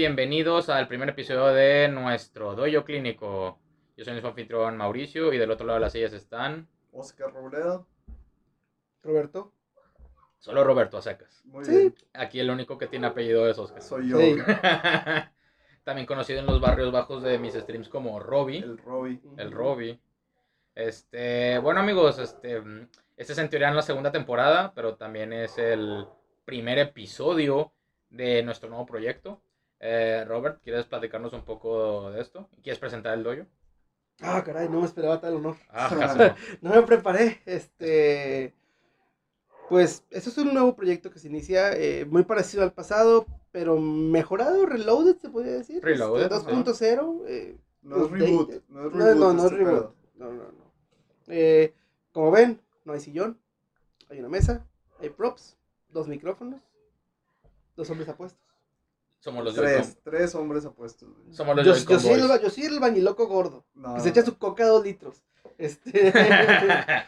[0.00, 3.58] bienvenidos al primer episodio de nuestro doyo clínico.
[3.98, 7.86] Yo soy su anfitrión Mauricio y del otro lado de las sillas están Oscar Robledo.
[9.02, 9.52] Roberto.
[10.38, 11.42] solo Roberto a secas.
[11.44, 11.70] Muy Sí.
[11.72, 11.94] bien.
[12.14, 13.82] Aquí el único que tiene apellido es Oscar.
[13.82, 14.36] Soy yo, Sí.
[15.84, 19.20] También conocido en los barrios bajos de mis streams como Robbie, el Robbie.
[19.36, 20.00] el Robbie.
[20.74, 22.62] Este, bueno amigos, este,
[23.18, 26.06] este es en teoría la segunda temporada, pero también es el
[26.46, 27.74] primer episodio
[28.08, 29.42] de nuestro nuevo proyecto.
[29.80, 32.48] Eh, Robert, ¿quieres platicarnos un poco de esto?
[32.62, 33.46] ¿Quieres presentar el doyo?
[34.20, 35.56] Ah, caray, no me esperaba tal honor.
[35.70, 35.88] Ah,
[36.62, 36.70] no.
[36.70, 37.40] No me preparé.
[37.46, 38.54] Este.
[39.68, 43.78] Pues, esto es un nuevo proyecto que se inicia eh, muy parecido al pasado, pero
[43.78, 45.82] mejorado, reloaded, se podría decir.
[45.82, 46.64] Reloaded, Este, ajá.
[46.64, 47.22] 2.0.
[47.28, 48.50] eh, No es reboot.
[48.68, 49.16] No es No, reboot.
[49.16, 49.94] no, no es este reboot.
[50.16, 50.72] No, no, no.
[51.28, 51.72] Eh,
[52.12, 53.38] como ven, no hay sillón,
[54.10, 54.66] hay una mesa,
[54.98, 55.56] hay props,
[55.90, 56.60] dos micrófonos,
[57.76, 58.42] dos hombres apuestos.
[59.20, 61.08] Somos los Tres, tres hombres apuestos.
[61.14, 61.32] güey.
[61.34, 64.22] Somos los Yo, yo soy el, yo soy el bañiloco gordo, No, que se echa
[64.24, 65.22] su coca a dos litros.
[65.58, 66.12] Este.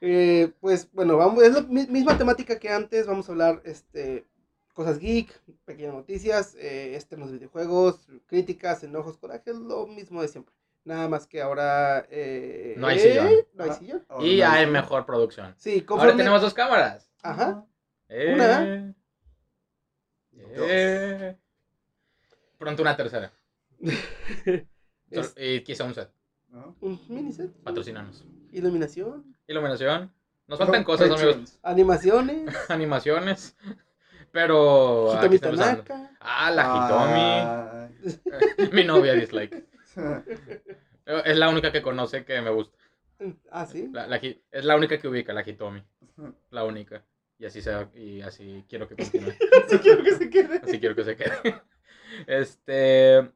[0.00, 4.28] Eh, pues bueno, vamos, es la mi- misma temática que antes, vamos a hablar este,
[4.72, 5.28] cosas geek,
[5.64, 10.54] pequeñas noticias, eh, externos de videojuegos, críticas, enojos, corajes, lo mismo de siempre.
[10.84, 12.06] Nada más que ahora...
[12.10, 13.28] eh, No hay sillón.
[13.54, 13.74] No hay Ah.
[13.74, 14.04] sillón.
[14.08, 15.54] Ahora y no hay mejor producción.
[15.58, 17.10] Sí, Ahora tenemos dos cámaras.
[17.24, 17.66] Ajá.
[18.08, 18.94] Eh, Una.
[20.40, 21.36] Eh.
[22.58, 23.32] Pronto una tercera.
[25.10, 26.10] Es Y quizá un set.
[26.48, 26.76] ¿No?
[26.80, 27.50] un miniset.
[27.62, 28.24] Patrocinanos.
[28.52, 30.12] Iluminación, Iluminación.
[30.46, 31.58] Nos faltan cosas, amigos.
[31.62, 33.56] Animaciones, Animaciones.
[34.32, 35.14] Pero.
[35.22, 35.82] Hitomi hablando.
[35.84, 36.16] Tanaka.
[36.20, 38.72] Ah, la Hitomi.
[38.72, 39.66] Mi novia dislike.
[41.06, 42.76] Es la única que conoce que me gusta.
[43.50, 43.88] Ah, sí.
[43.92, 45.82] La- la Hi- es la única que ubica, la Hitomi.
[46.50, 47.02] La única.
[47.38, 49.32] Y así sea, y así quiero que continúe.
[49.68, 50.60] Sí quiero que se quede.
[50.62, 51.32] Así quiero que se quede.
[52.26, 53.30] Este.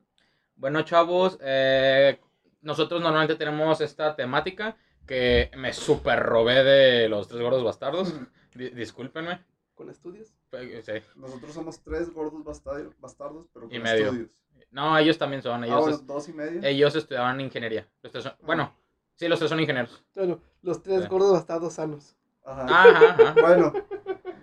[0.56, 1.38] Bueno, chavos.
[1.40, 2.20] eh,
[2.62, 8.14] nosotros normalmente tenemos esta temática que me super robé de los tres gordos bastardos.
[8.54, 9.44] Di- discúlpenme.
[9.74, 10.28] Con estudios.
[10.50, 10.92] Sí.
[11.16, 14.04] Nosotros somos tres gordos bastardos, bastardos pero Y con medio.
[14.06, 14.30] estudios.
[14.70, 15.62] No, ellos también son.
[15.64, 16.60] Ah, Ellos, bueno, es- dos y medio.
[16.62, 17.88] ellos estudiaban ingeniería.
[18.02, 18.74] Los tres son- bueno,
[19.16, 20.02] sí, los tres son ingenieros.
[20.14, 21.08] Bueno, los tres Sí.
[21.08, 22.16] gordos bastados sanos.
[22.44, 22.64] Ajá.
[22.68, 23.34] Ajá, ajá.
[23.40, 23.72] Bueno,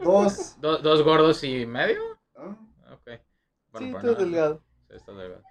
[0.03, 0.59] dos.
[0.59, 2.01] Do- dos gordos y medio.
[2.35, 2.55] Ah,
[2.93, 3.09] Ok.
[3.77, 4.61] sí, pues delgado.
[4.87, 5.43] Sí, está delgado.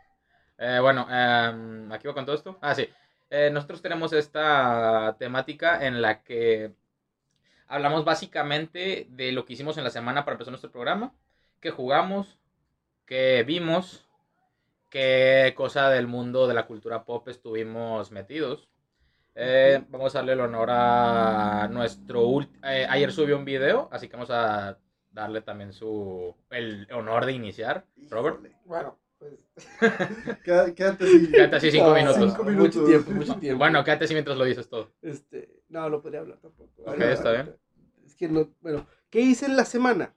[0.59, 2.59] Eh, bueno, em, aquí va con todo esto.
[2.61, 2.89] Ah, sí.
[3.31, 6.73] Eh, nosotros tenemos esta temática en la que
[7.67, 11.13] hablamos básicamente de lo que hicimos en la semana para empezar nuestro programa,
[11.61, 12.39] qué jugamos,
[13.07, 14.07] qué vimos,
[14.91, 18.69] qué cosa del mundo de la cultura pop estuvimos metidos.
[19.41, 22.27] Eh, vamos a darle el honor a nuestro...
[22.27, 24.77] ult- eh, ayer subió un video, así que vamos a
[25.13, 26.35] darle también su...
[26.51, 27.87] el honor de iniciar.
[28.11, 28.41] Robert.
[28.65, 29.47] Bueno, pues.
[30.45, 31.31] Quédate, así.
[31.31, 32.17] Quédate así cinco Ah, minutos.
[32.33, 32.77] Cinco minutos.
[32.77, 33.59] Mucho tiempo, mucho tiempo.
[33.59, 34.91] Bueno, quédate así mientras lo dices todo.
[35.03, 36.73] Este, no, no podría hablar tampoco.
[36.85, 37.55] Ok, está bien.
[38.05, 40.15] Es que no, bueno, ¿qué hice en la semana?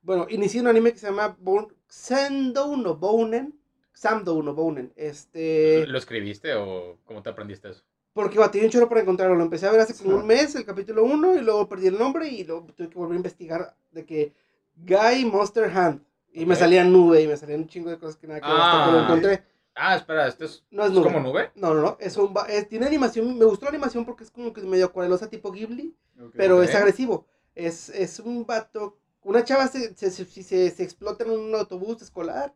[0.00, 3.56] Bueno, inicié un anime que se llama Bon Sendo no Bounen.
[3.92, 4.92] Samdo no Bounen.
[4.96, 5.86] Este.
[5.86, 7.84] ¿Lo escribiste o cómo te aprendiste eso?
[8.12, 9.34] Porque batí un chorro para encontrarlo.
[9.36, 11.98] Lo empecé a ver hace como un mes, el capítulo 1, y luego perdí el
[11.98, 14.32] nombre y luego tuve que volver a investigar de que
[14.76, 16.02] Guy Monster Hand.
[16.34, 16.60] Y me Ok.
[16.60, 18.92] salía nube y me salían un chingo de cosas que nada que ver hasta que
[18.92, 19.04] lo Ah.
[19.04, 19.44] encontré.
[19.74, 21.04] Ah, espera, ¿este es, No es nube.
[21.04, 21.50] como nube?
[21.54, 21.96] No, no, no.
[21.98, 23.38] Es un, es- tiene animación.
[23.38, 25.94] Me gustó la animación porque es como que medio acuarelosa tipo Ghibli.
[26.22, 26.34] Ok.
[26.36, 26.64] pero Ok.
[26.64, 27.26] es agresivo.
[27.54, 28.98] Es, es un vato.
[29.22, 32.52] Una chava se, se, se, se- se explota en un autobús escolar.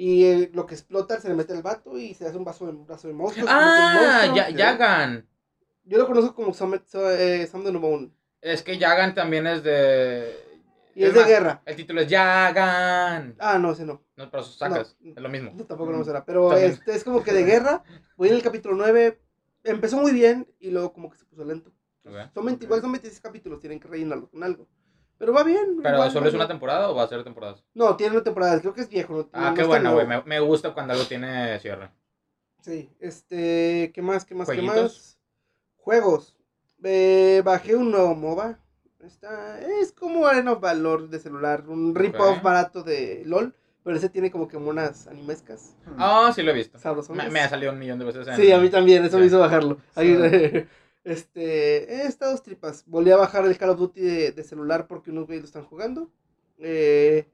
[0.00, 2.70] Y lo que explota se le mete el vato y se hace un vaso de,
[2.70, 4.36] un vaso de el Ah, monstruo.
[4.36, 5.26] ya, Yagan.
[5.82, 8.14] Yo lo conozco como Sam, eh, Sam de Nomon.
[8.40, 10.36] Es que Yagan también es de...
[10.94, 11.62] Y es de más, guerra.
[11.66, 13.34] El título es Yagan.
[13.40, 14.04] Ah, no, ese no.
[14.14, 15.10] No, pero sacas, No.
[15.16, 15.50] es lo mismo.
[15.56, 16.24] No, tampoco no me suena.
[16.24, 16.70] Pero También.
[16.70, 17.82] este es como que de guerra.
[18.16, 19.20] Voy en el capítulo 9.
[19.64, 21.72] Empezó muy bien y luego como que se puso lento.
[22.04, 22.14] Ok.
[22.34, 22.68] Son 20, Ok.
[22.68, 24.68] igual son 26 capítulos, tienen que rellenarlo con algo.
[25.18, 25.80] Pero va bien.
[25.82, 27.62] ¿Pero igual, solo va es una temporada o va a ser temporadas?
[27.74, 29.12] No, tiene una temporada, creo que es viejo.
[29.14, 30.06] no- Ah, no qué bueno, güey.
[30.06, 31.90] Me, me gusta cuando algo tiene cierre.
[32.62, 34.24] Sí, este, ¿qué más?
[34.24, 34.48] ¿Qué más?
[34.48, 35.18] ¿Qué más?
[35.76, 36.36] Juegos.
[36.84, 38.58] Eh, bajé un nuevo MOBA.
[39.00, 43.54] Está, es como Arena of Valor de celular, un rip-off barato de LOL,
[43.84, 46.78] pero ese tiene como que monas animescas Ah, sí lo he visto.
[47.14, 48.34] Me, me ha salido un millón de veces en...
[48.36, 49.20] Sí, a mí también, eso Sí.
[49.20, 49.78] me hizo bajarlo.
[51.10, 52.84] este, he estado tripas.
[52.86, 55.64] Volví a bajar el Call of Duty de, de celular porque unos güeyes lo están
[55.64, 56.10] jugando.
[56.58, 57.26] Eh,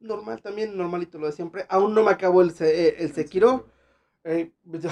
[0.00, 1.64] normal también, normalito lo de siempre.
[1.68, 3.68] Aún no me acabó el, eh, el Sekiro.
[4.24, 4.90] Eh, Yo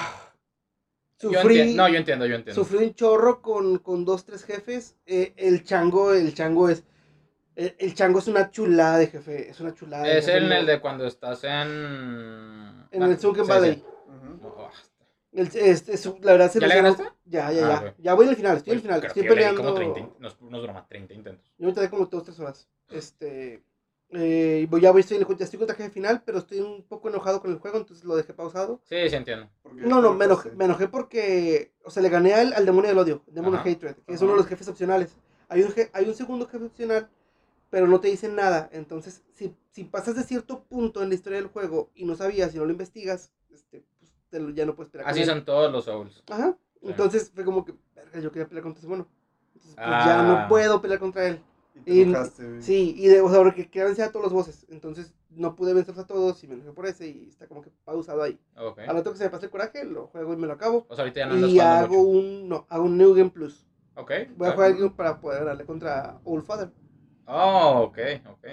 [1.19, 2.63] sufrí, enti- no, yo entiendo, yo entiendo.
[2.65, 4.97] sufrí un chorro con, con dos, tres jefes.
[5.07, 6.85] Eh, el chango, el chango es
[7.57, 9.51] El, el chango es una chulada de jefe.
[9.51, 10.05] Es una chulada.
[10.05, 12.87] de Es jefe, en no- el de cuando estás en.
[12.93, 13.75] En el Sunken Sí, Valley.
[13.75, 13.85] sí.
[14.09, 14.47] Ujú.
[14.49, 14.71] Oh,
[15.33, 17.05] El, este, es- la verdad se ¿Ya me le ganaste?
[17.25, 17.81] Ya, ya, Ah, ya.
[17.81, 17.95] güey.
[17.99, 19.05] Ya voy al final, estoy al final.
[19.05, 19.63] Estoy peleando.
[19.63, 21.53] como 30, no, es- no es broma, 30 intentos.
[21.59, 22.69] Yo me tardé como dos, tres horas.
[22.91, 23.63] Este.
[24.13, 27.09] Eh, voy, ya voy, estoy, ya estoy contra el jefe final, pero estoy un poco
[27.09, 28.81] enojado con el juego, entonces lo dejé pausado.
[28.83, 29.49] Sí, sí entiendo.
[29.73, 31.73] No, no, me enojé, me enojé porque.
[31.85, 33.71] O sea, le gané al, al demonio del odio, Demon of Ajá.
[33.71, 35.15] Hatred, que es uno de los jefes opcionales.
[35.49, 37.09] Hay un, hay un segundo jefe opcional,
[37.71, 38.69] pero no te dicen nada.
[38.73, 42.53] Entonces, si, si pasas de cierto punto en la historia del juego y no sabías
[42.53, 43.85] y no lo investigas, este,
[44.31, 45.05] te lo- ya no puedes esperar.
[45.05, 45.27] con Así él.
[45.27, 46.23] son todos los Souls.
[46.31, 46.57] Ajá.
[46.81, 46.89] Sí.
[46.89, 49.07] Entonces fue como que, verga, yo quería pelear contra ese mono.
[49.55, 50.05] Entonces, pues Ah.
[50.07, 51.41] ya no puedo pelear contra él.
[51.75, 52.63] Y te y- enojaste, güey.
[52.63, 54.67] Sí, y de, o sea, porque quería vencer a todos los bosses.
[54.71, 57.71] Entonces no pude vencerlos a todos y me enojé por ese y está como que
[57.85, 58.39] pausado ahí.
[58.57, 58.79] Ok.
[58.81, 60.87] Al rato que se me pase el coraje, lo juego y me lo acabo.
[60.89, 62.01] O sea, ahorita ya no andas Y hago mucho.
[62.09, 63.67] un, no, hago un New Game Plus.
[63.95, 64.11] Ok.
[64.37, 64.55] Voy a ah.
[64.55, 66.71] jugar algo para poder darle contra Old Father.
[67.27, 67.99] Oh, ok,
[68.31, 68.47] ok.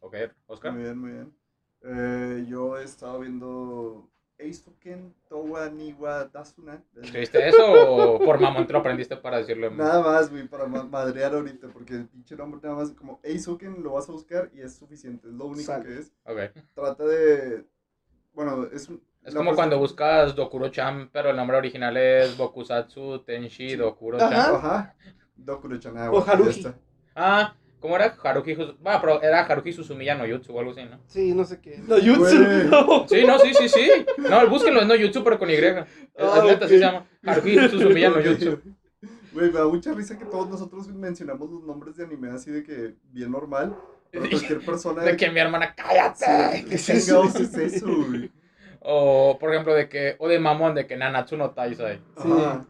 [0.00, 0.14] Ok,
[0.46, 0.72] Oscar.
[0.72, 1.34] Muy bien, muy bien.
[1.82, 4.08] Eh, yo he estado viendo
[4.38, 6.82] Eisuken Towa Niwa Dasuna.
[7.02, 7.64] ¿Escribiste eso
[8.14, 9.66] o por mamón te lo aprendiste para decirlo?
[9.66, 13.20] en- Nada más, güey, para ma- madrear ahorita, porque el pinche nombre nada más como
[13.22, 16.12] Eisuken lo vas a buscar y es suficiente, es lo único que es.
[16.24, 16.38] Ok.
[16.74, 17.64] Trata de...
[18.32, 18.88] Bueno, es...
[18.88, 23.70] un- Es la como persona- cuando buscas Dokuro-chan, pero el nombre original es Bokusatsu Tenshi
[23.70, 23.76] Sí.
[23.76, 24.32] Dokuro-chan.
[24.32, 24.54] Ajá.
[24.56, 24.94] Ajá.
[25.36, 26.74] Dokuro-chan, ah, bueno.
[27.14, 28.16] Ah, ¿cómo era?
[28.22, 30.98] Haruki Sus- Bueno, pero era Haruki Suzumiya no Jutsu o algo así, ¿no?
[31.06, 31.78] Sí, no sé qué.
[31.86, 31.96] No.
[31.96, 33.06] Jutsu.
[33.08, 33.90] Sí, no, sí, sí, sí.
[34.18, 35.54] No, búsquenlo, es no Jutsu, pero con Y.
[35.54, 35.74] Es,
[36.18, 36.70] Ah, es neta, ok.
[36.70, 37.06] sí se llama.
[37.24, 38.60] Haruki Suzumiya no Jutsu.
[39.32, 42.64] Güey, me da mucha risa que todos nosotros mencionamos los nombres de anime así de
[42.64, 43.76] que bien normal.
[44.10, 45.02] Pero cualquier persona.
[45.02, 46.24] De que mi hermana, cállate.
[46.24, 47.24] Sí, ¿Qué ¿Qué es eso?
[47.24, 48.32] es eso, güey?
[48.80, 52.00] O, por ejemplo, de que, o de mamón, de que Nanatsu no Taisai.
[52.22, 52.28] Sí.
[52.32, 52.64] Ajá,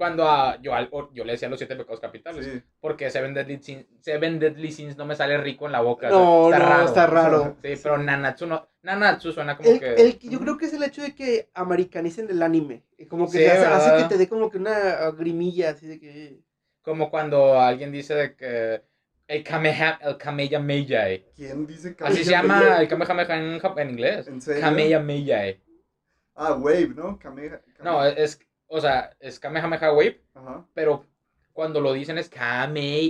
[0.00, 0.72] Cuando a, yo,
[1.12, 2.42] yo le decía los siete pecados capitales.
[2.42, 2.62] sí.
[2.80, 6.08] Porque Seven Deadly, Sins, Seven Deadly Sins no me sale rico en la boca.
[6.08, 7.58] No, o sea, no, está raro.
[7.62, 8.66] Sí, pero Nanatsu no.
[8.80, 9.94] Nanatsu suena como El, que.
[9.96, 12.82] el yo creo que es el hecho de que americanicen el anime.
[12.96, 16.40] Y Como que Sí, hace, que te dé como que una grimilla así de que.
[16.80, 18.82] Como cuando alguien dice de que.
[19.28, 21.04] El Kameha, el Kamehameha.
[21.36, 24.28] ¿Quién dice Así se llama el Kamehameha en, en inglés.
[24.28, 24.62] ¿En serio?
[24.62, 25.56] Kamehameha.
[26.34, 27.18] Ah, Wave, ¿no?
[27.18, 27.60] Kameha.
[27.84, 28.40] No, es.
[28.72, 30.64] O sea, es Kamehameha Wave, Ajá.
[30.74, 31.04] pero
[31.52, 33.08] cuando lo dicen es Kamehameha.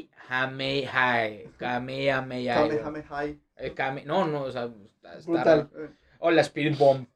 [1.58, 2.54] Kamehameha.
[2.68, 3.26] Kamehameha.
[3.56, 4.70] Eh, Kame- No, no, o sea.
[4.86, 5.70] está- está Brutal.
[5.72, 5.84] raro.
[5.84, 5.90] Eh,
[6.20, 7.06] O la Spirit Bomb.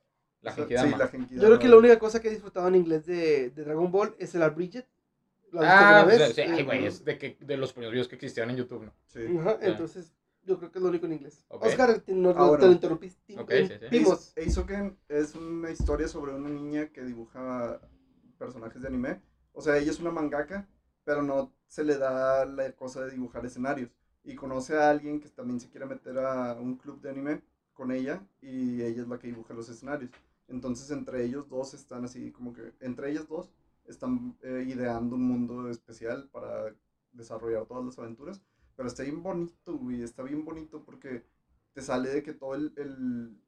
[0.43, 0.67] La o sea.
[0.83, 1.43] Sí, la Genkidama.
[1.43, 4.15] Yo creo que la única cosa que he disfrutado en inglés de, de Dragon Ball
[4.19, 4.87] es el Bridget.
[5.51, 6.89] ¿Lo has visto Ah, pues, sí, ay, güey, Ujú.
[6.89, 8.93] es de, que, de los primeros videos que existían en YouTube, ¿no?
[9.07, 9.21] Sí.
[9.41, 9.69] Ajá, Ya.
[9.69, 10.13] entonces
[10.43, 11.45] yo creo que es lo único en inglés.
[11.49, 13.07] Oscar, te, no, Ah, te lo interrumpí.
[13.39, 14.05] Ok, sí, sí.
[15.09, 17.81] Es una historia sobre una niña que dibuja
[18.35, 19.23] personajes de anime.
[19.53, 20.69] O sea, ella es una mangaka,
[21.05, 23.91] pero no se le da la cosa de dibujar escenarios.
[24.25, 27.43] Y conoce a alguien que también se quiere meter a un club de anime
[27.75, 30.11] con ella y ella es la que dibuja los escenarios.
[30.49, 33.51] Entonces entre ellos dos están así como que, entre ellas dos
[33.87, 36.75] están eh, ideando un mundo especial para
[37.13, 38.41] desarrollar todas las aventuras.
[38.77, 41.25] Pero está bien bonito, güey, está bien bonito porque
[41.75, 43.41] te sale de que todo el, el,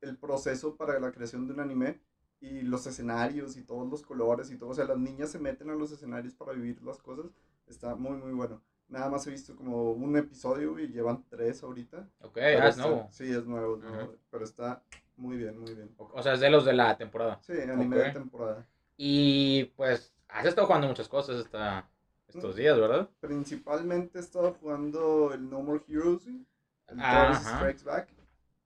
[0.00, 2.00] el proceso para la creación de un anime
[2.40, 5.70] y los escenarios y todos los colores y todo, o sea, las niñas se meten
[5.70, 7.26] a los escenarios para vivir las cosas,
[7.66, 8.60] está muy, muy bueno.
[8.88, 12.06] Nada más he visto como un episodio y llevan tres ahorita.
[12.20, 13.08] Ok, ah, es está- nuevo.
[13.10, 13.94] Sí, es nuevo, es Ajá.
[13.94, 14.82] nuevo, pero está
[15.16, 15.94] muy bien, muy bien.
[15.96, 17.40] O o sea, es de los de la temporada.
[17.42, 18.02] Sí, anime Ok.
[18.04, 18.66] de temporada.
[18.98, 21.88] Y pues, has estado jugando muchas cosas esta,
[22.28, 22.36] Mm.
[22.38, 23.08] estos días, ¿verdad?
[23.20, 27.56] Principalmente he estado jugando el No More Heroes, el Ajá.
[27.58, 28.08] Strikes Back,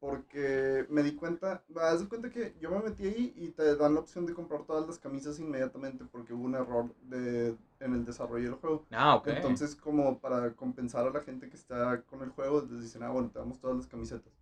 [0.00, 3.95] porque me di cuenta, haz de cuenta que yo me metí ahí y te dan
[3.95, 8.05] la opción de comprar todas las camisas inmediatamente porque hubo un error de, en el
[8.05, 8.85] desarrollo del juego.
[8.93, 9.28] Ah, ok.
[9.31, 13.11] Entonces, como para compensar a la gente que está con el juego, les dicen, ah,
[13.11, 14.33] bueno, te damos todas las camisetas.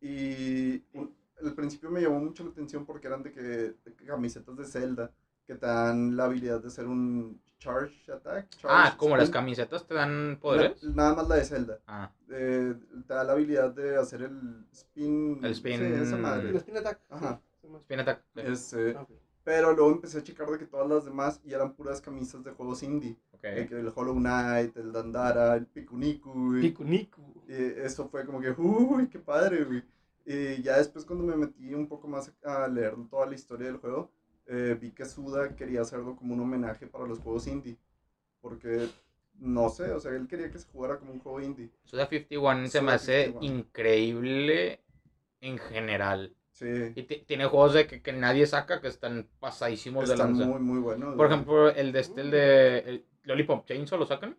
[0.00, 4.56] Y un- al principio me llamó mucho la atención porque eran de que de camisetas
[4.56, 5.12] de Zelda
[5.46, 8.46] que te dan la habilidad de hacer un charge attack.
[8.64, 10.82] ah, charge como las camisetas te dan poderes.
[10.82, 11.78] Na- nada más la de Zelda.
[11.86, 12.74] Ah, Eh,
[13.06, 15.38] te da la habilidad de hacer el spin.
[15.44, 16.56] El spin- Sí, esa El madre.
[16.56, 17.00] Spin Attack.
[17.10, 17.40] Ajá.
[17.82, 18.22] Spin Attack.
[18.36, 19.10] Este, Ah, ok.
[19.44, 22.50] pero luego empecé a checar de que todas las demás y eran puras camisas de
[22.50, 23.16] juegos indie.
[23.32, 23.42] Ok.
[23.42, 26.32] De que el Hollow Knight, el Dandara, el Pikuniku.
[26.50, 26.60] güey.
[26.62, 27.42] Pico Niku.
[27.48, 29.82] Y eso fue como que, uy, qué padre, güey.
[30.24, 33.78] Y ya después cuando me metí un poco más a leer toda la historia del
[33.78, 34.12] juego,
[34.50, 37.76] eh, vi que Suda quería hacerlo como un homenaje para los juegos indie.
[38.40, 38.88] Porque,
[39.38, 41.70] no sé, o sea, él quería que se jugara como un juego indie.
[41.84, 43.54] Suda 51 se me hace 51.
[43.60, 44.80] increíble
[45.40, 46.34] en general.
[46.52, 50.32] Sí, Y ti- tiene juegos de que, que nadie saca que están pasadísimos de están
[50.32, 50.44] lanza.
[50.46, 51.16] muy, muy buenos.
[51.16, 54.36] Por ejemplo, el de este, el de el Lollipop Chainsaw, ¿lo sacan?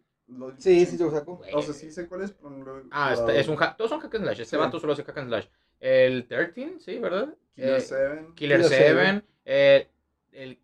[0.60, 1.38] Sí, sí, lo sacó.
[1.38, 1.54] Güey.
[1.54, 3.76] O sea, sí sé cuál es, pero no lo he Ah, este, es un hack.
[3.76, 4.40] Todos son hack and slash.
[4.42, 4.62] Este Sí.
[4.62, 5.46] vato solo hace hack and slash.
[5.80, 7.36] El 13, sí, ¿verdad?
[7.56, 8.26] Killer Eh, 7.
[8.36, 9.24] Killer Killer 7.
[9.46, 9.88] eh,
[10.32, 10.60] el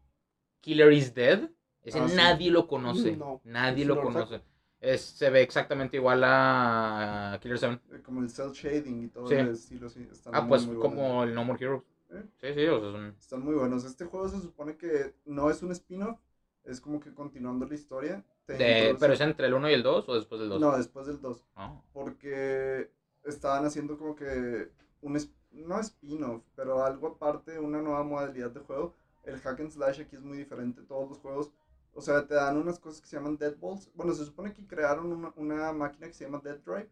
[0.61, 1.49] Killer is Dead.
[1.83, 2.15] Ese Ah, sí.
[2.15, 3.15] nadie lo conoce.
[3.15, 4.41] No, nadie lo no lo conoce.
[4.79, 7.81] Es, se ve exactamente igual a Killer 7.
[7.93, 9.35] eh, Como el cel shading y todo Sí.
[9.35, 10.07] el estilo, sí.
[10.11, 11.83] Están Ah, muy, pues muy como el No More Heroes.
[12.09, 12.23] ¿Eh?
[12.39, 13.15] Sí, sí, o sea, son...
[13.19, 13.83] Están muy buenos.
[13.85, 16.19] Este juego se supone que no es un spin-off,
[16.63, 18.23] es como que continuando la historia.
[18.47, 20.61] De- ¿Pero es entre el 1 y el 2 o después del 2?
[20.61, 21.43] No, después del 2.
[21.55, 21.81] Ah.
[21.93, 22.91] Porque
[23.25, 24.69] estaban haciendo como que
[25.01, 28.95] un, es- no spin-off, pero algo aparte, una nueva modalidad de juego.
[29.27, 30.81] El hack and slash aquí es muy diferente.
[30.83, 31.51] Todos los juegos,
[31.93, 33.91] o sea, te dan unas cosas que se llaman Dead Balls.
[33.93, 36.89] Bueno, se supone que crearon una, una máquina que se llama Dead Drive,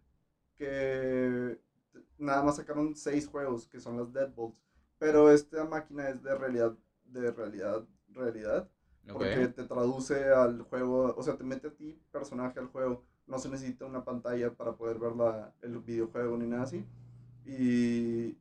[0.56, 1.60] que
[2.18, 4.56] nada más sacaron seis juegos, que son las Dead Balls.
[4.98, 6.75] Pero esta máquina es de realidad,
[7.06, 8.70] de realidad, realidad.
[9.08, 13.06] Porque te traduce al juego, o sea, te mete a ti personaje al juego.
[13.27, 16.86] No se necesita una pantalla para poder ver la, el videojuego ni nada así.
[17.46, 18.34] Y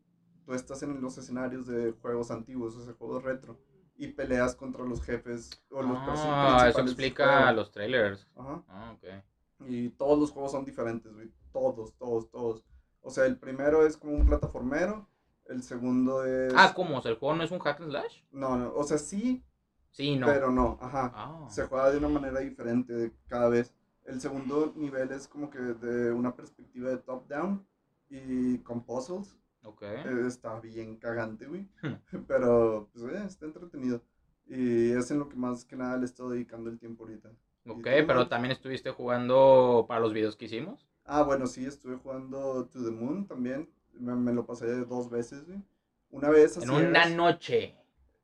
[0.44, 3.58] tú estás en los escenarios de juegos antiguos, o sea, juegos retro.
[3.96, 7.52] Y peleas contra los jefes o los Ah, eso principales del explica juego.
[7.52, 8.26] los trailers.
[8.36, 8.62] Ajá.
[8.68, 9.68] Ah, ok.
[9.68, 11.30] Y todos los juegos son diferentes, güey.
[11.52, 12.64] Todos, todos, todos.
[13.02, 15.08] O sea, el primero es como un plataformero.
[15.46, 16.52] El segundo es.
[16.56, 16.98] Ah, ¿cómo?
[16.98, 18.22] O sea, ¿el juego no es un hack and slash?
[18.32, 18.72] No, no.
[18.74, 19.44] O sea, sí,
[19.90, 20.26] Sí, no.
[20.26, 20.76] pero no.
[20.80, 21.12] Ajá.
[21.14, 21.46] Ah.
[21.48, 23.72] se juega de una manera diferente cada vez.
[24.06, 27.64] El segundo nivel es como que de una perspectiva de top-down
[28.10, 29.38] y con puzzles.
[29.64, 29.82] Ok.
[29.82, 31.68] Eh, Está bien cagante, güey.
[31.82, 31.94] Hmm.
[32.28, 34.02] Pero, pues, eh, está entretenido.
[34.46, 37.30] Y es en lo que más que nada le estoy dedicando el tiempo ahorita.
[37.66, 40.86] Ok, ¿Y tú, pero también estuviste jugando para los videos que hicimos.
[41.06, 43.70] Ah, bueno, sí, estuve jugando To the Moon también.
[43.94, 45.62] Me, me lo pasé dos veces, güey.
[46.10, 46.66] Una vez así.
[46.66, 47.74] En una noche.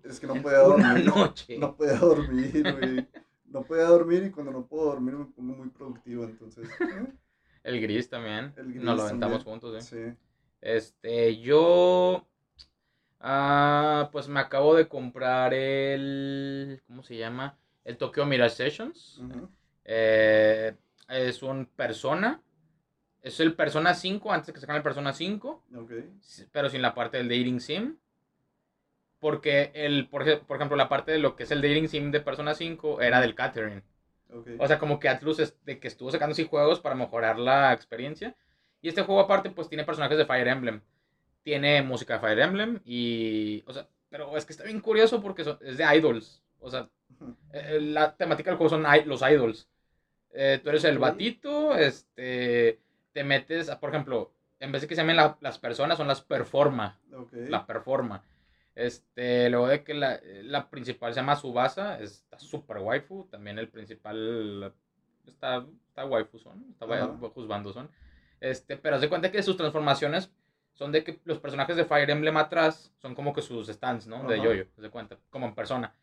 [0.02, 1.06] Es que no en podía una dormir.
[1.06, 1.59] noche.
[1.59, 3.09] No podía dormir, güey.
[3.47, 6.68] No podía dormir y cuando no puedo dormir me pongo muy productivo, entonces.
[6.80, 7.12] ¿eh?
[7.62, 8.52] El gris también.
[8.56, 9.80] El gris Nos lo aventamos juntos, ¿eh?
[9.80, 10.18] Sí.
[10.61, 12.26] Este, yo.
[13.21, 16.83] Ah, pues me acabo de comprar el.
[16.87, 17.59] ¿Cómo se llama?
[17.85, 19.21] El Tokyo Mirage Sessions.
[19.85, 20.75] Eh,
[21.09, 22.43] es un Persona.
[23.23, 25.62] Es el Persona 5 antes que sacan el Persona 5.
[25.76, 25.93] Ok.
[26.21, 27.97] s- Pero sin la parte del dating sim.
[29.19, 32.21] Porque el, por, por ejemplo, la parte de lo que es el dating sim de
[32.21, 33.83] Persona 5 era del catering.
[34.33, 34.49] Ok.
[34.59, 37.73] O sea, como que Atlus es de que estuvo sacando así juegos para mejorar la
[37.75, 38.35] experiencia.
[38.82, 40.80] Y este juego aparte pues tiene personajes de Fire Emblem.
[41.42, 43.62] Tiene música de Fire Emblem y...
[43.66, 46.42] O sea, pero es que está bien curioso porque son- es de idols.
[46.60, 47.37] O sea, Ujú.
[47.52, 49.68] eh, la temática del juego son los idols.
[50.32, 52.78] Eh, tú eres el batito, este...
[53.12, 56.06] Te metes, a, por ejemplo, en vez de que se llamen la- las personas, son
[56.08, 57.32] las performa Ok.
[57.49, 58.22] la performa.
[58.76, 63.68] Este, luego de que la, la principal se llama Subasa, está super waifu, también el
[63.68, 64.72] principal
[65.26, 67.90] está, está waifu son, está waifus bando son.
[68.40, 70.30] Este, pero haz de cuenta que sus transformaciones
[70.73, 74.26] son de que los personajes de Fire Emblem atrás son como que sus stands, ¿no?
[74.26, 75.94] De yoyo, haz de cuenta, como en persona.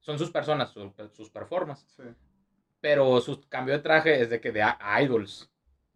[0.00, 1.90] Son sus personas, sus, sus performances.
[1.96, 2.02] Sí.
[2.80, 5.50] Pero su cambio de traje es de que de a- idols.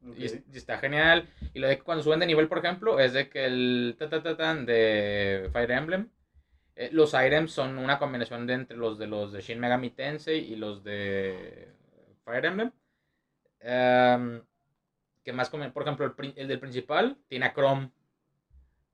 [0.05, 0.19] Ok.
[0.19, 1.29] Y, y está genial.
[1.55, 4.09] Y lo de que cuando suben de nivel, por ejemplo, es de que el ta,
[4.09, 6.09] ta, ta, tan de Fire Emblem,
[6.75, 10.39] eh, los items son una combinación de entre los de los de Shin Megami Tensei
[10.53, 11.69] y los de
[12.25, 12.73] Fire Emblem.
[13.61, 14.43] Em,
[15.25, 17.91] que más comen- por ejemplo, el, del principal tiene a Chrome.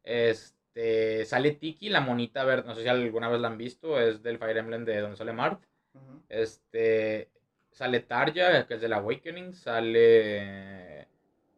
[0.05, 4.23] Este, sale Tiki, la monita verde, no sé si alguna vez la han visto, es
[4.23, 5.63] del Fire Emblem de donde sale Mart.
[6.29, 7.31] Este.
[7.71, 9.53] Sale Tarja, que es del Awakening.
[9.53, 11.07] Sale.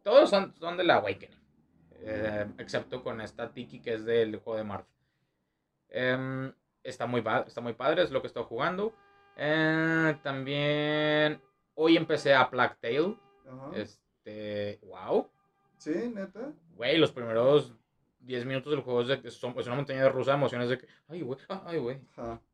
[0.03, 1.39] Todos son, son del Awakening.
[2.03, 4.87] eh, excepto con esta Tiki, que es del juego de Mart.
[5.89, 6.51] Em,
[6.83, 8.93] está, muy está muy padre, es lo que estoy jugando.
[9.37, 11.41] Eh, también.
[11.75, 13.17] Hoy empecé a Plague Tale.
[13.47, 13.71] Ajá.
[14.23, 14.79] Este.
[14.85, 15.27] Wow.
[15.77, 16.51] Sí, neta.
[16.75, 17.73] Güey, los primeros
[18.19, 20.77] 10 minutos del juego es, de que son- es una montaña rusa de emociones de
[20.77, 20.87] que.
[21.07, 21.39] Ay, güey.
[21.49, 21.97] ah, Ay, güey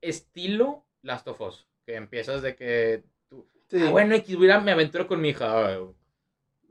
[0.02, 1.68] estilo Last of Us.
[1.86, 3.46] Que empiezas de que tú.
[3.70, 3.80] Sí.
[3.86, 5.78] Ah, bueno, X, voy a me aventuro con mi hija.
[5.82, 5.96] Ok.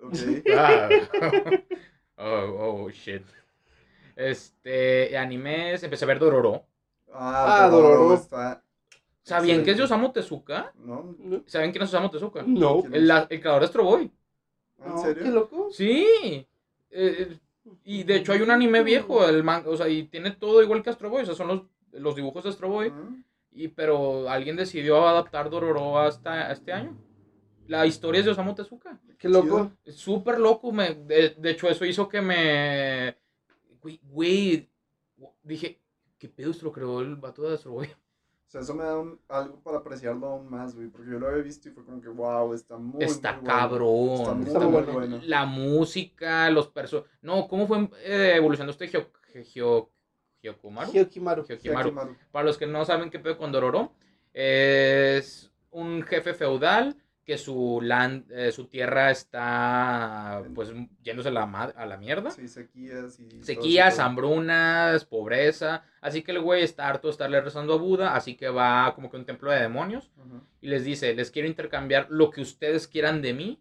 [0.57, 0.89] ah.
[2.17, 3.23] oh, oh, shit.
[4.15, 6.65] Este, animes, empecé a ver Dororo.
[7.13, 8.15] Ah, Ah, Dororo Dororo.
[8.15, 8.63] está.
[9.23, 9.83] ¿Sabían que es de.
[9.83, 10.73] Osamu Tezuka?
[10.77, 11.15] ¿No?
[11.47, 12.43] ¿Saben quién es Osamu Tezuka?
[12.47, 12.81] No.
[12.83, 14.11] ¿Quién El, el creador de Astro Boy.
[14.85, 15.23] ¿En No, serio?
[15.25, 15.69] ¿Qué loco?
[15.71, 16.47] Sí.
[16.91, 17.39] Eh,
[17.85, 20.83] y de hecho hay un anime viejo, el man- o sea, y tiene todo igual
[20.83, 22.93] que Astro Boy, o sea, son los, los dibujos de Astro Boy.
[23.53, 26.97] Y, pero alguien decidió adaptar Dororo hasta este año.
[27.69, 29.01] La historia es de Osamu Tezuka.
[29.19, 29.73] Qué loco.
[29.85, 30.71] Es súper loco.
[30.73, 33.17] Me, de, de hecho, eso hizo que me.
[33.81, 34.69] Güey, güey,
[35.43, 35.81] Dije,
[36.19, 36.51] ¿qué pedo?
[36.51, 37.89] Esto lo creó el vato de Astro Boy.
[38.47, 40.89] O sea, eso me da un- algo para apreciarlo aún más, güey.
[40.89, 43.59] Porque yo lo había visto y fue como que, wow, está muy, Está muy bueno.
[43.59, 44.15] cabrón.
[44.21, 44.93] Está muy, Está muy bueno.
[44.93, 45.21] bueno.
[45.25, 47.05] La música, los persos.
[47.23, 49.11] No, ¿cómo fue eh, evolucionando este Gyo...
[49.53, 49.91] Gyo...
[50.43, 50.93] Gyokumaru?
[50.93, 51.45] Hyokimaru.
[51.45, 52.17] Gyokimaru.
[52.31, 53.93] Para los que no saben qué pedo con Dororo,
[54.33, 56.95] es un jefe feudal
[57.27, 62.31] que su land, eh, su tierra está pues yéndose a la, a la mierda.
[62.31, 63.43] Sí, sequías y...
[63.43, 65.83] Sequías, hambrunas, pobreza.
[66.01, 69.11] Así que el güey está harto de estarle rezando a Buda, así que va como
[69.11, 70.13] que a un templo de demonios
[70.61, 73.61] y les dice, les quiero intercambiar lo que ustedes quieran de mí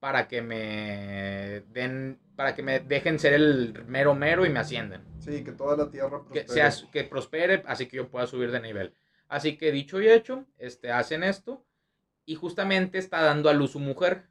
[0.00, 5.02] para que me den, para que me dejen ser el mero mero y me ascienden.
[5.18, 6.70] Sí, que toda la tierra Que, prospere.
[6.70, 8.94] sea, que prospere, así que yo pueda subir de nivel.
[9.28, 11.66] Así que dicho y hecho, este, hacen esto
[12.28, 14.26] y justamente está dando a luz su mujer.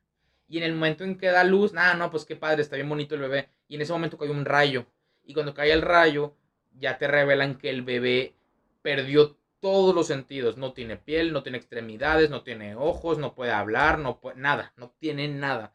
[0.47, 2.87] Y en el momento en que da luz, nada, no, pues qué padre, está bien
[2.87, 3.49] bonito el bebé.
[3.67, 4.85] Y en ese momento cae un rayo.
[5.25, 6.35] Y cuando cae el rayo,
[6.79, 8.35] ya te revelan que el bebé
[8.83, 10.57] perdió todos los sentidos.
[10.57, 14.73] No tiene piel, no tiene extremidades, no tiene ojos, no puede hablar, no puede, nada,
[14.77, 15.73] no tiene nada.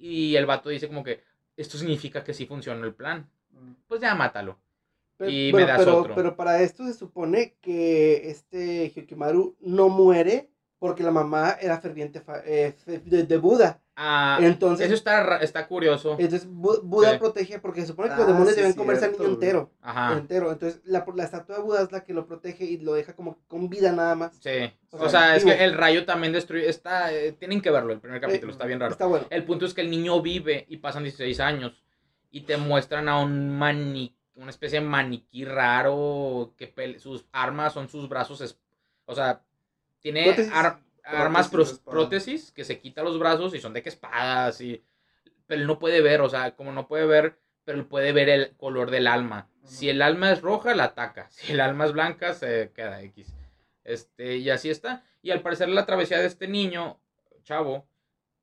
[0.00, 1.22] Y, el vato dice como que
[1.56, 3.30] esto significa que sí funcionó el plan.
[3.52, 3.74] Mm.
[3.86, 4.58] Pues ya mátalo.
[5.16, 6.14] Pero, Y me das pero, otro.
[6.16, 10.49] pero para esto se supone que este Hyokimaru no muere
[10.80, 13.80] porque la mamá era ferviente eh, de, de Buda.
[13.94, 16.16] Ah, Entonces, eso está, está curioso.
[16.18, 17.18] entonces Bu- Buda Sí.
[17.18, 19.70] protege porque se supone que Ah, los demonios sí, deben comerse al niño entero.
[19.82, 20.14] Ajá.
[20.16, 20.50] Entero.
[20.50, 23.38] Entonces la, la estatua de Buda es la que lo protege y lo deja como
[23.46, 24.34] con vida nada más.
[24.40, 24.72] Sí.
[24.90, 25.54] O O sea, sea, es vivo.
[25.54, 26.66] que el rayo también destruye.
[26.66, 28.92] Está, eh, tienen que verlo, el primer capítulo, Eh, está bien raro.
[28.92, 29.26] Está bueno.
[29.28, 31.84] El punto es que el niño vive y pasan 16 años
[32.30, 37.74] y te muestran a un maniquí, una especie de maniquí raro que pele- sus armas
[37.74, 38.56] son sus brazos,
[39.04, 39.42] o sea,
[40.00, 40.52] tiene Prótesis.
[40.52, 44.82] ar- armas Prótesis pros- que se quita los brazos y son de que espadas y
[45.46, 48.28] pero él no puede ver, o sea, como no puede ver, pero él puede ver
[48.28, 49.48] el color del alma.
[49.64, 51.26] Si el alma es roja, la ataca.
[51.30, 53.34] Si el alma es blanca, se queda X.
[53.82, 55.02] Este, y así está.
[55.22, 57.00] Y al parecer la travesía de este niño,
[57.42, 57.88] chavo,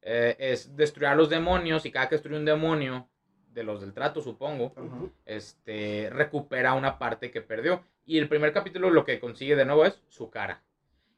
[0.01, 3.09] eh, es destruir a los demonios y cada que destruye un demonio,
[3.53, 4.73] de los del trato supongo,
[5.25, 7.83] este, recupera una parte que perdió.
[8.05, 10.61] Y el primer capítulo lo que consigue de nuevo es su cara.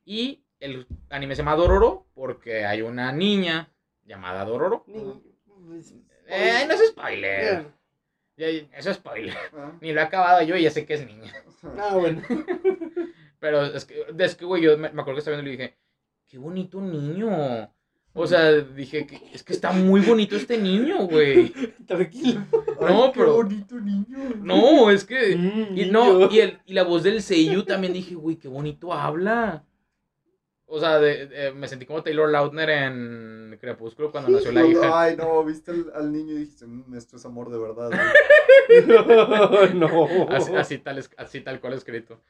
[0.05, 3.69] Y el anime se llama Dororo porque hay una niña
[4.05, 4.83] llamada Dororo.
[4.87, 4.99] Ni-
[6.27, 7.65] Eh, no es spoiler.
[8.37, 8.69] Bien.
[8.73, 9.35] Eso es spoiler.
[9.57, 9.71] Ah.
[9.81, 11.33] Ni lo he acabado yo y ya sé que es niña.
[11.77, 12.21] Ah, bueno.
[13.39, 15.77] Pero es que, es que güey, yo me, acuerdo que estaba viendo y le dije,
[16.27, 17.71] qué bonito niño.
[18.13, 21.53] O sea, dije, que, es que está muy bonito este niño, güey.
[21.87, 22.41] Tranquilo.
[22.81, 24.17] No, Ay, qué pero- bonito niño.
[24.41, 25.35] No, es que...
[25.35, 26.29] Mm, Y no, niño.
[26.31, 29.63] y, el, y la voz del Seiyu también dije, güey, qué bonito habla.
[30.71, 35.01] O sea, de- de- me sentí como Taylor Lautner en Crepúsculo cuando nació la hija.
[35.01, 37.89] Ay, no, viste al, al niño y dijiste, "Mm, esto es amor de verdad.
[37.89, 38.05] güey".
[39.75, 40.29] no.
[40.29, 42.21] Así, así tal, es- así tal cual escrito.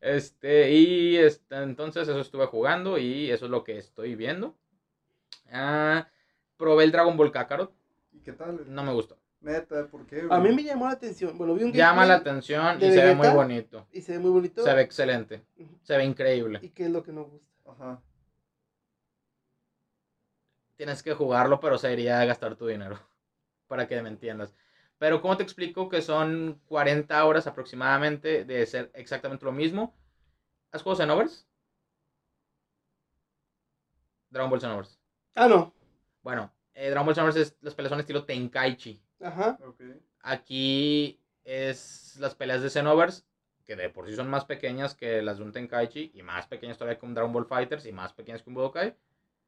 [0.00, 4.56] Este, y este, entonces eso estuve jugando y eso es lo que estoy viendo.
[5.52, 6.08] Ah,
[6.56, 7.72] probé el Dragon Ball Kakarot,
[8.12, 8.64] ¿Y qué tal?
[8.68, 9.18] no me gustó.
[9.40, 10.22] Neta, ¿por qué?
[10.30, 11.36] A mí me llamó la atención.
[11.36, 13.34] Bueno, vi un Llama la atención y se ve muy Vegeta.
[13.34, 13.86] bonito.
[13.92, 14.62] y se ve muy bonito.
[14.64, 15.42] Se ve excelente,
[15.82, 16.60] se ve increíble.
[16.62, 17.51] ¿Y qué es lo que no gusta?
[17.72, 18.02] Ajá.
[20.76, 22.98] Tienes que jugarlo, pero sería gastar tu dinero,
[23.66, 24.54] para que me entiendas.
[24.98, 29.96] Pero ¿cómo te explico que son 40 horas aproximadamente de ser exactamente lo mismo?
[30.70, 31.46] ¿Has jugado Xenoverse?
[34.30, 34.98] Dragon Ball Xenoverse.
[35.34, 35.74] Ah, no.
[36.22, 39.02] Bueno, eh, Dragon Ball Xenoverse es las peleas son estilo Tenkaichi.
[39.20, 39.58] Ajá.
[39.66, 39.82] Ok.
[40.20, 43.24] Aquí es las peleas de Xenoverse,
[43.76, 46.76] que de por sí son más pequeñas que las de un Tenkaichi, y más pequeñas
[46.76, 48.94] todavía que un Dragon Ball Fighters, y más pequeñas que un Budokai.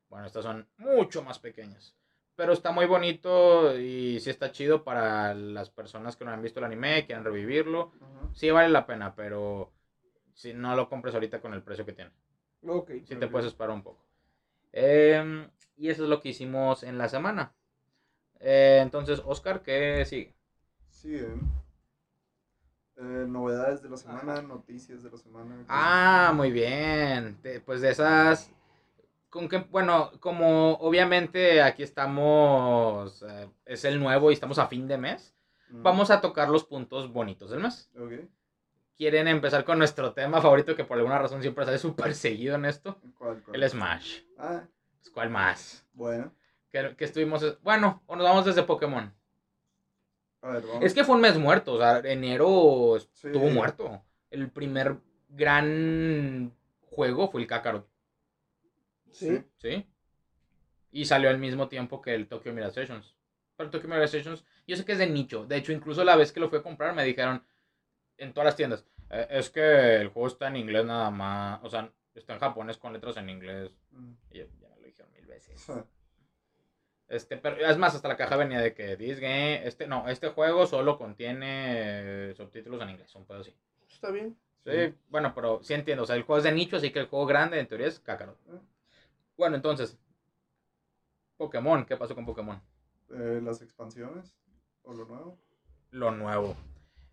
[0.09, 1.95] Bueno, estas son mucho más pequeñas.
[2.35, 6.59] Pero está muy bonito y sí está chido para las personas que no han visto
[6.59, 7.93] el anime y quieren revivirlo.
[8.01, 8.31] Ajá.
[8.33, 9.71] Sí vale la pena, pero
[10.33, 12.11] si no lo compres ahorita con el precio que tiene.
[12.67, 12.93] Ok.
[13.05, 13.31] Si te Ok.
[13.31, 14.05] puedes esperar un poco.
[14.73, 17.55] Em, y eso es lo que hicimos en la semana.
[18.41, 20.35] Eh, entonces, Oscar, ¿qué sigue?
[20.89, 21.37] Sí, eh.
[22.97, 25.65] Eh, novedades de la semana, noticias de la semana.
[25.69, 27.37] Ah, muy bien.
[27.43, 28.51] De- pues de esas.
[29.31, 33.23] Con que, bueno, como obviamente aquí estamos.
[33.23, 35.35] eh, es el nuevo y estamos a fin de mes.
[35.71, 37.91] Mm, Vamos a tocar los puntos bonitos del mes.
[37.99, 38.13] Ok.
[38.97, 42.65] ¿Quieren empezar con nuestro tema favorito que por alguna razón siempre sale súper seguido en
[42.65, 42.97] esto?
[43.19, 43.61] ¿Cuál, cuál?
[43.61, 44.21] El Smash.
[44.39, 44.63] Ah,
[45.01, 45.85] Pues, ¿Cuál más?
[45.95, 46.33] bueno.
[46.71, 47.61] Que, que estuvimos.
[47.63, 49.13] Bueno, o nos vamos desde Pokémon.
[50.45, 50.85] A ver, vamos.
[50.85, 53.29] Es que fue un mes muerto, o sea, enero Sí.
[53.29, 54.03] estuvo muerto.
[54.31, 54.97] El primer
[55.29, 56.53] gran
[56.83, 57.89] juego fue el Kakarot,
[59.11, 59.43] Sí.
[59.57, 59.87] ¿sí?
[60.93, 63.17] Y salió al mismo tiempo que el Tokyo Mirage Sessions.
[63.57, 65.47] Pero el Tokyo Mirage Sessions, yo sé que es de nicho.
[65.47, 67.43] De hecho, incluso la vez que lo fui a comprar me dijeron
[68.19, 71.61] en todas las tiendas, Eh, es que el juego está en inglés nada más.
[71.63, 73.71] O sea, está en japonés con letras en inglés.
[73.91, 74.13] Mm.
[74.31, 75.67] Y ya, ya me lo dijeron mil veces.
[77.09, 80.67] Este, pero es más, hasta la caja venía de que game, este, no, este juego
[80.67, 83.55] solo contiene eh, subtítulos en inglés, un pedo así.
[83.89, 84.37] Está bien.
[84.65, 87.07] Sí, bueno, pero sí entiendo, o sea, el juego es de nicho, así que el
[87.07, 88.39] juego grande en teoría es Kakarot.
[88.49, 88.61] Ah.
[89.37, 89.99] Bueno, entonces,
[91.37, 92.61] Pokémon, ¿qué pasó con Pokémon?
[93.11, 94.35] Eh, las expansiones
[94.83, 95.39] o lo nuevo.
[95.91, 96.57] Lo nuevo.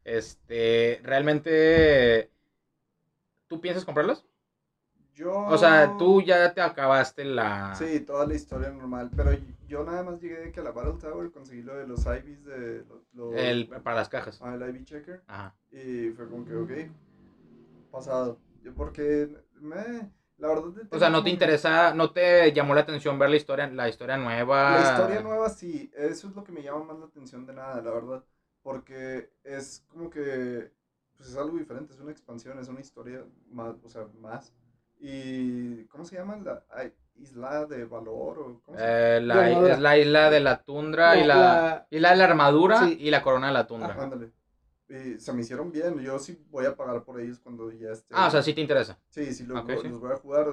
[0.06, 2.32] Este, realmente,
[3.48, 4.26] ¿tú piensas comprarlos?
[5.14, 5.32] Yo.
[5.34, 7.76] O sea, tú ya te acabaste la...
[7.76, 9.12] Sí, toda la historia normal.
[9.16, 9.32] Pero
[9.68, 12.44] yo nada más llegué de que a la Battle Tower conseguí lo de los IVs
[12.46, 12.86] de.
[12.88, 14.40] Los, los- El, para las cajas.
[14.42, 15.24] ah, el IV Checker.
[15.28, 15.56] Ajá.
[15.72, 16.72] Y fue como que, ok.
[17.92, 18.40] Pasado.
[18.64, 19.30] Yo porque.
[19.60, 20.72] Me, la verdad.
[20.90, 24.18] O sea, no te interesa, no te llamó la atención ver la historia, la historia
[24.18, 24.72] nueva.
[24.80, 27.82] La historia nueva sí, eso es lo que me llama más la atención de nada,
[27.82, 28.24] la verdad.
[28.64, 30.72] Porque es como que,
[31.18, 34.54] pues es algo diferente, es una expansión, es una historia más, o sea, más.
[35.02, 36.38] Y, ¿cómo se llama?
[36.38, 36.64] La
[37.16, 38.98] isla de valor o cómo se llama?
[39.18, 42.16] Eh, la, La es la isla de la tundra y No, la, la- isla de
[42.18, 42.98] la armadura Sí.
[43.00, 43.90] y la corona de la tundra.
[43.94, 44.04] Ajá.
[44.04, 44.32] Ándale.
[44.90, 48.14] Y se me hicieron bien, yo sí voy a pagar por ellos cuando ya esté.
[48.16, 49.00] Ah, o sea, sí te interesa.
[49.10, 49.88] Sí, sí, los, Ok, voy- sí.
[49.90, 50.48] los voy a jugar,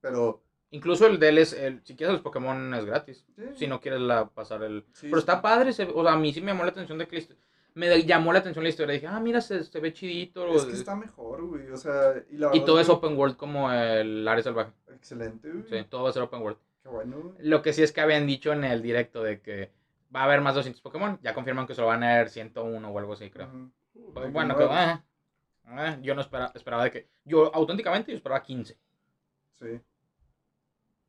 [0.00, 0.42] pero...
[0.70, 3.24] Incluso el DLC, el, si quieres los Pokémon es gratis.
[3.36, 4.84] Sí, Si no quieres la, pasar el...
[4.92, 5.40] sí, Pero está sí.
[5.42, 7.28] padre, se- o sea, a mí sí me llamó la atención de que
[7.74, 8.94] me llamó la atención la historia.
[8.94, 10.46] Dije, ah, mira, se, se ve chidito.
[10.54, 12.14] Es que está mejor, güey, o sea...
[12.30, 14.72] Y, la Y todo es open world como el área salvaje.
[14.94, 15.64] Excelente, güey.
[15.68, 16.58] Sí, todo va a ser open world.
[16.82, 17.34] Qué bueno, güey.
[17.40, 19.70] Lo que sí es que habían dicho en el directo de que
[20.14, 21.18] va a haber más 200 Pokémon.
[21.22, 23.70] Ya confirman que solo van a haber 101 o algo así, creo.
[24.12, 25.02] Pues bueno, que, ah,
[25.66, 27.08] ah, yo no esperaba, esperaba de que.
[27.24, 28.76] Yo auténticamente yo esperaba 15.
[29.52, 29.80] Sí.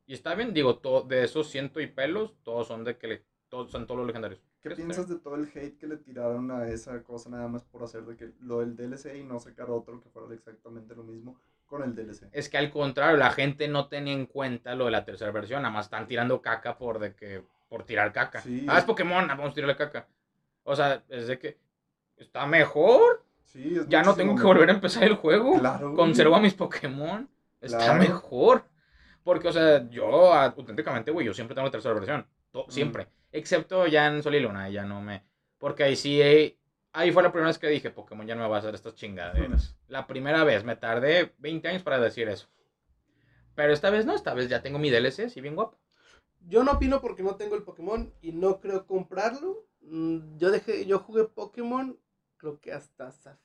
[0.07, 3.25] Y está bien, digo, to- de esos ciento y pelos, todos son de que le,
[3.49, 4.39] todos son todos los legendarios.
[4.65, 7.63] ¿Qué Está piensas de todo el hate que le tiraron a esa cosa nada más
[7.63, 11.03] por hacer de que lo del DLC y no sacar otro que fuera exactamente lo
[11.03, 12.29] mismo con el DLC?
[12.31, 15.61] Es que al contrario, la gente no tenía en cuenta lo de la tercera versión,
[15.61, 18.41] nada más están tirando caca por de que por tirar caca.
[18.41, 18.65] Sí.
[18.67, 20.07] Ah, es Pokémon, vamos a tirarle caca.
[20.63, 21.59] O sea, es de que
[22.17, 23.23] está mejor.
[23.43, 25.59] Sí, es Ya no tengo que volver a empezar el juego.
[25.59, 25.91] Claro.
[25.91, 25.95] güey.
[25.95, 27.29] Conservo a mis Pokémon.
[27.61, 27.99] Está Claro.
[27.99, 28.63] mejor.
[29.23, 32.25] Porque, o sea, yo auténticamente, güey, yo siempre tengo la tercera versión.
[32.55, 32.71] To- Mm.
[32.71, 33.07] Siempre.
[33.33, 35.23] Excepto ya en Sol y Luna, ya no me.
[35.57, 36.21] Porque ahí sí.
[36.21, 36.57] eh,
[36.93, 38.95] Ahí fue la primera vez que dije, Pokémon ya no me va a hacer estas
[38.95, 39.75] chingaderas.
[39.89, 42.47] La primera vez, me tardé 20 años para decir eso.
[43.53, 45.77] Pero esta vez no, esta vez ya tengo mi DLC, sí, bien guapo.
[46.47, 49.67] Yo no opino porque no tengo el Pokémon y no creo comprarlo.
[49.81, 51.99] Mm, Yo dejé, yo jugué Pokémon,
[52.37, 53.44] creo que hasta Zafiro,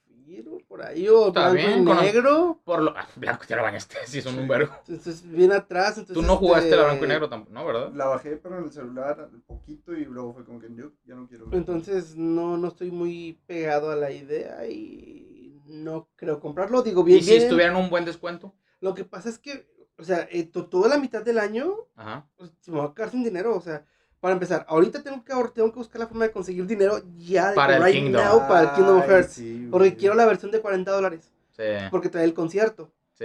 [0.69, 2.61] por ahí, o Está blanco bien, y con- negro.
[2.65, 2.97] Por lo.
[2.97, 4.73] Ah, blanco, te lo bañaste, sí, son un vergo.
[4.87, 5.99] Entonces, bien atrás.
[5.99, 7.67] Entonces, Tú no jugaste la este, blanco y negro tampoco, ¿no?
[7.67, 7.93] ¿Verdad?
[7.95, 11.27] La bajé, pero en el celular poquito y luego fue como que yo ya no
[11.27, 11.47] quiero.
[11.53, 16.83] Entonces, no, no estoy muy pegado a la idea y no creo comprarlo.
[16.83, 17.43] Digo, bien, Y si bien.
[17.43, 18.55] estuvieran un buen descuento.
[18.81, 22.27] Lo que pasa es que, o sea, eh, to- toda la mitad del año Ajá.
[22.37, 23.55] pues, se me va a quedar sin dinero.
[23.57, 23.85] O sea,
[24.21, 27.55] para empezar, ahorita tengo que, tengo que buscar la forma de conseguir dinero ya de
[27.57, 28.23] Para el right Kingdom.
[28.25, 29.33] now para el Kingdom Ay, Hearts.
[29.33, 29.97] sí, Porque güey.
[29.99, 31.33] quiero la versión de 40 dólares.
[31.57, 31.63] Sí.
[31.91, 32.93] Porque trae el concierto.
[33.15, 33.25] Sí.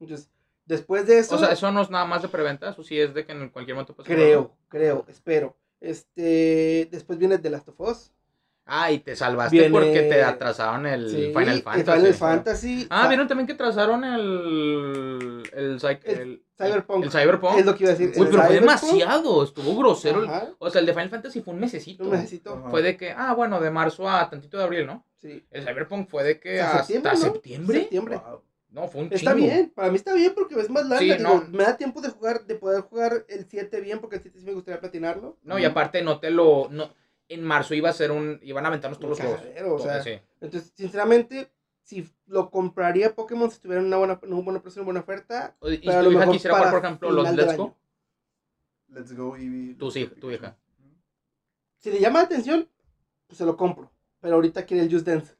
[0.00, 0.30] Entonces,
[0.66, 3.12] después de eso, O sea, eso no es nada más de preventa, eso sí es
[3.14, 5.56] de que en cualquier momento puedes creo, creo, espero.
[5.80, 8.12] Este, después viene The Last of Us.
[8.66, 11.98] Ah, y te salvaste Viene- porque te atrasaron el Sí, Final el Fantasy.
[11.98, 12.86] Final Fantasy.
[12.90, 15.42] Ah, vieron también que atrasaron el.
[15.52, 17.04] El, El el- Cyberpunk.
[17.04, 17.58] El Cyberpunk.
[17.58, 18.12] Es lo que iba a decir.
[18.20, 20.22] Uy, pero fue demasiado, estuvo grosero.
[20.24, 22.04] Ajá, O sea, el de Final Fantasy fue un mesecito.
[22.04, 22.54] un mesecito.
[22.54, 22.70] Ajá.
[22.70, 25.04] Fue de que, ah, bueno, de marzo a tantito de abril, ¿no?
[25.18, 25.44] Sí.
[25.50, 27.32] El Cyberpunk fue de que Hasta hasta septiembre, ¿no?
[27.32, 27.78] septiembre.
[27.80, 28.16] Septiembre.
[28.16, 28.42] Wow.
[28.70, 29.46] No, fue un Está chingo.
[29.46, 30.98] bien, para mí está bien porque es más larga.
[31.00, 31.44] Sí, digo, no.
[31.50, 34.46] Me da tiempo de jugar, de poder jugar el 7 bien porque el 7 sí
[34.46, 35.38] me gustaría platinarlo.
[35.42, 36.68] No, y aparte no te lo.
[36.70, 36.94] No,
[37.28, 38.38] en marzo iba a ser un.
[38.42, 39.80] Iban a aventarnos todos Un los juegos.
[39.80, 40.12] o sea, sí.
[40.40, 41.50] Entonces, sinceramente,
[41.90, 45.00] si lo compraría Pokémon si estuviera en una buena, en un buen precio, en buena
[45.00, 45.56] oferta.
[45.62, 47.64] Y si Pero a tu lo hija mejor quisiera jugar, por ejemplo, los Let's Go.
[47.64, 47.76] año.
[48.88, 49.74] Let's go, Eevee.
[49.74, 50.56] Tu hija- tu hija.
[51.78, 52.68] Si le llama la atención,
[53.26, 53.90] pues se lo compro.
[54.20, 55.34] Pero ahorita quiere el Just Dance.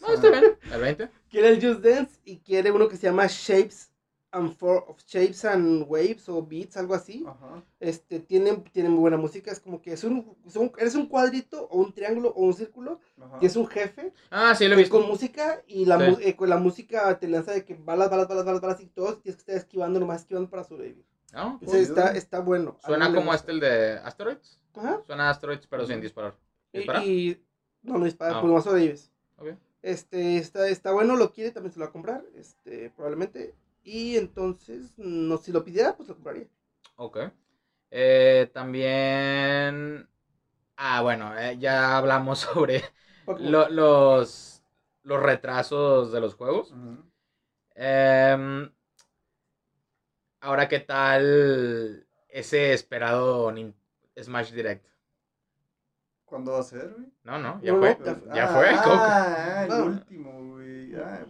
[0.00, 0.56] No, está bien.
[0.72, 1.10] El 20.
[1.28, 3.89] Quiere el Just Dance y quiere uno que se llama Shapes
[4.32, 7.24] and for, Shapes and Waves o Beats, algo así.
[7.26, 7.62] Ajá.
[7.80, 9.50] Este, tiene, tiene muy buena música.
[9.50, 12.54] Es como que es un, es un- eres un cuadrito o un triángulo o un
[12.54, 13.00] círculo.
[13.20, 13.38] Ajá.
[13.40, 14.98] Y es un jefe Ah, sí, lo he que visto.
[14.98, 16.16] con música y la, Sí.
[16.22, 19.16] eh, con la música te lanza de que balas, balas, balas, balas, balas y todo.
[19.18, 21.04] Tienes que estar esquivando, nomás esquivando para sobrevivir.
[21.32, 21.76] Ah, cool.
[21.76, 22.76] Está, está bueno.
[22.84, 24.60] Suena como este el de Asteroids.
[24.74, 25.00] Ajá.
[25.06, 26.36] Suena a Asteroids, pero sin disparar.
[26.72, 27.04] Y, ¿Dispara?
[27.04, 27.42] y-
[27.82, 28.40] no, no dispara, Ah.
[28.40, 29.10] pues nomás sobrevives.
[29.38, 29.48] Ok.
[29.82, 33.54] Este, está, está bueno, lo quiere, también se lo va a comprar, este, probablemente.
[33.84, 36.48] Y entonces, no, si lo pidiera, pues lo compraría.
[36.96, 37.18] Ok.
[37.90, 40.08] Eh, también.
[40.76, 42.84] Ah, bueno, eh, ya hablamos sobre
[43.38, 44.62] lo- los.
[45.04, 46.74] los retrasos de los juegos.
[47.76, 48.70] Em,
[50.40, 53.52] ahora, ¿qué tal ese esperado
[54.22, 54.86] Smash Direct?
[56.24, 57.12] ¿Cuándo va a ser, güey?
[57.24, 57.98] No, no, ya No, fue.
[57.98, 58.70] no, ya Ya ah, fue.
[58.82, 59.12] ¿cómo que?
[59.12, 59.84] Ah, el Ah.
[59.84, 60.94] último, güey.
[60.96, 61.26] Ah,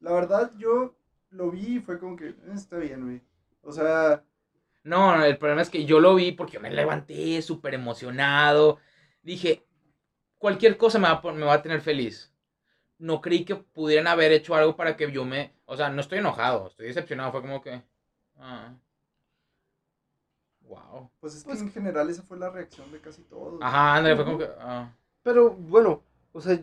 [0.00, 0.94] la verdad, yo
[1.34, 3.20] lo vi y fue como que, "Eh, está bien, güey.
[3.62, 4.24] O sea,
[4.84, 8.78] No, no, el problema es que yo lo vi porque yo me levanté súper emocionado.
[9.22, 9.66] Dije,
[10.38, 12.32] cualquier cosa me va, a, me va a tener feliz.
[12.98, 15.54] No creí que pudieran haber hecho algo para que yo me...
[15.66, 17.32] O sea, no estoy enojado, estoy decepcionado.
[17.32, 17.82] Fue como que...
[18.38, 18.74] Ah.
[20.62, 21.10] Wow.
[21.20, 23.60] pues es que Pues- en general esa fue la reacción de casi todos.
[23.62, 24.48] Ajá, André, fue como que...
[24.58, 24.90] ah.
[25.22, 26.58] Pero bueno, o sea,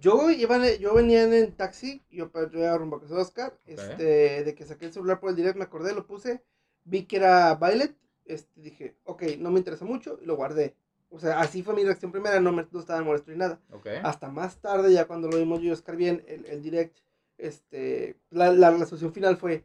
[0.00, 3.20] yo iba yo venía en el taxi, yo para yo iba rumbo a casa de
[3.20, 6.42] Oscar, este, de que saqué el celular por el direct, me acordé, lo puse,
[6.84, 10.74] vi que era Violet, este, dije, ok, no me interesa mucho, y lo guardé.
[11.10, 13.60] O sea, así fue mi reacción primera, no, me, no estaba molesto ni nada.
[13.70, 13.86] Ok.
[14.02, 16.98] Hasta más tarde, ya cuando lo vimos yo y Oscar bien, el, el direct,
[17.38, 19.64] este, la, la resolución final fue,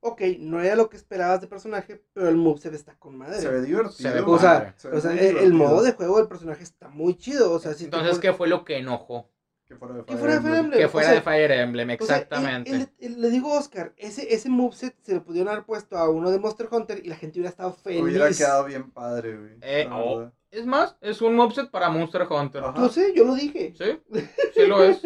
[0.00, 3.40] ok, no era lo que esperabas de personaje, pero el moveset está con madre.
[3.40, 4.10] Se ve divertido.
[4.10, 4.74] Se ve o sea, padre.
[4.76, 7.50] Se ve o sea, el, modo de juego del personaje está muy chido.
[7.52, 9.30] O sea, si Entonces, ¿qué fue lo que enojó?
[9.66, 10.64] Que fuera de que fuera de Fire Emblem.
[10.64, 10.78] Emblem.
[10.78, 12.70] Que o fuera sea, de Fire Emblem, o sea, exactamente.
[12.70, 15.96] el- el- el- le digo a Oscar, ese, ese moveset se lo pudieron haber puesto
[15.96, 18.02] a uno de Monster Hunter y la gente hubiera estado feliz.
[18.02, 19.56] Hubiera quedado bien padre, güey.
[19.62, 20.30] Eh, oh.
[20.50, 22.62] Es más, es un moveset para Monster Hunter.
[22.62, 22.74] Ajá.
[22.76, 23.74] Yo sé, yo lo dije.
[23.76, 24.00] Sí,
[24.54, 25.00] sí lo es.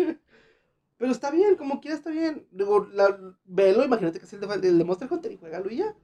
[0.96, 2.46] Pero está bien, como quiera está bien.
[2.50, 5.76] Digo, la, velo, imagínate que es el de, el de Monster Hunter y juégalo y
[5.76, 5.94] ya.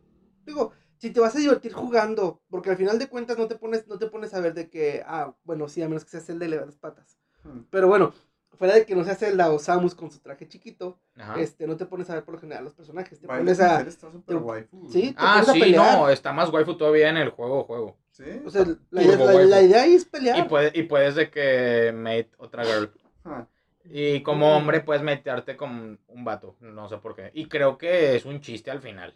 [0.47, 3.89] Digo, si te vas a divertir jugando, porque al final de cuentas no te pones,
[3.89, 6.39] no te pones a ver de que, ah, bueno, sí, a menos que seas el
[6.39, 7.19] de le las patas.
[7.43, 7.63] Hmm.
[7.71, 8.15] Pero bueno,
[8.55, 11.41] fuera de que no seas el o Samus con su traje chiquito, Ajá.
[11.41, 13.21] este, no te pones a ver por lo general los personajes.
[13.21, 13.81] Te pones a.
[13.83, 15.99] Está te- waifu, sí, te Ah, pones a sí, pelear.
[15.99, 17.99] no, está más waifu todavía en el juego, juego.
[18.11, 18.25] Sí.
[18.47, 20.39] O sea, la, la- la idea ahí es pelear.
[20.39, 22.91] Y, puede, y puedes de que mate otra girl.
[23.25, 23.49] Ajá.
[23.87, 27.31] Y como hombre puedes meterte con un vato, no sé por qué.
[27.35, 29.15] Y creo que es un chiste al final.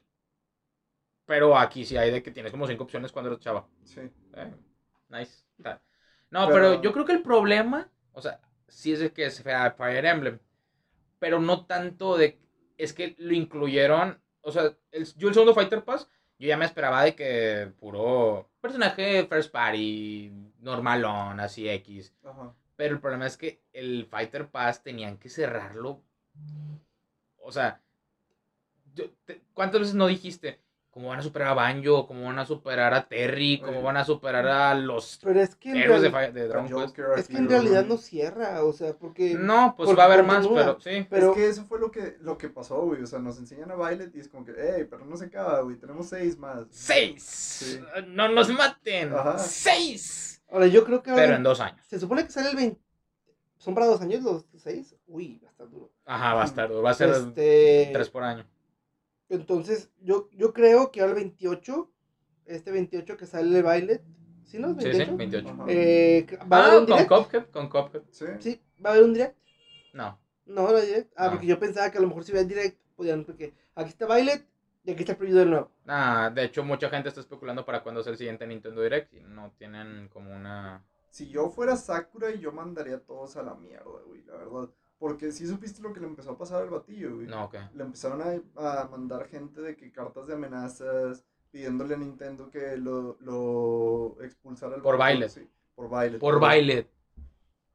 [1.24, 3.66] Pero aquí sí hay de que tienes como cinco opciones cuando eres chava.
[3.84, 4.00] Sí.
[4.34, 4.54] Eh,
[5.10, 5.44] nice.
[6.30, 6.82] No, Pero- pero...
[6.82, 10.38] yo creo que el problema, o sea, sí es de que es Fire Fire Emblem.
[11.18, 12.38] Pero no tanto de.
[12.76, 14.20] Es que lo incluyeron.
[14.42, 18.48] O sea, el, yo el segundo Fighter Pass, yo ya me esperaba de que puro
[18.60, 22.14] personaje first party, normalón, así X.
[22.24, 22.54] Ajá.
[22.76, 26.00] Pero el problema es que el Fighter Pass tenían que cerrarlo.
[27.38, 27.82] O sea,
[29.52, 30.60] ¿cuántas veces no dijiste?
[30.98, 32.08] ¿Cómo van a superar a Banjo?
[32.08, 33.60] ¿Cómo van a superar a Terry?
[33.64, 36.98] ¿Cómo van a superar a los Pero es que héroes de, de Dragon Quest?
[37.18, 39.34] es que en realidad no cierra, o sea, porque...
[39.34, 41.06] No, pues porque va a haber más, pero sí.
[41.08, 43.00] Pero- Es que eso fue lo que, lo que pasó, güey.
[43.00, 45.60] O sea, nos enseñan a Violet y es como que, hey, pero no se acaba,
[45.60, 45.76] güey.
[45.76, 46.66] Tenemos seis más.
[46.70, 47.22] ¡Seis!
[47.22, 47.80] Sí.
[48.08, 49.14] ¡No nos maten!
[49.14, 49.38] Ajá.
[49.38, 50.42] ¡Seis!
[50.50, 51.22] Ahora, yo creo que ahora...
[51.22, 51.86] Pero en dos años.
[51.86, 52.80] Se supone que sale el 20...
[53.58, 54.96] ¿Son para dos años los seis?
[55.06, 55.92] Uy, va a estar duro.
[56.06, 56.72] Ajá, va a estar.
[56.84, 57.90] Va a ser Este...
[57.92, 58.44] tres por año.
[59.28, 61.90] Entonces, yo, yo creo que ahora el 28,
[62.46, 64.02] este 28 que sale Violet,
[64.44, 64.70] ¿sí no?
[64.70, 65.10] ¿Es Sí, 28?
[65.10, 65.48] sí, 28.
[65.50, 65.64] Ajá.
[65.68, 67.24] Eh, ¿Va a haber Ah, un con?
[67.24, 68.02] Cuphead, con Cuphead.
[68.10, 68.26] Sí.
[68.40, 69.36] Sí, ¿va a haber un direct?
[69.92, 70.18] No.
[70.46, 71.12] No, no hay direct.
[71.16, 71.30] Ah, No.
[71.32, 74.46] porque yo pensaba que a lo mejor si hubiera direct, podían, porque aquí está Violet
[74.84, 75.70] y aquí está el preview del nuevo.
[75.86, 79.20] Ah, de hecho, mucha gente está especulando para cuándo es el siguiente Nintendo Direct y
[79.20, 80.84] no tienen como una.
[81.10, 84.70] Si yo fuera Sakura, yo mandaría a todos a la mierda, güey, la verdad.
[84.98, 87.26] Porque sí supiste lo que le empezó a pasar al batillo, güey.
[87.28, 87.54] No, ok.
[87.74, 92.76] Le empezaron a, a mandar gente de que cartas de amenazas, pidiéndole a Nintendo que
[92.76, 94.74] lo, lo expulsara.
[94.74, 95.30] al Por Violet.
[95.30, 96.18] Sí, por Violet.
[96.18, 96.90] Por Violet.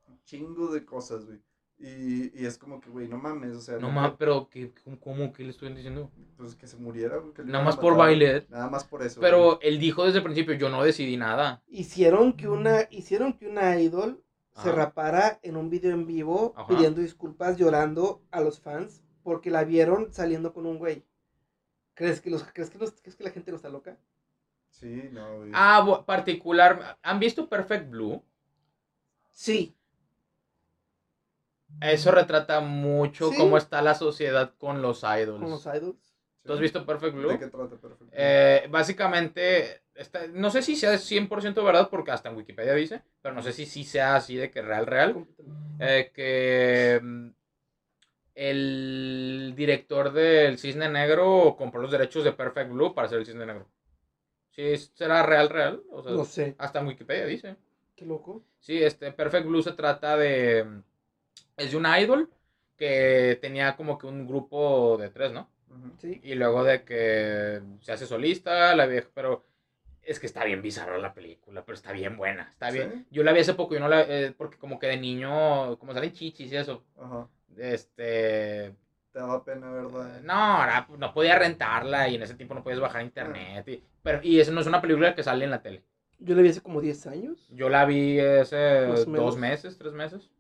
[0.08, 1.40] Un chingo de cosas, güey.
[1.80, 3.78] Y, y es como que, güey, no mames, o sea.
[3.78, 6.12] No más, pero ¿qué, cómo, ¿cómo que le estoy diciendo?
[6.38, 7.34] Pues que se muriera, güey.
[7.34, 7.96] que Nada más por.
[7.96, 8.48] Violet.
[8.50, 9.20] Nada más por eso.
[9.20, 11.62] Pero él dijo desde el principio, yo no decidí nada.
[11.68, 14.23] Hicieron que una, hicieron que una idol
[14.62, 16.68] se rapara en un video en vivo Ajá.
[16.68, 21.06] pidiendo disculpas, llorando a los fans porque la vieron saliendo con un güey.
[21.96, 23.98] ¿Crees que, los, ¿crees que, los- crees que la gente no está loca?
[24.70, 25.52] Sí, no, güey.
[25.54, 26.98] Ah, particular.
[27.04, 28.24] ¿Han visto Perfect Blue?
[29.32, 29.76] Sí.
[31.82, 33.38] Eso retrata mucho Sí.
[33.38, 35.42] cómo está la sociedad con los idols.
[35.42, 36.14] Con los idols.
[36.44, 37.30] ¿Tú has visto Perfect Blue?
[37.30, 38.08] ¿De qué trata perfecto?
[38.12, 43.34] Eh, básicamente, está- no sé si sea 100% verdad, porque hasta en Wikipedia dice, pero
[43.36, 45.26] no sé si sí sea así de que real, real,
[45.80, 47.30] eh, que mm,
[48.36, 53.46] el director del Cisne Negro compró los derechos de Perfect Blue para hacer el Cisne
[53.46, 53.68] Negro.
[54.52, 55.84] Sí, será real, real.
[55.92, 56.56] O sea, No sé.
[56.58, 57.56] hasta en Wikipedia dice.
[57.96, 58.44] Qué loco.
[58.60, 60.82] Sí, este Perfect Blue se trata de...
[61.58, 62.30] Es de un idol
[62.78, 65.50] que tenía como que un grupo de tres, ¿no?
[66.00, 66.20] Sí.
[66.24, 69.44] Y luego de que se hace solista, la vieja, pero
[70.06, 72.92] es que está bien bizarra la película, pero está bien buena, está bien.
[72.94, 73.06] ¿Sí?
[73.12, 75.94] Yo la vi hace poco y no la, eh, porque como que de niño, como
[75.94, 77.28] salen chichis y eso, Ajá.
[77.58, 78.74] Este.
[79.12, 80.22] Te daba pena, ¿verdad?
[80.24, 83.68] No, era- no podía rentarla y en ese tiempo no podías bajar internet.
[83.68, 85.84] Y, pero, y eso no es una película que sale en la tele.
[86.18, 87.48] Yo la vi hace como 10 años.
[87.52, 90.32] Yo la vi hace dos meses, tres meses.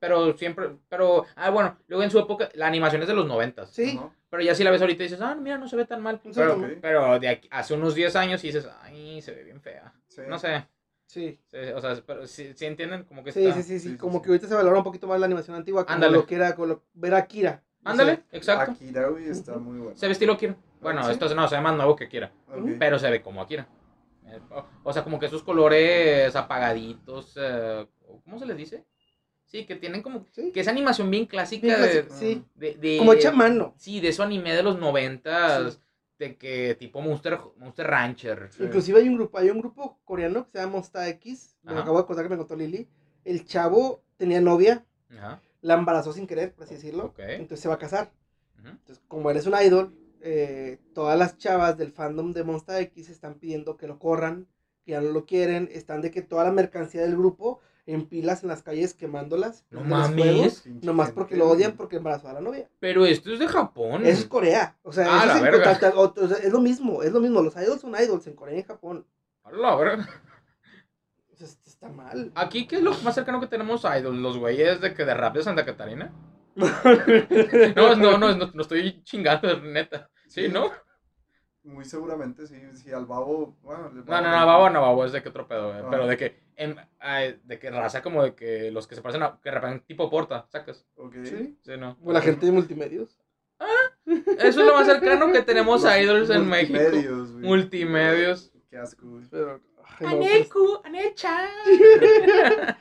[0.00, 3.70] Pero siempre, pero, ah, bueno, luego en su época, la animación es de los noventas.
[3.70, 4.00] Sí.
[4.30, 6.20] Pero ya si la ves ahorita dices, ah, mira, no se ve tan mal.
[6.34, 9.92] Pero, pero de aquí, hace unos 10 años y dices, ay, se ve bien fea.
[10.08, 10.22] Sí.
[10.26, 10.66] No sé,
[11.06, 11.38] Sí.
[11.46, 13.56] sí, o sea, pero sí, sí entienden como que Sí, está...
[13.60, 14.22] sí, sí, sí, Sí, Como sí.
[14.22, 16.16] que ahorita se valora un poquito más la animación antigua, como Ándale.
[16.16, 17.62] lo que era con lo- ver a Kira.
[17.82, 18.72] No Ándale, exacto.
[18.72, 19.96] Akira, güey, está muy bueno.
[19.96, 20.54] Se ve estilo Akira.
[20.80, 21.10] Bueno, Sí.
[21.12, 22.30] esto no, se ve más nuevo que Akira.
[22.78, 23.66] Pero se ve como Akira.
[24.26, 27.34] Eh, o, o sea, como que esos colores apagaditos.
[27.40, 27.86] eh,
[28.24, 28.84] ¿Cómo se les dice?
[29.50, 30.26] Sí, que tienen como.
[30.30, 30.52] Sí.
[30.52, 31.66] Que es animación bien clásica.
[31.66, 32.44] Bien de, clásico, sí.
[32.54, 33.74] de- de- Como hecha mano.
[33.76, 35.80] Sí, de eso anime de los noventas.
[36.18, 38.50] De que tipo Monster, Monster Rancher.
[38.60, 41.56] Inclusive hay un grupo, hay un grupo coreano que se llama Monsta X.
[41.62, 41.80] Me Ajá.
[41.80, 42.86] acabo de acordar que me contó Lili.
[43.24, 45.40] El chavo tenía novia, Ajá.
[45.62, 47.06] la embarazó sin querer, por así decirlo.
[47.06, 47.18] Ok.
[47.20, 48.12] Entonces se va a casar.
[48.58, 48.68] Ujú.
[48.68, 53.34] Entonces, como eres un idol, eh, todas las chavas del fandom de Monsta X están
[53.36, 54.46] pidiendo que lo corran,
[54.84, 55.70] que ya no lo quieren.
[55.72, 57.60] Están de que toda la mercancía del grupo
[57.92, 59.64] en pilas en las calles quemándolas.
[59.70, 60.60] No mames.
[60.60, 62.68] Pinche Nomás porque lo odian porque embarazó a la novia.
[62.78, 64.06] Pero esto es de Japón.
[64.06, 64.76] Eso es Corea.
[64.82, 65.64] O sea, Ah, eso la es, en- verga.
[65.78, 67.42] ta- ta- o- o sea, es lo mismo, es lo mismo.
[67.42, 69.06] Los idols son idols en Corea y en Japón.
[69.44, 70.08] A la verga.
[71.40, 72.30] Está mal.
[72.34, 74.22] Aquí, ¿qué es lo más cercano que tenemos a Idol?
[74.22, 76.12] ¿Los güeyes de que de rap de Santa Catarina?
[77.76, 80.10] No, no, no, no, no estoy chingando, neta.
[80.28, 80.70] Sí, ¿no?
[81.62, 82.56] Muy seguramente, sí.
[82.74, 83.56] Sí, al babo.
[83.62, 85.72] Bueno, el No, no, babo- no, babo no, babo es de que otro pedo.
[85.72, 85.86] Ah.
[85.90, 86.42] Pero de que,
[86.98, 90.10] ay, de que raza como de que los que se parecen a, que rapan tipo
[90.10, 90.86] porta, sacas.
[90.96, 91.14] Ok.
[91.24, 91.58] Sí.
[91.62, 91.96] Sí, no.
[92.02, 93.18] O la gente de multimedios.
[94.06, 96.78] Eso es lo más cercano que tenemos a idols en México.
[96.78, 97.44] multimedios, güey.
[97.44, 98.52] Multimedios.
[98.68, 99.24] Qué asco, güey.
[99.30, 99.60] Pero,
[99.98, 101.48] pues, Aneku, Anecha.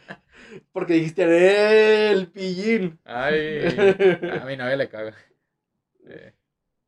[0.71, 2.99] porque dijiste el pillín.
[3.03, 3.67] Ay,
[4.41, 5.15] a mi novia le caga.
[6.05, 6.33] Eh,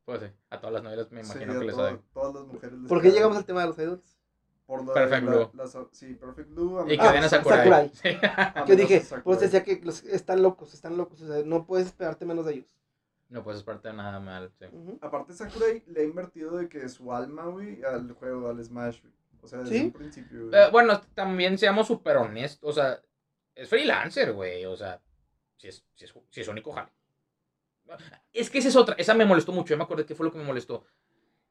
[0.04, 1.98] pues sí, a todas las novelas me imagino que les sabe.
[2.12, 4.18] Todas las mujeres les ¿Por qué llegamos al tema de los idols?
[4.66, 5.88] Por la- Perfect la- Blue.
[5.92, 6.78] sí, Perfect Blue.
[6.80, 7.58] a Y que Ah, Sakurai.
[7.58, 7.90] Sakurai.
[7.94, 8.08] Sí.
[8.68, 9.40] Yo dije, sé pues Sakurai.
[9.40, 11.20] decía que los, están locos, están locos.
[11.22, 12.76] O sea, no puedes esperarte menos de ellos.
[13.28, 14.66] No puedes esperarte nada mal, sí.
[15.00, 19.12] Aparte, Sakurai le ha invertido de que su alma, güey, al juego, al Smash, güey.
[19.40, 19.84] O sea, desde ¿Sí?
[19.86, 20.60] un principio, güey.
[20.62, 22.70] Eh, bueno, también seamos súper honestos.
[22.70, 23.00] O sea,
[23.54, 24.64] es freelancer, güey.
[24.66, 25.00] O sea,
[25.56, 26.90] si es, si es, si es único jale.
[28.32, 28.94] Es que esa es otra.
[28.98, 29.70] Esa me molestó mucho.
[29.74, 30.84] Yo me acordé que fue lo que me molestó.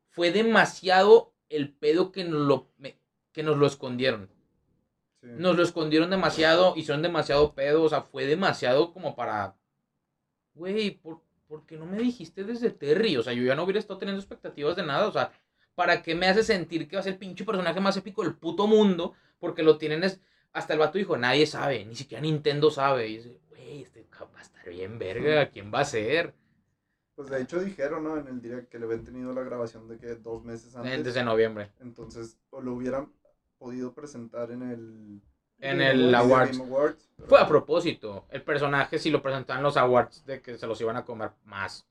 [0.10, 3.01] Fue demasiado el pedo que nos lo, me-
[3.32, 4.30] que nos lo escondieron.
[5.22, 5.28] Sí.
[5.38, 6.74] Nos lo escondieron demasiado.
[6.76, 7.84] Hicieron demasiado pedo.
[7.84, 9.56] O sea, fue demasiado como para.
[10.54, 13.18] Güey, ¿por, por qué no me dijiste desde Terry?
[13.18, 15.08] O sea, yo ya no hubiera estado teniendo expectativas de nada.
[15.08, 15.32] O sea,
[15.76, 18.36] ¿para qué me hace sentir que va a ser el pinche personaje más épico del
[18.36, 19.14] puto mundo?
[19.40, 20.22] Porque lo tienen es.
[20.54, 23.08] Hasta el vato dijo, nadie sabe, ni siquiera Nintendo sabe.
[23.08, 26.34] Y dice, güey, este va a estar bien verga, ¿quién va a ser?
[27.16, 28.18] Pues de hecho dijeron, ¿no?
[28.18, 31.04] En el direct que le habían tenido la grabación de que dos meses antes.
[31.04, 31.72] Desde noviembre.
[31.80, 33.12] Entonces, o lo hubieran
[33.62, 35.22] podido presentar en el...
[35.60, 36.32] En Game el Awards.
[36.32, 36.58] Awards.
[36.58, 38.26] Game Awards, pero- Fue a propósito.
[38.32, 41.30] El personaje, si lo presentaban en los awards, de que se los iban a comer
[41.46, 41.86] más.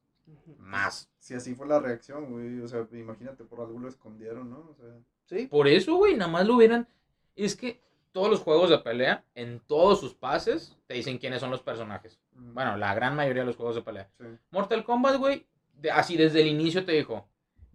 [0.58, 1.08] Más.
[1.20, 2.60] Si así fue la reacción, güey.
[2.60, 4.58] O sea, imagínate, por algo lo escondieron, ¿no?
[4.70, 4.88] O sea,
[5.26, 5.46] Sí.
[5.46, 6.88] Por eso, güey, nada más lo hubieran.
[7.36, 7.80] Es que
[8.10, 12.18] todos los juegos de pelea, en todos sus pases, te dicen quiénes son los personajes.
[12.34, 14.08] mm, Bueno, la gran mayoría de los juegos de pelea.
[14.18, 14.24] sí.
[14.50, 17.28] Mortal Kombat, güey, de- así desde el inicio te dijo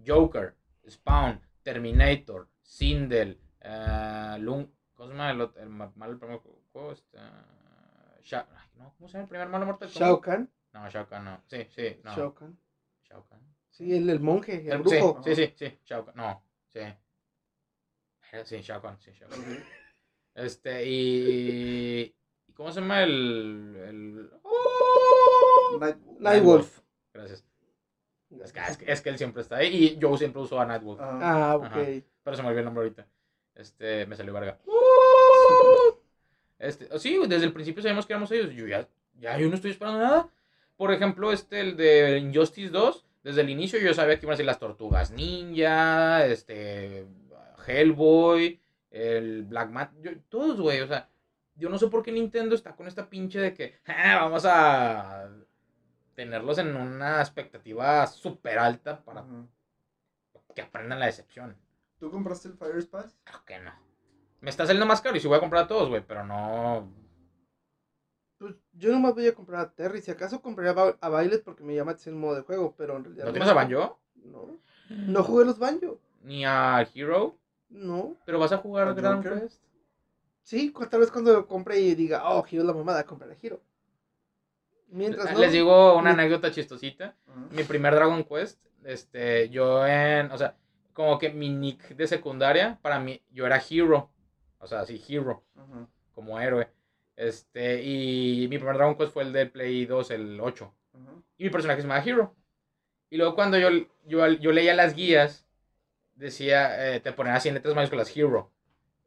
[0.06, 0.54] Joker,
[0.90, 6.92] Spawn, Terminator, Sindel, eh, Lung, ¿cómo se llama el, otro- el malo primer juego?
[6.92, 7.18] Este,
[8.24, 9.90] Sha- ay, no, ¿Cómo se llama el primer malo Mortal?
[9.90, 10.50] Shao Kahn.
[10.74, 11.42] No, Shao Kahn no.
[11.48, 12.16] Sí, sí, no.
[12.16, 12.58] Shao Kahn.
[13.04, 13.40] Shao Kahn.
[13.72, 15.22] Sí, el, el monje, el El- brujo.
[15.24, 16.16] Sí, sí, sí, sí, Shao Kahn.
[16.16, 16.80] No, sí.
[18.32, 19.64] Era- Sí, Shao Kahn, sí, Shao Kahn.
[20.34, 22.16] Este, y...
[22.48, 23.76] ¿y ¿Cómo se llama el...
[23.88, 24.32] el...
[25.80, 26.80] Night- Nightwolf.
[27.14, 27.46] Gracias.
[28.42, 30.66] Es que, es, que, es que él siempre está ahí y yo siempre uso a
[30.66, 31.00] Nightwolf.
[31.00, 31.20] Ajá.
[31.52, 31.64] Ah, ok.
[31.66, 31.86] Ajá.
[32.24, 33.08] Pero se me olvidó el nombre ahorita.
[33.56, 34.60] Este, me salió verga.
[36.60, 38.54] Este, oh, sí, desde el principio sabíamos que éramos ellos.
[38.54, 38.88] Yo ya,
[39.20, 40.30] ya yo no estoy esperando nada.
[40.78, 44.38] Por ejemplo, este, el de Injustice 2, desde el inicio yo sabía que iban a
[44.38, 47.06] ser las tortugas ninja, este,
[47.66, 48.60] Hellboy,
[48.92, 51.10] el Black Mat, yo- todos, güey, o sea,
[51.56, 55.30] yo no sé por qué Nintendo está con esta pinche de que "Ah, vamos a
[56.16, 59.24] tenerlos en una expectativa súper alta para
[60.56, 61.56] que aprendan la decepción.
[62.06, 63.18] ¿Tú compraste el Fire Pass?
[63.24, 63.72] Claro que no.
[64.40, 66.88] Me está saliendo más caro y si voy a comprar a todos, güey, pero no.
[68.38, 70.04] Pues yo nomás voy a comprar a Terry.
[70.04, 72.96] Si acaso compraría a Ba- a Violet porque me llama el modo de juego, pero
[72.96, 73.26] en realidad.
[73.26, 74.00] ¿No tienes a Banjo?
[74.24, 74.60] No.
[74.92, 76.00] No jugué los Banjo.
[76.22, 77.40] Ni a Hero,
[77.70, 78.16] No.
[78.24, 79.42] pero vas a jugar ¿A Dragon Joker?
[79.42, 79.64] Quest.
[80.44, 83.38] Sí, tal vez cuando lo compre y diga, oh, Hiro es la mamada, compraré a
[83.42, 83.64] Hiro.
[84.90, 87.16] Mientras no, Les digo una anécdota chistosita.
[87.50, 90.56] Mi primer Dragon Quest, este, yo en, o sea,
[90.96, 94.10] como que mi nick de secundaria, para mí, yo era Hero.
[94.60, 95.44] O sea, sí, Hero,
[96.14, 96.70] como héroe.
[97.18, 100.74] Este, y mi primer Dragon Quest fue el del Play 2, el 8.
[100.94, 101.12] Ajá.
[101.38, 102.34] Y mi personaje se llama Hero.
[103.10, 103.68] Y luego cuando yo,
[104.06, 105.46] yo, yo leía las guías,
[106.16, 108.54] decía, eh, te ponían así en letras mayúsculas Hero.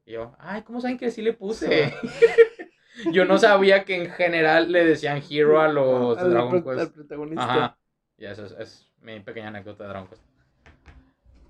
[0.05, 1.95] Y yo, ay, ¿cómo saben que sí le puse?
[3.13, 6.81] yo no sabía que en general le decían Hero a los de Dragon Quest.
[6.81, 7.45] al protagonista.
[7.45, 7.79] Ajá.
[8.19, 10.28] Y eso es, es mi pequeña anécdota de Dragon Quest.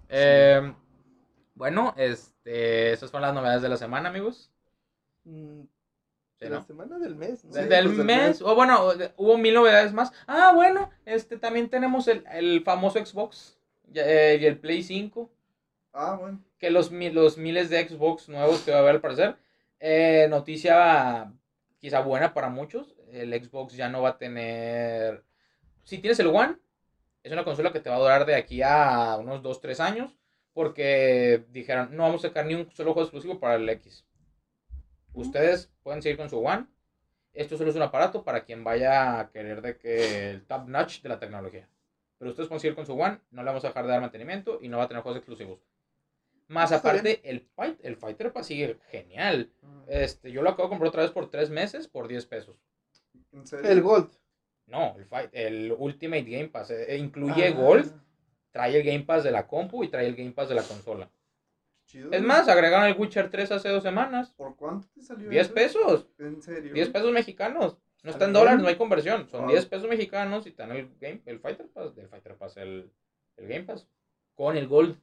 [0.09, 0.75] Eh,
[1.55, 4.51] bueno, este, esas fueron las novedades de la semana, amigos.
[5.25, 5.63] Mm,
[6.41, 6.57] de ¿no?
[6.57, 7.45] la semana del mes.
[7.45, 7.53] ¿no?
[7.53, 8.43] Sí, del pues, mes, mes.
[8.43, 10.13] o bueno, hubo mil novedades más.
[10.27, 13.59] Ah, bueno, este también tenemos el, el famoso Xbox
[13.95, 15.31] eh, y el Play 5,
[15.93, 16.41] Ah, bueno.
[16.59, 19.37] que los, los miles de Xbox nuevos que va a haber al parecer.
[19.81, 21.33] Eh, noticia
[21.79, 25.25] quizá buena para muchos, el Xbox ya no va a tener...
[25.85, 26.57] Si tienes el One,
[27.23, 30.17] es una consola que te va a durar de aquí a unos 2-3 años,
[30.53, 34.05] porque dijeron, no vamos a sacar ni un solo juego exclusivo para el X.
[35.13, 36.67] Ustedes pueden seguir con su One.
[37.33, 41.03] Esto solo es un aparato para quien vaya a querer de que el top notch
[41.03, 41.69] de la tecnología.
[42.19, 44.59] Pero ustedes pueden seguir con su One, no le vamos a dejar de dar mantenimiento
[44.61, 45.61] y no va a tener juegos exclusivos.
[46.49, 49.53] Más Está aparte, el, fight, el Fighter Pass sigue genial.
[49.63, 49.85] Ajá.
[49.87, 52.57] Este, yo lo acabo de comprar otra vez por 3 meses por 10 pesos.
[53.33, 53.71] ¿En serio?
[53.71, 54.11] El Gold.
[54.69, 57.51] No, el, fight, el Ultimate Game Pass eh, incluye Ah.
[57.53, 57.93] Gold,
[58.51, 61.11] trae el Game Pass de la compu y trae el Game Pass de la consola.
[61.87, 62.13] Chido.
[62.13, 64.31] Es más, agregaron el Witcher 3 hace dos semanas.
[64.33, 65.55] ¿Por cuánto te salió 10 eso?
[65.55, 66.07] pesos.
[66.19, 66.75] ¿En serio?
[66.75, 67.79] 10 pesos mexicanos.
[68.03, 69.27] No está en dólares, no hay conversión.
[69.31, 69.49] Son Ah.
[69.49, 72.93] 10 pesos mexicanos y están el game, el Fighter Pass, del Fighter Pass, el,
[73.37, 73.89] el Game Pass.
[74.35, 75.01] Con el Gold.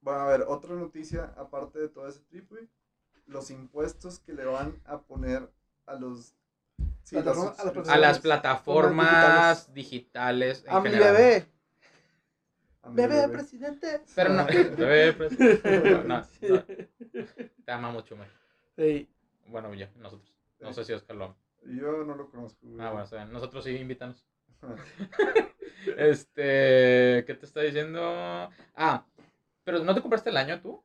[0.00, 2.50] Bueno, a ver, otra noticia, aparte de todo ese trip.
[3.26, 5.48] Los impuestos que le van a poner
[5.86, 6.34] a los...
[7.04, 8.18] Sí, Plataforma- a las A las suscripciones.
[8.20, 10.64] plataformas digitales.
[10.66, 11.12] en A mi general.
[11.14, 11.46] bebé.
[12.82, 13.32] A mi Bebé, bebé.
[13.32, 14.00] presidente.
[14.14, 14.46] Pero no.
[14.78, 16.64] bebé, pues, no, no, no.
[17.64, 18.28] Te amamos, Chumel.
[18.76, 19.08] Sí.
[19.46, 20.32] Bueno, ya, nosotros.
[20.60, 21.36] No sé si Oscar lo ama.
[21.64, 22.58] Yo no lo conozco.
[22.80, 23.32] Ah, bueno, está bien.
[23.32, 24.24] Nosotros sí invitamos.
[25.96, 28.00] Este, ¿qué te está diciendo?
[28.76, 29.04] Ah,
[29.64, 30.82] pero ¿no te compraste el año tú?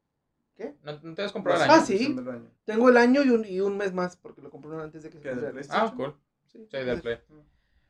[0.57, 0.73] ¿Qué?
[0.83, 1.79] ¿No, no te has comprado el año?
[1.79, 1.97] Ah, sí.
[1.97, 2.51] suscripción del año.
[2.65, 5.17] Tengo el año y un, y un mes más porque lo compré antes de que
[5.17, 5.53] se ¿Qué, de cumpliera.
[5.53, 5.87] PlayStation?
[5.87, 6.15] Ah, cool.
[6.47, 7.19] Sí, Sí, del Play.
[7.29, 7.35] Ah.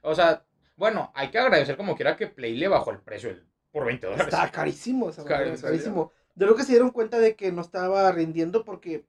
[0.01, 0.45] O sea,
[0.76, 4.05] bueno, hay que agradecer como quiera que Play le bajó el precio el- por 20
[4.07, 4.28] dólares.
[4.28, 5.30] Está carísimo, ¿en serio?
[5.61, 6.11] carísimo.
[6.36, 9.05] De lo que se dieron cuenta de que no estaba rindiendo porque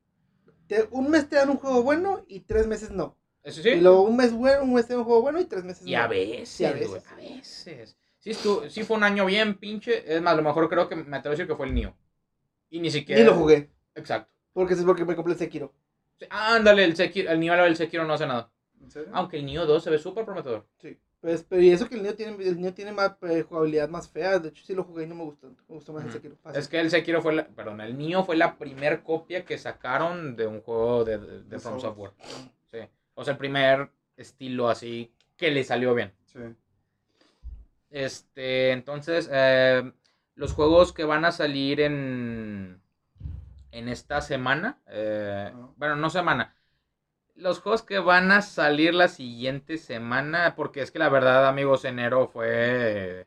[0.67, 3.17] te- un mes te dan un juego bueno y tres meses no.
[3.43, 3.71] Eso sí.
[3.71, 5.87] Y luego un mes bueno, un mes te dan un juego bueno y tres meses
[5.87, 5.99] Y no.
[6.03, 7.07] a veces, a veces.
[7.11, 7.97] a veces.
[8.19, 10.15] Sí, estu- sí fue un año bien pinche.
[10.15, 11.97] Es más, a lo mejor creo que me atrevo a decir que fue el Nio.
[12.71, 13.21] Y ni siquiera.
[13.21, 13.71] Ni lo jugué.
[13.95, 14.33] Exacto.
[14.53, 15.73] Porque es porque me compré el Sekiro.
[16.19, 18.51] Sí, ándale, el, Sekiro, el Nio del Sekiro no hace nada.
[18.81, 19.11] ¿En serio?
[19.13, 20.67] Aunque el Nio 2 se ve súper prometedor.
[20.79, 20.99] Sí.
[21.21, 24.09] Pues, pero y eso que el niño tiene, el niño tiene más eh, jugabilidad más
[24.09, 24.39] fea.
[24.39, 25.49] De hecho, sí lo jugué y no me gustó.
[25.49, 26.13] Me gustó más el.
[26.13, 26.37] Sekiro.
[26.55, 30.37] Es que el Sekiro fue la, perdón, el Nio fue la primer copia que sacaron
[30.37, 31.81] de un juego de, de, de From.
[31.81, 32.13] Software.
[32.71, 32.79] Sí.
[33.15, 36.13] O sea, el primer estilo así que le salió bien.
[36.27, 36.41] Sí.
[37.91, 39.93] Este, entonces, eh,
[40.39, 42.81] los juegos que van a salir en,
[43.73, 46.55] en esta semana, eh, bueno, no semana,
[47.35, 51.85] los juegos que van a salir la siguiente semana, porque es que la verdad, amigos,
[51.85, 53.27] enero fue...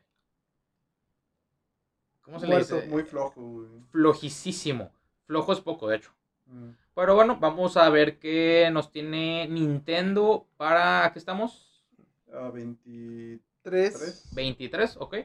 [2.22, 2.86] ¿Cómo se le dice?
[2.88, 3.68] Muy flojo, güey.
[3.90, 4.90] Flojísimo.
[5.26, 6.12] Flojo es poco, de hecho.
[6.46, 6.70] Mm.
[6.94, 11.10] Pero bueno, vamos a ver qué nos tiene Nintendo para...
[11.12, 11.84] ¿Qué estamos?
[12.32, 13.42] A 23.
[13.62, 14.28] Tres.
[14.32, 15.16] 23, ok.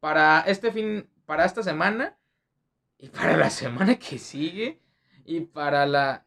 [0.00, 2.18] Para este fin, para esta semana
[2.98, 4.80] y para la semana que sigue
[5.24, 6.26] y para la...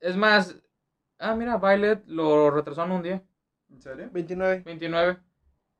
[0.00, 0.56] Es más,
[1.18, 3.22] ah, mira, Violet lo retrasaron un día,
[3.70, 4.08] ¿En serio?
[4.12, 4.62] 29.
[4.64, 5.18] 29.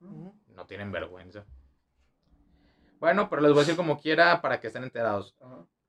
[0.00, 0.06] Mm.
[0.06, 0.34] Ujú.
[0.54, 1.44] No tienen vergüenza.
[2.98, 5.36] Bueno, pero les voy a decir como quiera para que estén enterados.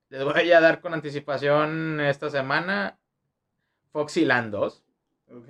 [0.08, 2.98] Les voy a dar con anticipación esta semana
[3.92, 4.84] Foxyland 2,
[5.32, 5.48] Ok.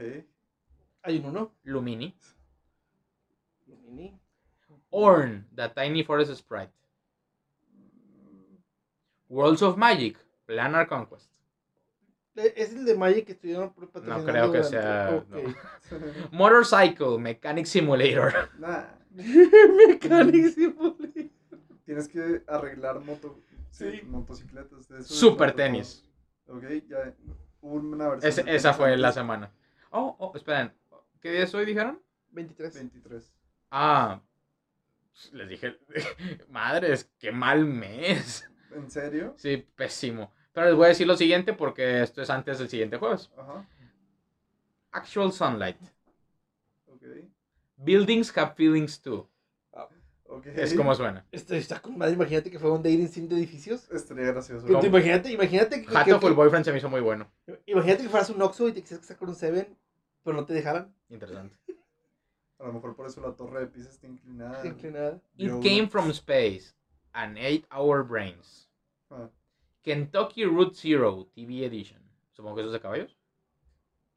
[1.03, 1.55] Hay un uno.
[1.63, 2.15] Lumini,
[3.67, 4.20] Mini.
[4.91, 6.73] Orn, The Tiny Forest Sprite,
[9.29, 10.17] Worlds of Magic,
[10.47, 11.31] Planar Conquest.
[12.37, 13.73] Eh, Es el de Magic que estuvieron
[14.05, 15.11] No creo que durante- sea...
[15.17, 15.29] Ok.
[15.31, 15.55] no.
[16.33, 18.33] Motorcycle, Mechanic Simulator.
[18.59, 21.31] Nah, Mechanic Simulator.
[21.85, 24.03] tienes que arreglar moto, sí, Sí.
[24.07, 24.89] motocicletas.
[24.89, 26.05] de eso Super tenis.
[26.47, 27.15] Ok, ya.
[27.63, 28.49] Una versión.
[28.49, 29.53] Esa fue la semana.
[29.91, 30.73] Oh, oh, esperen.
[31.21, 32.01] ¿Qué día es hoy, dijeron?
[32.31, 32.75] 23.
[32.75, 33.33] 23.
[33.71, 34.21] Ah,
[35.33, 35.79] les dije,
[36.49, 38.49] madres, qué mal mes.
[38.75, 39.35] ¿En serio?
[39.37, 40.33] Sí, pésimo.
[40.53, 43.31] Pero les voy a decir lo siguiente porque esto es antes del siguiente jueves.
[43.37, 43.67] Ajá.
[44.93, 45.81] Actual Sunlight.
[46.87, 47.03] Ok.
[47.77, 49.29] Buildings have feelings too.
[50.31, 50.47] Ok.
[50.47, 51.27] Es como suena.
[51.33, 52.15] Esto está con madre.
[52.15, 53.91] Imagínate que fue un dating sim de edificios.
[53.91, 54.65] Estaría gracioso.
[54.65, 57.29] Que tú Imagínate, imagínate que, Hato for Boyfriend se me hizo muy bueno.
[57.67, 59.77] imagínate que fueras un Oxxo y te quisieras casar con un Seven,
[60.23, 60.95] pero no te dejaran.
[61.09, 61.57] Interesante.
[62.61, 64.67] A lo mejor por eso la torre de Pisa está inclinada.
[64.67, 65.21] Inclinada.
[65.37, 66.75] It Yo- came from space.
[67.13, 68.69] An 8-hour brains.
[69.11, 69.29] Ah,
[69.83, 72.01] Kentucky Route Zero TV Edition.
[72.33, 73.17] Supongo que eso es de caballos.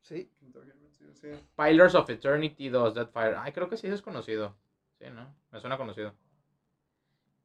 [0.02, 0.30] Sí.
[0.39, 1.28] Kentucky Route Zero, sí.
[1.58, 3.36] Pillars of Eternity 2, Dead Fire.
[3.38, 4.56] Ay, creo que sí es conocido.
[5.00, 5.34] Sí, ¿no?
[5.52, 6.14] Me suena conocido.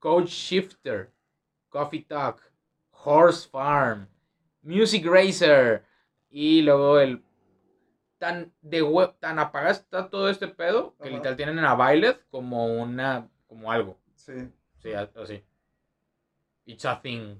[0.01, 1.13] Coach Shifter.
[1.71, 2.43] Coffee Talk.
[3.05, 4.09] Horse Farm.
[4.63, 5.85] Music Racer.
[6.31, 7.23] Y luego el.
[8.19, 11.17] Tan de web, tan apagado está todo este pedo que Ajá.
[11.17, 13.29] literal tienen a Violet como una.
[13.47, 13.97] como algo.
[14.15, 14.33] Sí.
[14.79, 15.45] Sí, así.
[16.67, 17.37] It's a thing.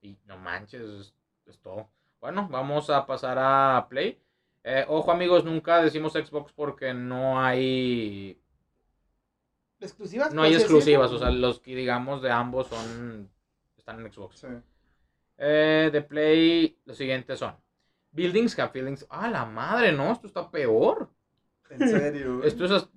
[0.00, 1.14] Y no manches, es,
[1.46, 1.88] es todo.
[2.20, 4.20] Bueno, vamos a pasar a Play.
[4.64, 8.40] Eh, ojo amigos, nunca decimos Xbox porque no hay
[9.80, 10.32] ¿Exclusivas?
[10.32, 13.28] no hay exclusivas, o sea, los que digamos de ambos son
[13.76, 14.38] están en Xbox.
[14.40, 14.46] Sí.
[15.38, 17.56] Eh, de Play, los siguientes son
[18.12, 19.06] Buildings Have Feelings.
[19.10, 21.08] Ah, la madre, no, esto está peor.
[21.70, 22.36] En serio.
[22.36, 22.48] güey.
[22.48, 22.90] Esto es hasta-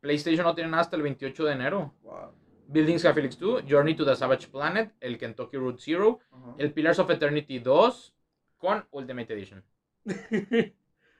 [0.00, 1.94] PlayStation no tiene nada hasta el 28 de enero.
[2.02, 2.32] Wow.
[2.66, 6.18] Buildings Have Feelings 2, Journey to the Savage Planet, el Kentucky Route Zero,
[6.58, 8.14] el Pillars of Eternity 2
[8.58, 9.62] con Ultimate Edition.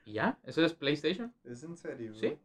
[0.06, 0.38] ¿Y ya?
[0.44, 1.32] ¿Eso es PlayStation?
[1.44, 2.14] Es en serio.
[2.14, 2.26] Sí.
[2.28, 2.38] güey.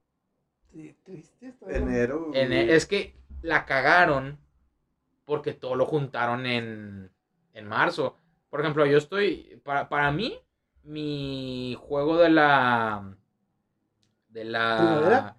[0.71, 1.69] Sí, triste esto.
[1.69, 2.31] Enero.
[2.33, 2.71] En- güey.
[2.71, 4.37] es que la cagaron
[5.25, 7.09] porque todo lo juntaron en,
[7.53, 8.17] en marzo.
[8.49, 9.61] Por ejemplo, yo estoy.
[9.63, 10.37] Para, para mí,
[10.84, 13.17] mi juego de la.
[14.30, 14.77] De la.
[14.77, 15.38] ¿Primavera?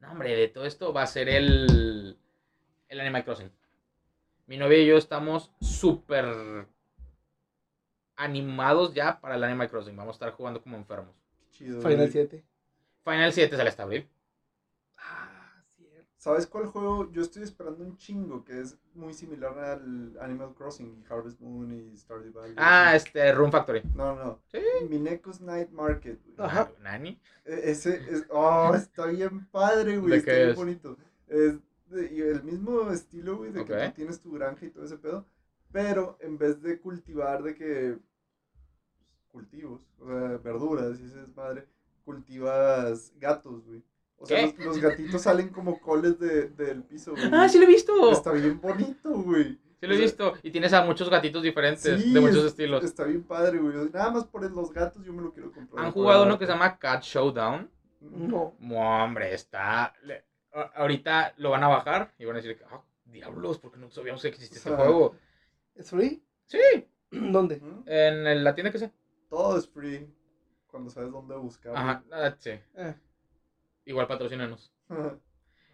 [0.00, 2.18] No, hombre, de todo esto va a ser el.
[2.88, 3.50] El Animal Crossing.
[4.46, 6.66] Mi novia y yo estamos súper
[8.16, 9.96] animados ya para el Animal Crossing.
[9.96, 11.14] Vamos a estar jugando como enfermos.
[11.38, 11.80] Qué chido.
[11.80, 12.10] Final güey.
[12.10, 12.44] 7.
[13.04, 14.08] Final 7 sale hasta abril.
[16.18, 17.10] ¿Sabes cuál juego?
[17.12, 21.72] Yo estoy esperando un chingo que es muy similar al Animal Crossing, y Harvest Moon
[21.72, 22.54] y Stardew Valley.
[22.58, 23.82] Ah, este, Room Factory.
[23.94, 24.40] No, no.
[24.50, 24.58] Sí.
[24.90, 26.20] Mineco's Night Market.
[26.24, 26.34] güey.
[26.48, 26.72] Ajá.
[26.82, 27.20] Nani.
[27.44, 28.26] E- Ese es.
[28.30, 30.10] Oh, está bien padre, güey.
[30.10, 30.56] ¿De Está bien es?
[30.56, 30.96] bonito.
[31.28, 31.54] Es
[31.86, 34.98] de- y el mismo estilo, güey, de que tú tienes tu granja y todo ese
[34.98, 35.24] pedo.
[35.70, 37.98] Pero en vez de cultivar de que.
[39.30, 41.68] cultivos, o sea, verduras y ese es madre,
[42.04, 43.84] cultivas gatos, güey.
[44.18, 47.30] O sea, los, los gatitos salen como coles de, del piso, güey.
[47.32, 48.10] Ah, sí lo he visto.
[48.10, 49.58] Está bien bonito, güey.
[49.80, 50.34] Sí lo he sea, visto.
[50.42, 52.82] Y tienes a muchos gatitos diferentes, sí, de muchos es- estilos.
[52.82, 53.74] Está bien padre, güey.
[53.74, 55.84] Sea, Nada más por los gatos yo me lo quiero comprar.
[55.84, 57.70] ¿Han jugado uno que se llama Cat Showdown?
[58.00, 58.54] No.
[58.58, 59.92] No, hombre, está...
[60.74, 64.28] Ahorita lo van a bajar y van a decir, ah, diablos, porque no sabíamos que
[64.28, 65.14] existía este juego.
[65.76, 66.22] ¿Es free?
[66.46, 66.58] Sí,
[67.10, 67.62] ¿Dónde?
[67.86, 68.92] En la tienda que sé.
[69.28, 70.12] Todo es free
[70.66, 71.76] cuando sabes dónde buscar.
[71.76, 72.50] Ajá, ah, sí.
[72.76, 72.94] Ah,
[73.88, 74.70] Igual patrocínanos.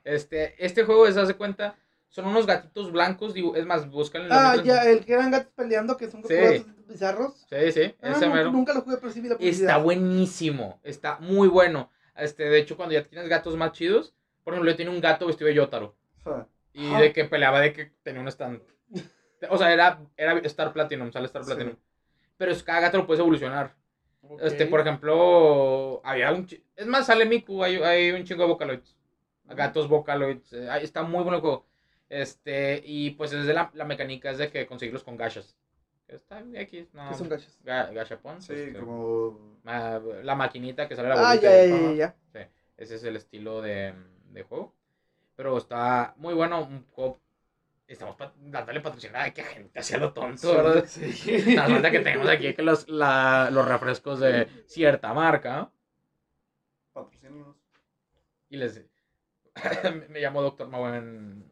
[0.05, 1.77] Este, este juego, se hace cuenta,
[2.09, 5.97] son unos gatitos blancos, digo, es más, buscan Ah, ya, el que eran gatos peleando,
[5.97, 6.35] que son Sí.
[6.35, 7.45] gatos bizarros.
[7.51, 8.53] Sí, sí, Ah, ese no, mero.
[8.53, 11.91] nunca lo jugué, pero sí vi la Está buenísimo, está muy bueno.
[12.15, 15.27] Este, de hecho, cuando ya tienes gatos más chidos, por ejemplo, yo tenía un gato
[15.27, 15.97] vestido de Yotaro.
[16.73, 18.63] Y de que peleaba de que tenía un stand.
[19.51, 21.51] O sea, era, era Star Platinum, sale Star Sí.
[21.51, 21.77] Platinum.
[22.39, 23.75] Pero es, cada gato lo puedes evolucionar.
[24.41, 26.47] Este, por ejemplo, había un...
[26.77, 28.97] Es más, sale Miku, hay, hay un chingo de Vocaloids.
[29.47, 30.53] Gatos Vocaloids.
[30.53, 31.67] eh, está muy bueno el juego.
[32.09, 35.57] Este, y pues es de la, la mecánica es de que conseguirlos con gachas.
[36.09, 37.09] Está X, no.
[37.09, 37.59] ¿Qué son gachos?
[37.65, 38.41] Ga- Gachapon.
[38.43, 39.59] Sí, este, como.
[39.65, 42.15] la maquinita que sale la Ah, bolita ya, y- ya, ya, Ajá.
[42.35, 42.51] ya.
[42.77, 43.95] ese es el estilo de,
[44.31, 44.75] de juego.
[45.37, 46.63] Pero está muy bueno.
[46.63, 47.21] Un juego.
[47.87, 50.85] Estamos pat- dándole patrocinada que a gente hacía lo tonto, Sí, ¿verdad?
[50.87, 51.55] Sí.
[51.55, 55.57] La falta que tenemos aquí que los, la- los refrescos de cierta marca.
[55.57, 55.73] ¿no?
[56.93, 57.57] Patrocínanos.
[58.49, 58.81] Y les.
[60.09, 61.45] me llamo Doctor Mau en.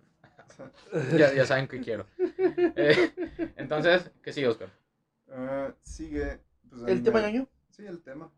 [1.16, 2.06] ya, ya saben que quiero.
[2.18, 3.12] Eh,
[3.56, 4.70] entonces, ¿qué sigue, Oscar?
[5.30, 6.40] Ah, sigue.
[6.68, 7.48] pues, ¿El tema ñoño?
[7.70, 8.30] Sí, el tema.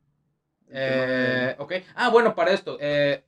[0.69, 1.73] El Eh, tema ok.
[1.95, 2.77] Ah, bueno, para esto.
[2.81, 3.25] eh,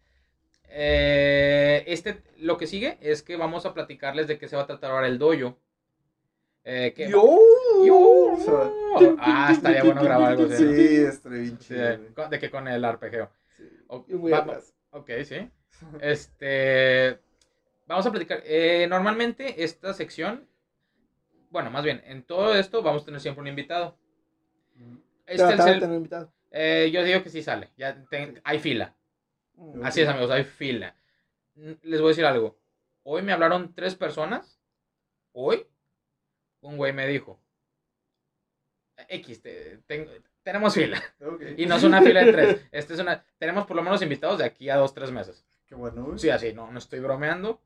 [0.68, 4.66] eh, este, lo que sigue es que vamos a platicarles de qué se va a
[4.66, 5.58] tratar ahora el dojo.
[6.64, 7.38] Eh, que- ¡Yo!
[7.86, 8.36] Yo.
[9.18, 10.64] Ah, estaría bueno grabar algo de- así.
[10.88, 11.80] Sí, estaría bien chido.
[12.30, 13.30] de que con el arpegio.
[13.56, 13.68] Sí.
[14.90, 15.48] Ok, sí.
[16.00, 17.18] Este.
[17.86, 18.42] Vamos a platicar.
[18.44, 20.48] eh, normalmente esta sección.
[21.50, 23.96] Bueno, más bien, en todo esto vamos a tener siempre un invitado.
[25.26, 26.32] Este es el- tener invitado.
[26.50, 27.70] eh, yo digo que sí sale.
[27.76, 28.95] Ya ten- hay fila.
[29.82, 30.94] Así es, amigos, hay fila.
[31.82, 32.58] Les voy a decir algo.
[33.02, 34.60] Hoy me hablaron tres personas.
[35.32, 35.66] Hoy,
[36.60, 37.40] un güey me dijo.
[39.08, 40.08] X, te, ten-
[40.42, 41.02] tenemos fila.
[41.20, 41.42] Ok.
[41.56, 42.66] Y no es una fila de tres.
[42.72, 45.44] Este es una, tenemos por lo menos invitados de aquí a dos, tres meses.
[45.66, 46.18] Qué bueno, güey.
[46.18, 47.60] Sí, así, no, no estoy bromeando.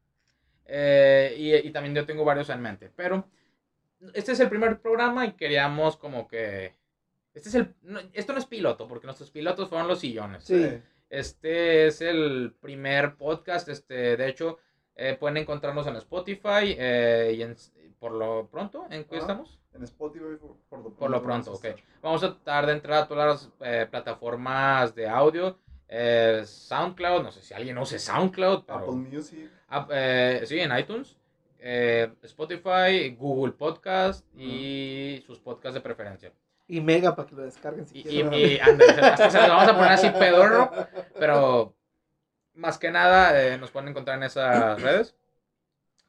[0.67, 2.91] Eh, y, y también yo tengo varios en mente.
[2.95, 3.29] Pero
[4.15, 6.75] este es el primer programa y queríamos como que...
[7.35, 10.45] Este es el, no, esto no es piloto, porque nuestros pilotos fueron los sillones.
[10.45, 10.81] Sí.
[11.11, 13.69] Este es el primer podcast.
[13.69, 14.59] Este, de hecho,
[14.95, 17.57] eh, pueden encontrarnos en Spotify eh, y en,
[17.99, 18.87] por lo pronto.
[18.91, 19.59] ¿En qué estamos?
[19.75, 20.97] En Spotify por, por lo pronto.
[20.97, 21.81] Por lo vamos pronto, a ok.
[22.01, 25.59] Vamos a tratar de entrar a todas las eh, plataformas de audio.
[25.89, 29.51] SoundCloud, no sé si alguien use SoundCloud, pero Apple Music.
[30.47, 31.17] sí, en iTunes,
[32.23, 36.33] Spotify, Google Podcast y sus podcasts de preferencia.
[36.71, 38.33] Y Mega para que lo descarguen si Y, quieren.
[38.33, 40.71] y, y ándale, hasta se vamos a poner así pedorro,
[41.19, 41.75] pero
[42.55, 45.17] más que nada eh, nos pueden encontrar en esas redes.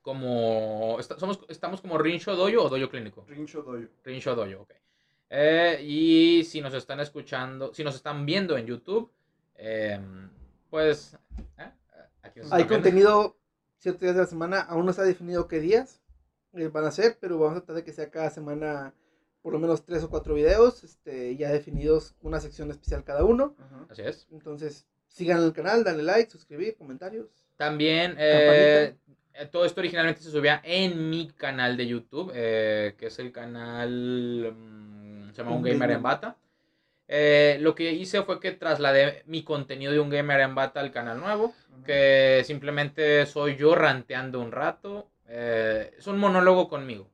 [0.02, 3.24] Como somos, estamos como Rincho Doyo o Doyo Clínico.
[3.28, 3.88] Rincho Doyo.
[4.04, 4.74] Rincho Doyo, ok.
[5.30, 9.12] Eh, y si nos están escuchando, si nos están viendo en YouTube,
[9.56, 10.00] eh,
[10.70, 11.18] pues
[11.58, 11.72] ¿eh?
[12.24, 12.74] aquí nos Hay viendo.
[12.76, 13.38] contenido
[13.78, 16.02] ciertos días de la semana, aún no se ha definido qué días
[16.54, 18.94] eh, van a ser, pero vamos a tratar de que sea cada semana
[19.42, 23.56] por lo menos tres o cuatro videos, este, ya definidos una sección especial cada uno.
[23.90, 24.28] Así es.
[24.32, 27.28] Entonces, sigan el canal, dale like, suscribir, comentarios.
[27.58, 28.96] También eh,
[29.52, 34.54] todo esto originalmente se subía en mi canal de YouTube, eh, que es el canal
[34.56, 35.92] mm, se llama Un Un Gamer Gamer.
[35.92, 36.38] en Bata.
[37.08, 40.92] Eh, lo que hice fue que trasladé mi contenido de Un Gamer en Bata al
[40.92, 41.54] canal nuevo,
[41.86, 45.10] que simplemente soy yo ranteando un rato.
[45.28, 47.10] eh, es un monólogo conmigo.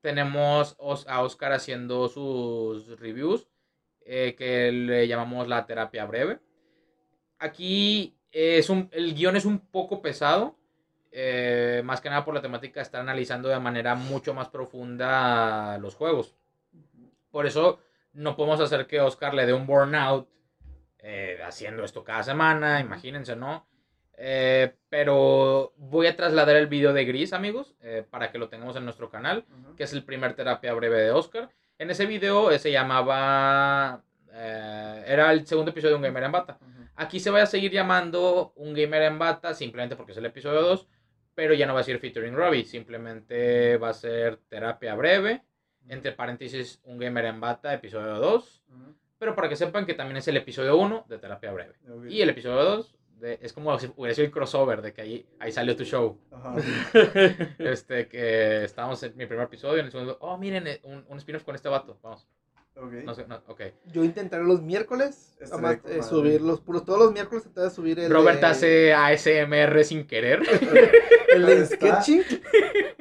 [0.00, 3.48] Tenemos os- a Oscar haciendo sus reviews,
[4.02, 6.40] eh, que le llamamos la terapia breve.
[7.38, 10.56] Aquí es un, el guion es un poco pesado,
[11.12, 15.94] eh, más que nada por la temática, está analizando de manera mucho más profunda los
[15.94, 16.34] juegos.
[17.30, 17.80] Por eso
[18.12, 20.28] no podemos hacer que Oscar le dé un burnout
[20.98, 23.66] eh, haciendo esto cada semana, imagínense, ¿no?
[24.22, 28.76] Eh, pero voy a trasladar el video de Gris, amigos, eh, para que lo tengamos
[28.76, 29.76] en nuestro canal Ajá.
[29.78, 31.48] que es el primer terapia breve de Oscar.
[31.78, 34.02] En ese video eh, se llamaba...
[34.32, 36.58] eh, era el segundo episodio de Un Gamer en Bata.
[36.60, 36.92] Ajá.
[36.96, 40.60] Aquí se va a seguir llamando Un Gamer en Bata simplemente porque es el episodio
[40.60, 40.86] 2,
[41.34, 45.42] pero ya no va a ser featuring Robbie, simplemente va a ser terapia breve,
[45.88, 48.92] entre paréntesis Un Gamer en Bata, episodio 2, Ajá.
[49.18, 51.76] pero para que sepan que también es el episodio 1 de terapia breve.
[52.10, 55.26] Y el episodio 2 de- es como si hubiera sido el crossover de que ahí,
[55.38, 56.18] ahí salió tu show.
[56.32, 56.56] Ajá.
[57.58, 61.18] Este, que estábamos en mi primer episodio, en el segundo, oh, miren, eh, un, un
[61.18, 62.26] spin-off con este vato, vamos.
[62.76, 62.92] Ok.
[63.04, 63.60] No sé, no, ok.
[63.92, 68.10] Yo intentaré los miércoles, además, eh, subir los puros, todos los miércoles de subir el
[68.10, 70.40] Robert de- hace ASMR sin querer.
[71.34, 72.22] el de sketching.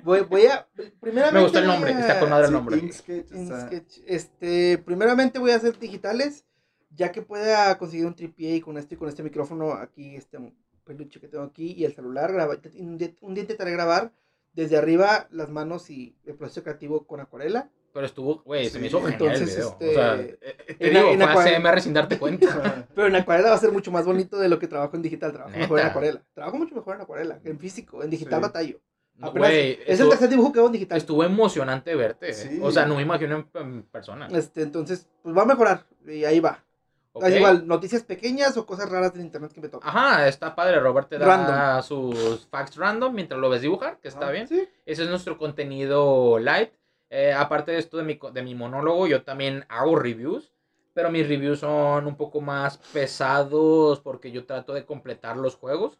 [0.04, 0.68] Voy, voy a,
[1.00, 2.92] primeramente Me gustó el nombre, a- está con madre el Sí, nombre.
[2.92, 4.00] Sketch.
[4.08, 6.46] Este, primeramente voy a hacer digitales,
[6.90, 10.38] ya que pueda conseguir un tripié y con este con este micrófono aquí, este
[10.84, 14.12] peluche que tengo aquí y el celular, graba- un día, un día intentaré grabar
[14.54, 17.70] desde arriba las manos y el proceso creativo con acuarela.
[17.94, 19.70] Pero estuvo, güey, se Sí, me hizo genial el entonces, video.
[19.72, 22.88] este, o sea, eh, eh, te en digo, en fue ASMR sin darte cuenta.
[22.96, 25.32] Pero en acuarela va a ser mucho más bonito de lo que trabajo en digital.
[25.32, 25.90] Trabajo mejor en ¿Neta?
[25.90, 26.24] acuarela.
[26.34, 28.42] Trabajo mucho mejor en acuarela, en físico, en digital Sí.
[28.44, 28.82] batallo.
[29.22, 30.98] Apenas- Güey, es el estuvo, tercer dibujo que hago en digital.
[30.98, 32.30] estuvo emocionante verte.
[32.30, 32.34] eh.
[32.34, 32.60] Sí.
[32.62, 34.28] O sea, no me imagino en, en persona.
[34.32, 35.86] Este, entonces, pues va a mejorar.
[36.08, 36.64] Y ahí va.
[37.12, 37.24] Ok.
[37.26, 39.90] Es igual, noticias pequeñas o cosas raras del internet que me tocan.
[39.90, 40.80] Ajá, está padre.
[40.80, 41.84] Robert te da Random.
[41.84, 44.48] sus facts random mientras lo ves dibujar, que está Ah, bien.
[44.48, 44.68] Sí.
[44.86, 46.72] Ese es nuestro contenido light.
[47.10, 50.52] Eh, aparte de esto de mi, de mi monólogo, yo también hago reviews.
[50.94, 55.98] Pero mis reviews son un poco más pesados porque yo trato de completar los juegos.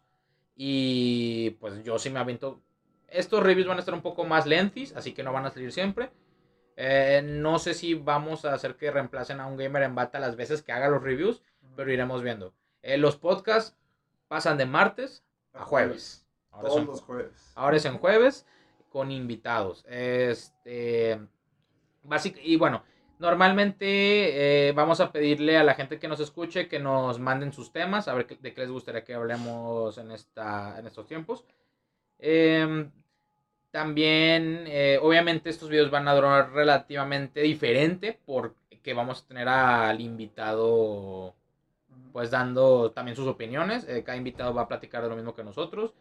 [0.56, 2.60] Y pues yo sí me aviento.
[3.08, 5.72] Estos reviews van a estar un poco más lengthy, así que no van a salir
[5.72, 6.10] siempre.
[6.82, 10.34] Eh, no sé si vamos a hacer que reemplacen a un gamer en bata las
[10.34, 11.42] veces que haga los reviews,
[11.76, 12.54] pero iremos viendo.
[12.80, 13.76] Eh, los podcasts
[14.28, 15.22] pasan de martes
[15.52, 16.26] a jueves.
[16.50, 17.52] Ahora Todos son- los jueves.
[17.54, 18.46] Ahora es en jueves
[18.88, 19.84] con invitados.
[19.88, 21.20] Este,
[22.02, 22.82] básic y bueno,
[23.18, 27.72] normalmente eh, vamos a pedirle a la gente que nos escuche que nos manden sus
[27.72, 31.44] temas, a ver de qué les gustaría que hablemos en, esta, en estos tiempos.
[32.18, 32.90] Em,
[33.70, 40.00] también, eh, obviamente, estos videos van a durar relativamente diferente porque vamos a tener al
[40.00, 41.34] invitado
[42.12, 43.86] pues dando también sus opiniones.
[43.88, 45.94] Eh, cada invitado va a platicar de lo mismo que nosotros.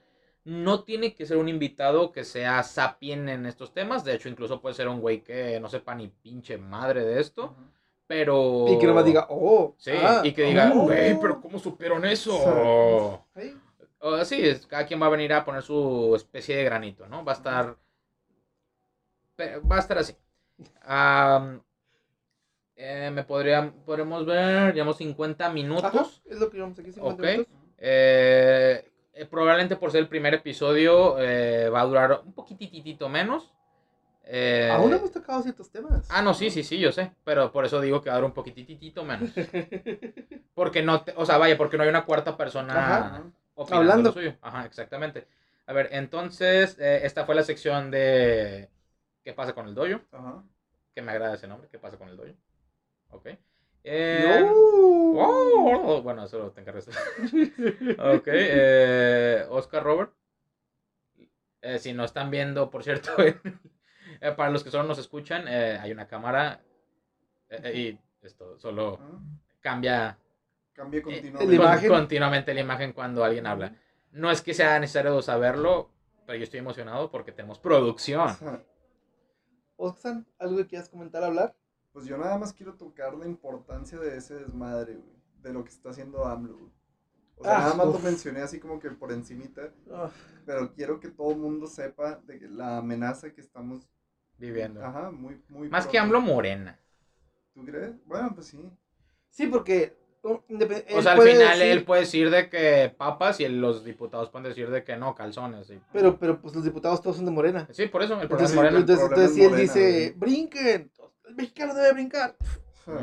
[0.45, 4.03] No tiene que ser un invitado que sea sapien en estos temas.
[4.03, 7.45] De hecho, incluso puede ser un güey que no sepa ni pinche madre de esto.
[7.45, 7.79] Ujú.
[8.07, 8.65] Pero.
[8.69, 9.75] Y que nomás diga, oh.
[9.77, 10.85] Sí, ah, y que diga, oh".
[10.85, 13.23] güey, pero ¿cómo supieron eso?
[13.35, 13.55] Sí.
[14.01, 17.23] O, sí, es, cada quien va a venir a poner su especie de granito, ¿no?
[17.25, 17.75] Va a estar.
[19.39, 20.15] Va a estar así.
[22.75, 25.83] Eh, me podría, podremos ver, llevamos 50 minutos.
[25.83, 27.29] Ajá, es lo que llevamos aquí, 50 Ok.
[27.29, 27.53] minutos.
[27.77, 33.53] Eh, eh, probablemente por ser el primer episodio eh, va a durar un poquititito menos.
[34.71, 36.05] Aún hemos tocado ciertos temas.
[36.09, 37.11] Ah, no, sí, sí, sí, yo sé.
[37.23, 39.31] Pero por eso digo que va a durar un poquititito menos.
[40.53, 42.73] Porque no, te- o sea, vaya, porque no hay una cuarta persona
[43.07, 43.23] Ajá.
[43.69, 44.09] Hablando.
[44.09, 44.35] lo suyo.
[44.41, 45.27] Ajá, exactamente.
[45.65, 48.69] A ver, entonces, eh, esta fue la sección de
[49.23, 50.01] ¿Qué pasa con el dojo?
[50.11, 50.43] Ajá.
[50.95, 52.31] Que me agrada ese nombre, ¿Qué pasa con el dojo?
[53.11, 53.27] Ok.
[53.83, 55.19] Eh, No.
[55.21, 56.87] oh, bueno, eso lo te encargas.
[57.99, 58.27] ok.
[58.27, 60.11] eh, Oscar Robert.
[61.79, 63.11] Si no están viendo, por cierto,
[64.37, 66.61] para los que solo nos escuchan, hay una cámara
[67.73, 69.19] y esto solo Ah,
[69.59, 70.17] cambia
[70.79, 71.45] Cambia eh, continuamente.
[71.45, 71.89] la imagen.
[71.89, 73.75] con- continuamente la imagen cuando alguien habla.
[74.11, 75.89] No es que sea necesario saberlo,
[76.25, 78.29] pero yo estoy emocionado porque tenemos producción.
[79.75, 81.53] Oscar, ¿algo que quieras comentar, hablar?
[81.91, 85.19] Pues yo nada más quiero tocar la importancia de ese desmadre, güey.
[85.41, 86.71] De lo que está haciendo AMLO, güey.
[87.37, 88.03] O sea, Ah, nada más lo uf.
[88.03, 90.09] mencioné así como que por encimita, Ah,
[90.45, 93.85] pero quiero que todo el mundo sepa de la amenaza que estamos...
[94.37, 94.81] Viviendo.
[94.83, 95.67] Ajá, muy, muy...
[95.67, 95.99] Más que.
[95.99, 96.79] AMLO Morena.
[97.53, 97.93] ¿Tú crees?
[98.05, 98.71] Bueno, pues sí.
[99.29, 99.98] Sí, porque...
[100.23, 104.29] independ- O sea, al final decir- él puede decir de que papas y los diputados
[104.29, 105.69] pueden decir de que no, calzones.
[105.69, 107.67] y- Pero, pero pues los diputados todos son de Morena.
[107.71, 108.79] Sí, por eso, el problema Entonces, es Morena.
[108.79, 110.91] entonces, entonces es si él Morena, dice, brinquen,
[111.27, 112.35] el mexicano debe brincar.
[112.87, 112.97] Ujú.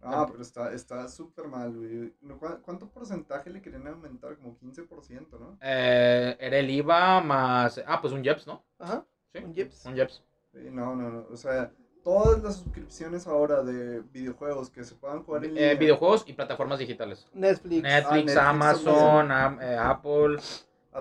[0.00, 2.14] Ah, pero está está súper mal, güey.
[2.20, 4.36] No, ¿cu- ¿Cuánto porcentaje le querían aumentar?
[4.36, 5.58] Como 15%, ¿no?
[5.60, 7.82] Eh, era el IVA más...
[7.84, 8.64] Ah, pues un Jeps, ¿no?
[8.78, 9.84] Ajá, Sí, un Jeps.
[9.86, 10.22] un Jeps.
[10.52, 11.26] Sí, no, no, no.
[11.30, 11.72] O sea,
[12.02, 15.72] todas las suscripciones ahora de videojuegos que se puedan jugar en línea.
[15.72, 17.26] Eh, videojuegos y plataformas digitales.
[17.32, 17.82] Netflix.
[17.82, 20.36] Netflix, Netflix Amazon, Am- eh, Apple,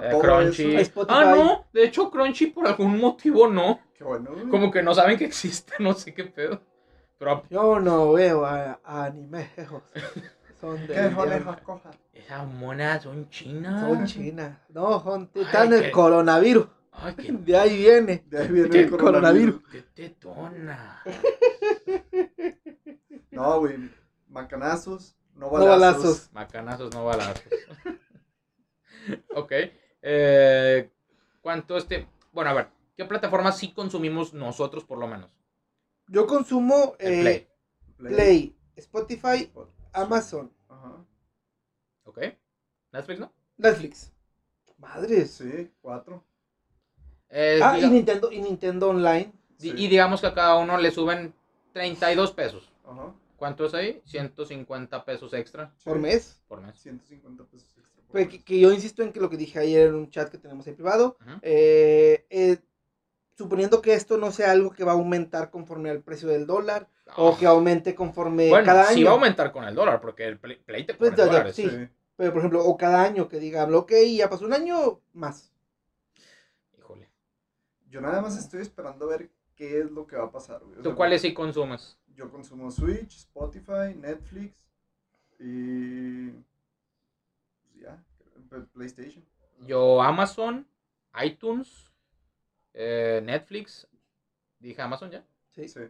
[0.02, 0.78] eh, Crunchy.
[1.08, 3.80] Ah, no, de hecho Crunchy por algún motivo no.
[3.94, 4.30] Qué bueno.
[4.50, 6.62] Como que no saben que existe, no sé qué pedo.
[7.18, 9.50] Pero Yo no veo a, a anime.
[10.62, 10.94] Son de...
[10.94, 11.96] ¿Qué son esas cosas?
[12.14, 13.80] esas monas son chinas.
[13.80, 14.58] Son chinas.
[14.70, 16.68] No, son, están el coronavirus.
[17.00, 18.24] Ay, De ahí viene.
[18.28, 19.62] De ahí viene ¿Qué el coronavirus.
[19.72, 21.04] qué tetona.
[23.32, 23.76] No, güey.
[24.30, 25.70] Macanazos, no No balazos.
[25.70, 26.30] balazos.
[26.34, 27.44] Macanazos, no balazos.
[29.36, 29.52] ok.
[30.02, 30.90] Eh,
[31.42, 32.08] ¿Cuánto este?
[32.32, 35.30] Bueno, a ver, ¿qué plataformas sí consumimos nosotros por lo menos?
[36.08, 37.22] Yo consumo eh,
[37.98, 38.10] Play.
[38.16, 38.58] Play.
[38.76, 39.70] Spotify, Spot.
[39.94, 41.06] Amazon, Ajá.
[42.04, 42.20] ¿Ok?
[42.92, 43.32] ¿Netflix no?
[43.58, 44.12] Netflix.
[44.78, 45.32] Madres.
[45.32, 46.24] Sí, cuatro.
[47.30, 49.32] Eh, Ah, diga- y Nintendo, y Nintendo Online.
[49.58, 49.74] Sí.
[49.76, 51.34] Y digamos que a cada uno le suben
[51.74, 52.72] 32 pesos.
[52.86, 53.14] Ajá.
[53.38, 54.02] ¿Cuánto es ahí?
[54.06, 55.84] 150 pesos extra Sí.
[55.86, 56.42] por mes.
[56.48, 56.80] por mes.
[56.80, 57.84] 150 pesos extra.
[57.96, 58.34] por Pues mes.
[58.38, 60.66] que, que yo insisto en que lo que dije ayer en un chat que tenemos
[60.68, 62.58] en privado, eh, eh,
[63.38, 66.88] suponiendo que esto no sea algo que va a aumentar conforme al precio del dólar
[67.18, 68.96] o que aumente conforme bueno, cada año.
[68.96, 71.26] sí va a aumentar con el dólar, porque el Play, Play te Pues ya, ya,
[71.26, 71.56] dólares.
[71.56, 71.70] sí.
[72.16, 75.52] Pero por ejemplo, o cada año que digan, ok, ya pasó un año más.
[77.98, 80.78] Yo nada más estoy esperando a ver qué es lo que va a pasar, güey.
[80.78, 81.98] O ¿Tú cuáles sí consumes?
[82.16, 84.56] Yo consumo Switch, Spotify, Netflix
[85.40, 86.30] y.
[86.30, 88.04] Pues ya,
[88.74, 89.26] PlayStation.
[89.66, 90.68] Yo Amazon,
[91.24, 91.92] iTunes,
[92.76, 93.88] eh, Netflix.
[94.60, 95.26] Dije Amazon ya.
[95.50, 95.68] Sí.
[95.68, 95.82] Sí.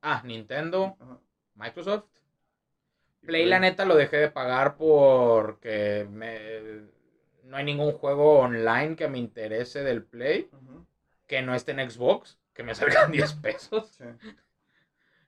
[0.00, 1.18] Ah, Nintendo, Ajá.
[1.54, 2.06] Microsoft.
[3.20, 6.86] Play, la neta, lo dejé de pagar porque me...
[7.42, 10.86] no hay ningún juego online que me interese del Play Ujú,
[11.26, 13.88] que no esté en Xbox, que me salgan 10 pesos.
[13.98, 14.04] Sí.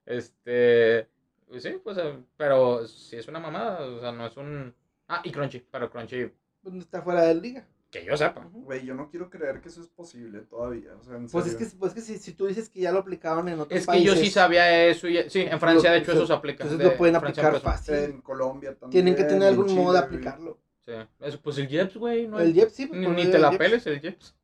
[0.07, 1.09] Este.
[1.49, 4.75] pues Sí, pues, eh, pero si es una mamada, o sea, no es un.
[5.09, 6.31] Ah, y Crunchy, pero Crunchy,
[6.63, 7.67] Pues no está fuera de la liga.
[7.91, 8.47] que yo sepa.
[8.53, 10.91] Güey, yo no quiero creer que eso es posible todavía.
[11.01, 12.93] O sea, en Pues es que, pues es que si, si tú dices que ya
[12.93, 14.07] lo aplicaron en otros Es que países.
[14.07, 15.09] yo sí sabía eso.
[15.09, 16.65] y- sí, en Francia, de hecho, eso se aplica.
[16.65, 17.95] Entonces de- lo pueden Francia aplicar fácil.
[17.95, 18.91] En Colombia también.
[18.91, 20.59] Tienen que tener algún modo de aplicarlo.
[20.85, 22.27] Sí, eso, pues el Jeps, güey.
[22.29, 22.87] No El Jeep sí.
[22.87, 23.59] pues, Ni, ni te la Jeep.
[23.59, 24.35] peles el Jeps.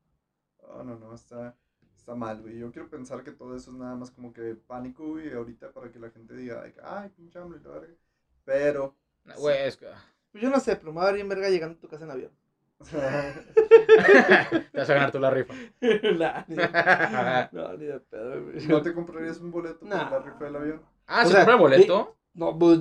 [0.75, 1.55] No, no, no, está,
[1.97, 2.59] está mal, güey.
[2.59, 5.91] Yo quiero pensar que todo eso es nada más como que pánico, güey, ahorita para
[5.93, 7.95] que la gente diga, ay, ay pinche hambre y la verga.
[8.45, 9.87] Pero, No, Güey, es que.
[10.33, 12.05] Pues yo no sé, pero me va a dar bien verga llegando a tu casa
[12.05, 12.33] en avión.
[12.91, 15.55] te vas a ganar tú la rifa.
[15.81, 16.69] Nah, ni de-
[17.53, 18.67] no, ni de pedo, güey.
[18.67, 20.11] ¿no te comprarías un boleto Nah.
[20.11, 20.83] para la rifa del avión?
[21.07, 22.17] Ah, O ¿se sea, compra el boleto?
[22.35, 22.81] No, pues,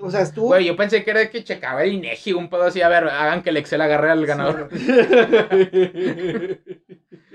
[0.00, 0.46] o sea, estuvo...
[0.46, 2.80] Güey, yo pensé que era que checaba el INEGI, un pedo así.
[2.80, 4.68] A ver, hagan que el Excel agarre al ganador.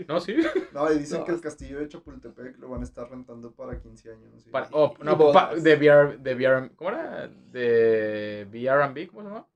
[0.08, 0.36] No, sí.
[0.74, 1.26] No, y dicen No.
[1.26, 4.44] que el castillo de Chapultepec lo van a estar rentando para 15 años.
[4.44, 4.50] ¿sí?
[4.50, 7.28] Para- oh, no, pa- de VR, de VR, ¿cómo era?
[7.28, 9.48] De VRB, ¿cómo se llama?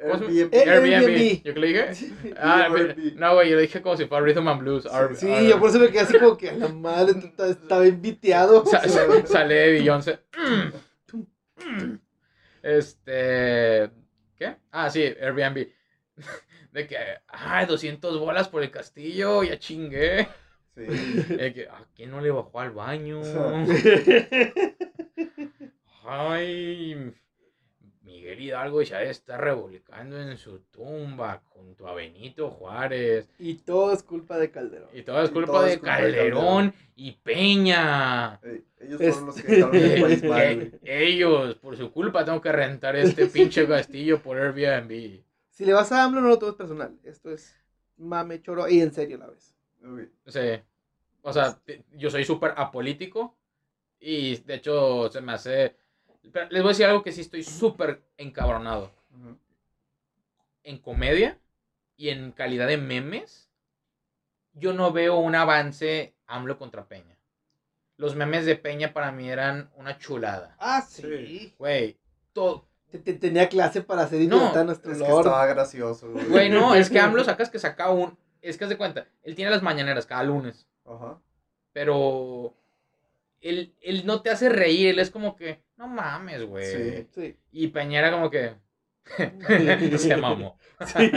[0.00, 0.50] ¿Cómo se llama?
[0.52, 0.54] Airbnb.
[0.54, 0.92] Airbnb.
[0.94, 1.42] Airbnb.
[1.44, 2.34] ¿Yo qué le dije?
[2.38, 3.14] Ah, Airbnb.
[3.16, 4.86] no, güey, yo le dije como si fuera Rhythm and Blues.
[4.86, 7.14] Ar- Sí, ar- yo por eso me quedé así como que a la madre
[7.48, 8.64] estaba inviteado.
[8.66, 10.18] Sa- sa- sale de Beyoncé.
[12.62, 13.90] Este.
[14.36, 14.56] ¿Qué?
[14.70, 15.66] Ah, sí, Airbnb.
[16.72, 16.96] De que,
[17.28, 20.28] ay, 200 bolas por el castillo, ya chingué.
[20.74, 20.82] Sí.
[21.36, 23.22] De que, ¿a quién no le bajó al baño?
[26.10, 27.12] Ay,
[28.02, 33.28] Miguel Hidalgo ya está revolcando en su tumba junto a Benito Juárez.
[33.38, 34.88] y todo es culpa de Calderón.
[34.94, 38.40] Y todo es culpa todo de es culpa de Calderón y Peña.
[38.42, 42.96] Eh, ellos fueron los que el país mal, ellos, por su culpa, tengo que rentar
[42.96, 45.22] este pinche castillo por Airbnb.
[45.58, 46.96] Si le vas a AMLO, no lo tomes personal.
[47.02, 47.52] Esto es
[47.96, 49.56] mame, choro y en serio a la vez.
[50.28, 50.62] Sí.
[51.22, 51.60] O sea,
[51.94, 53.36] yo soy súper apolítico
[53.98, 55.76] y de hecho se me hace...
[56.32, 58.92] Pero les voy a decir algo que sí estoy súper encabronado.
[60.62, 61.40] En comedia
[61.96, 63.50] y en calidad de memes,
[64.52, 67.18] yo no veo un avance AMLO contra Peña.
[67.96, 70.54] Los memes de Peña para mí eran una chulada.
[70.60, 71.02] Ah, sí.
[71.02, 71.54] Sí.
[71.58, 71.98] Güey,
[72.32, 72.67] todo...
[72.90, 76.24] Te- te- tenía clase para hacer No, idiota a nuestro Es que estaba gracioso, güey.
[76.26, 78.16] Güey, no, es que AMLO sacas que saca un...
[78.40, 80.66] Es que haz de cuenta, él tiene las mañaneras cada lunes.
[80.86, 81.20] Ajá.
[81.72, 82.54] pero
[83.40, 86.64] él, él no te hace reír, él es como que, no mames, güey.
[86.64, 87.06] Sí.
[87.14, 87.36] Sí.
[87.52, 88.54] Y Peñera como que
[89.98, 90.58] se mamó.
[90.86, 91.10] Sí.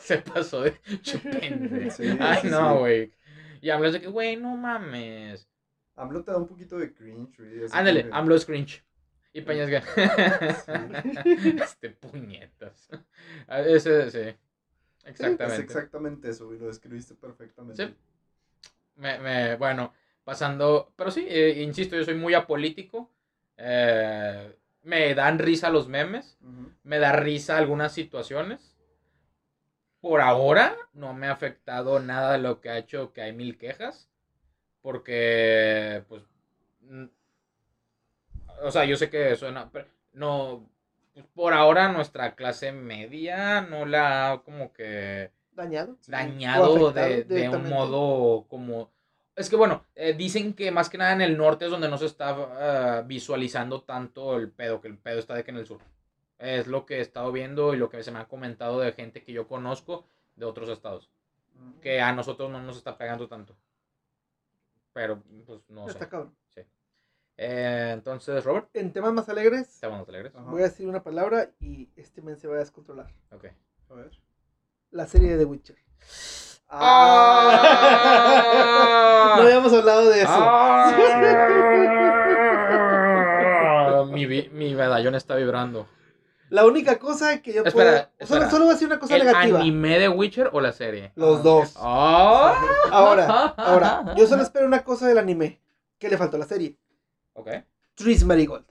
[0.00, 1.90] se pasó de chupende.
[1.90, 2.78] Sí, Ay, sí, no, sí.
[2.78, 3.12] güey.
[3.60, 5.48] Y AMLO es de que, güey, no mames.
[5.94, 7.66] AMLO te da un poquito de cringe, güey.
[7.72, 8.84] Ándale, que- AMLO es cringe.
[9.34, 9.82] Y Peña es que,
[11.62, 12.88] este puñetas.
[13.48, 14.18] Ah, Ese, sí.
[14.18, 14.38] Es
[15.04, 15.62] Exactamente.
[15.62, 16.58] exactamente eso, güey.
[16.58, 17.88] Lo describiste perfectamente.
[17.88, 17.94] Sí.
[18.96, 19.92] Me, me- bueno,
[20.24, 23.10] pasando, pero sí, eh, insisto, yo soy muy apolítico.
[23.56, 26.36] eh, me dan risa los memes,
[26.84, 28.76] me da risa algunas situaciones.
[30.00, 33.56] Por ahora no me ha afectado nada de lo que ha hecho que hay mil
[33.56, 34.10] quejas,
[34.82, 36.22] porque, pues,
[38.62, 40.68] o sea, yo sé que suena, pero no,
[41.14, 45.98] pues, por ahora nuestra clase media no la ha como que Dañado.
[46.06, 48.90] Dañado de, de un modo como...
[49.34, 51.98] Es que bueno, eh, dicen que más que nada en el norte es donde no
[51.98, 55.66] se está ah, visualizando tanto el pedo, que el pedo está de que en el
[55.66, 55.80] sur.
[56.38, 59.22] Es lo que he estado viendo y lo que se me ha comentado de gente
[59.22, 60.06] que yo conozco
[60.36, 61.10] de otros estados.
[61.80, 63.56] Que a nosotros no nos está pegando tanto.
[64.92, 65.92] Pero, pues, no sé.
[65.92, 66.34] Está cabrón.
[67.36, 70.32] Eh, entonces, Robert, En temas más alegres, estamos alegres.
[70.34, 70.50] Ajá.
[70.50, 73.08] voy a decir una palabra y este men se va a descontrolar.
[73.32, 73.46] Ok.
[73.90, 74.10] A ver.
[74.90, 75.76] La serie de The Witcher.
[76.68, 77.78] ¡Ah!
[79.36, 80.28] No habíamos hablado de eso.
[80.30, 80.92] ¡Ah!
[84.10, 85.86] mi, mi medallón está vibrando.
[86.50, 88.28] La única cosa que yo Espera, puedo.
[88.28, 88.50] Solo, espera.
[88.50, 89.58] solo voy a decir una cosa ¿El negativa.
[89.60, 91.12] anime de Witcher o la serie?
[91.16, 91.74] Los dos.
[91.78, 92.54] ¡Ah!
[92.90, 95.62] Ahora, ahora, yo solo espero una cosa del anime.
[95.98, 96.76] Que le faltó a la serie.
[97.34, 97.48] Ok.
[97.94, 98.64] Tris Marigold.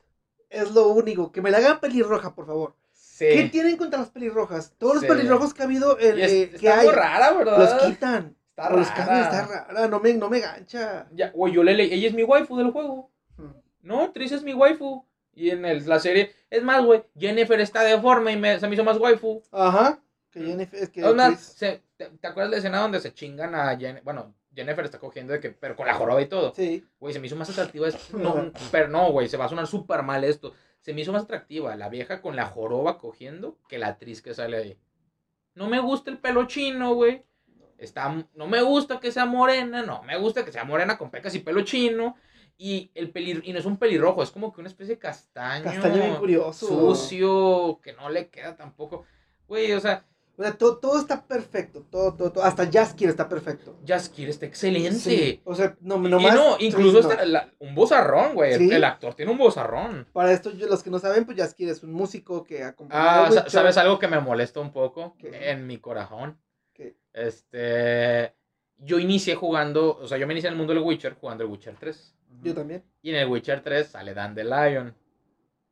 [0.50, 1.32] Es lo único.
[1.32, 2.76] Que me la hagan pelirroja, por favor.
[2.92, 3.26] Sí.
[3.34, 4.74] ¿Qué tienen contra las pelirrojas?
[4.78, 5.08] Todos Sí.
[5.08, 7.58] los pelirrojos que ha habido, en, Y es- eh, que está hay, rara, ¿verdad?
[7.60, 8.36] los quitan.
[8.50, 8.96] Está los rara.
[9.06, 9.88] cambian, está rara.
[9.88, 11.08] No me, no me gancha.
[11.14, 11.94] Ya, güey, yo le leí.
[11.94, 13.12] Ella es mi waifu del juego.
[13.38, 13.52] Hmm.
[13.84, 15.06] No, Tris es mi waifu.
[15.34, 16.34] Y en el- la serie.
[16.50, 17.04] Es más, güey.
[17.18, 19.42] Jennifer está deforme y me- se me hizo más waifu.
[19.52, 20.00] Ajá.
[20.30, 23.00] Que Jennifer, es que Es más, Tris- se- te, te acuerdas de la escena donde
[23.00, 24.04] se chingan a Jennifer?
[24.04, 26.54] Bueno, Jennifer está cogiendo de que, pero con la joroba y todo.
[26.54, 26.86] Sí.
[27.00, 27.88] Güey, se me hizo más atractiva.
[27.88, 30.54] es- No, pero no, güey, se va a sonar súper mal esto.
[30.82, 34.34] Se me hizo más atractiva la vieja con la joroba cogiendo que la actriz que
[34.34, 34.78] sale ahí.
[35.54, 37.24] No me gusta el pelo chino, güey.
[37.78, 41.34] Está, no me gusta que sea morena, no me gusta que sea morena con pecas
[41.36, 42.16] y pelo chino.
[42.58, 45.64] Y, el pelir, y no es un pelirrojo, es como que una especie de castaño.
[45.64, 46.68] Castaño bien curioso.
[46.68, 49.06] Sucio, que no le queda tampoco.
[49.48, 50.06] Güey, o sea,
[50.42, 51.86] O sea, todo, todo está perfecto.
[51.92, 52.44] Todo, todo, todo.
[52.44, 53.78] Hasta Jaskier está perfecto.
[53.86, 54.92] Jaskier está excelente.
[55.00, 55.40] Sí.
[55.46, 56.34] O sea, no, y no más.
[56.34, 57.12] no, incluso Tris no.
[57.12, 58.54] está la- un bozarrón, güey.
[58.54, 58.72] El- Sí.
[58.72, 60.08] El actor tiene un bozarrón.
[60.12, 63.50] Para esto, los que no saben, pues Jaskier es un músico que acompaña Ah, a.
[63.52, 65.16] ¿sabes algo que me molesta un poco?
[65.20, 65.52] ¿Qué?
[65.52, 66.40] En mi corazón.
[66.74, 66.96] ¿Qué?
[67.14, 68.36] Este.
[68.78, 69.98] Yo inicié jugando.
[70.00, 72.16] O sea, yo me inicié en el mundo del Witcher jugando el Witcher 3.
[72.32, 72.44] Ujú.
[72.46, 72.84] Yo también.
[73.04, 74.96] Y en el Witcher 3 sale Dandelion.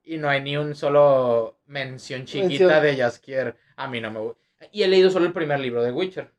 [0.04, 2.84] Y no hay ni un solo mención chiquita Mención.
[2.84, 3.56] de Jaskier.
[3.76, 4.40] A mí no me gusta.
[4.72, 6.32] Y he leído solo el primer libro de Witcher.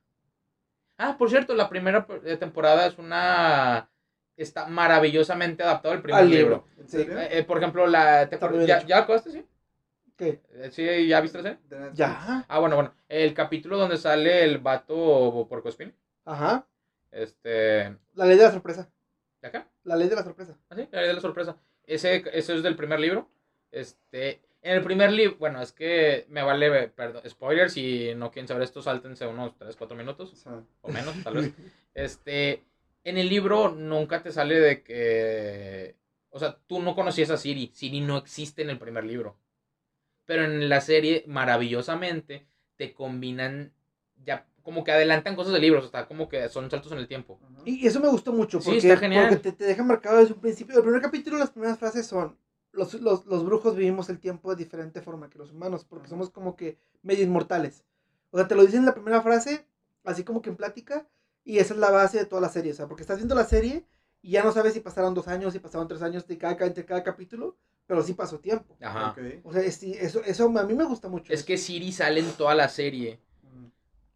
[0.98, 3.88] Ah, por cierto, la primera eh, temporada es una.
[4.36, 6.64] Está maravillosamente adaptado al primer Al libro.
[6.66, 6.82] libro.
[6.82, 7.18] ¿En serio?
[7.18, 8.28] Eh, eh, por ejemplo, la.
[8.28, 8.84] ¿te ¿Ya.
[8.86, 9.46] ¿Ya acabaste, sí?
[10.16, 10.42] ¿Qué?
[10.52, 11.08] Eh, ¿Sí?
[11.08, 11.58] ¿Ya viste la serie?
[11.94, 12.44] Ya.
[12.48, 12.94] Ah, bueno, bueno.
[13.08, 15.94] El capítulo donde sale el vato Porcospin.
[16.26, 16.66] Ajá.
[17.10, 17.96] Este.
[18.14, 18.88] La ley de la sorpresa.
[19.40, 19.66] ¿De acá?
[19.84, 20.54] La ley de la sorpresa.
[20.68, 20.86] ¿Ah, sí?
[20.90, 21.56] La idea de la sorpresa.
[21.84, 23.28] Ese, ese es del primer libro.
[23.72, 24.42] Este.
[24.62, 28.62] En el primer libro, bueno, es que me vale, perdón, spoilers, si no quieren saber
[28.62, 30.46] esto, sáltense unos 3, 4 minutos
[30.82, 31.52] O menos, tal vez.
[31.94, 32.62] Este,
[33.04, 35.96] en el libro nunca te sale de que,
[36.28, 39.38] o sea, tú no conocías a Siri, Siri no existe en el primer libro.
[40.26, 42.46] Pero en la serie, maravillosamente,
[42.76, 43.72] te combinan,
[44.24, 47.08] ya como que adelantan cosas de libros, o sea, como que son saltos en el
[47.08, 47.40] tiempo.
[47.64, 48.60] Y eso me gustó mucho.
[48.60, 49.28] Sí, Porque, está genial.
[49.30, 50.76] Porque te, te deja marcado desde un principio.
[50.76, 52.36] El primer capítulo, las primeras frases son:
[52.72, 56.10] los, los, los brujos vivimos el tiempo de diferente forma que los humanos, porque Ajá.
[56.10, 57.84] somos como que medio inmortales.
[58.30, 59.66] O sea, te lo dicen en la primera frase,
[60.04, 61.06] así como que en plática,
[61.44, 62.72] y esa es la base de toda la serie.
[62.72, 63.84] O sea, porque estás viendo la serie
[64.22, 66.84] y ya no sabes si pasaron dos años, si pasaron tres años de cada, entre
[66.84, 67.56] cada capítulo,
[67.86, 68.76] pero sí pasó tiempo.
[68.80, 69.16] Ajá.
[69.42, 71.32] O sea, es- eso, eso a mí me gusta mucho.
[71.32, 73.18] Es que Siri sale en toda la serie.
[73.42, 73.70] Ujú.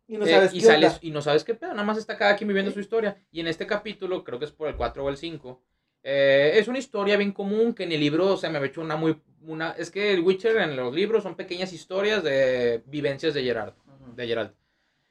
[0.06, 1.00] y no Eh, sabes y, qué sales, onda.
[1.02, 3.16] y no sabes qué pedo, nada más está cada quien viviendo su historia.
[3.32, 5.60] Y en este capítulo, creo que es por el 4 o el 5,
[6.04, 8.94] eh, es una historia bien común que en el libro se me ha hecho una
[8.96, 9.20] muy...
[9.46, 13.74] Una, es que el Witcher en los libros son pequeñas historias de vivencias de Gerard.
[14.14, 14.52] De Gerald.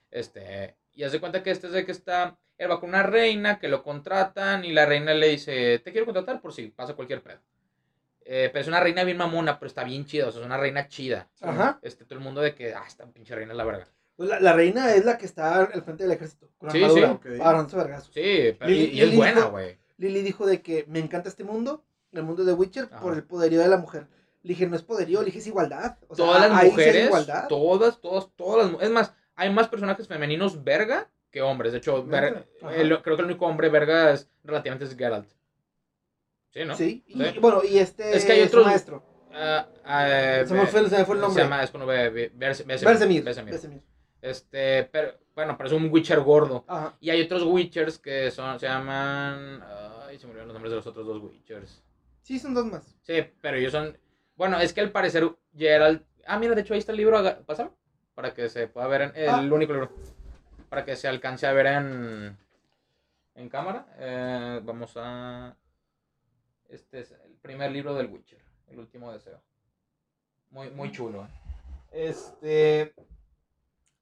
[0.09, 2.37] Este, y hace cuenta que este es de que está...
[2.57, 6.05] Él va con una reina que lo contratan y la reina le dice, te quiero
[6.05, 7.39] contratar por si pasa cualquier pedo.
[8.25, 10.57] Eh, pero es una reina bien mamona, pero está bien chida, o sea, es una
[10.57, 11.29] reina chida.
[11.41, 11.79] Ajá.
[11.81, 13.87] Este, todo el mundo de que, ah, esta pinche reina es la verga.
[14.15, 16.47] Pues la, la reina es la que está al frente del ejército.
[16.57, 17.13] Con Sí, armadura, sí.
[17.13, 17.25] Ok.
[17.41, 18.13] agarrándose vergazos.
[18.13, 19.77] Sí, pero, y, y es buena, güey.
[20.03, 23.01] Lily dijo de que me encanta este mundo, el mundo de Witcher, Ajá.
[23.01, 24.07] por el poderío de la mujer.
[24.43, 25.97] Le dije, no es poderío, le dije, es igualdad.
[26.07, 27.47] O sea, todas las mujeres, igualdad.
[27.47, 31.71] todas, todas, todas las mu- Es más, hay más personajes femeninos verga que hombres.
[31.71, 32.75] De hecho, ver- Ajá.
[32.75, 35.29] el- creo que el único hombre verga es relativamente es Geralt.
[36.51, 36.75] Sí, ¿no?
[36.75, 37.39] Sí, y Sí.
[37.39, 39.03] bueno, y este Es que hay su otros- maestro.
[39.33, 41.41] Ah, ah, Se me fue, se me fue el nombre.
[41.41, 43.23] Se llama, es con V, Be- Berse- Besemir, Bersemir.
[43.23, 43.51] Besemir.
[43.53, 43.81] Bersemir.
[44.21, 46.63] Este, pero, bueno, es un Witcher gordo.
[46.67, 46.95] Ajá.
[46.99, 49.63] Y hay otros Witchers que son, se llaman...
[50.13, 51.81] Ay, se olvidaron los nombres de los otros dos Witchers.
[52.21, 52.95] Sí, son dos más.
[53.01, 53.97] Sí, pero ellos son.
[54.35, 56.05] Bueno, es que al parecer Gerald.
[56.27, 57.19] Ah, mira, de hecho ahí está el libro.
[57.47, 57.71] Pásame.
[58.13, 59.11] Para que se pueda ver en.
[59.15, 59.39] El Ah.
[59.51, 59.91] único libro.
[60.69, 62.37] Para que se alcance a ver en.
[63.33, 63.87] En cámara.
[63.97, 65.55] Eh, vamos a.
[66.69, 68.43] Este es el primer libro del Witcher.
[68.67, 69.41] El último deseo.
[70.51, 71.23] Muy, muy chulo.
[71.25, 71.29] eh.
[71.91, 72.93] Este.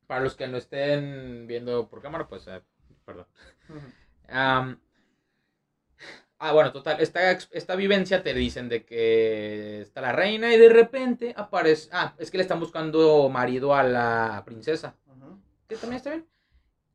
[0.07, 2.45] Para los que no estén viendo por cámara, pues.
[2.47, 2.61] eh,
[3.05, 3.27] perdón.
[4.27, 4.77] Am,
[6.41, 10.69] ah, bueno, total, esta, esta vivencia te dicen de que está la reina y de
[10.69, 11.89] repente aparece...
[11.93, 14.95] Ah, es que le están buscando marido a la princesa.
[15.07, 15.37] Ajá.
[15.67, 16.25] Que también está bien.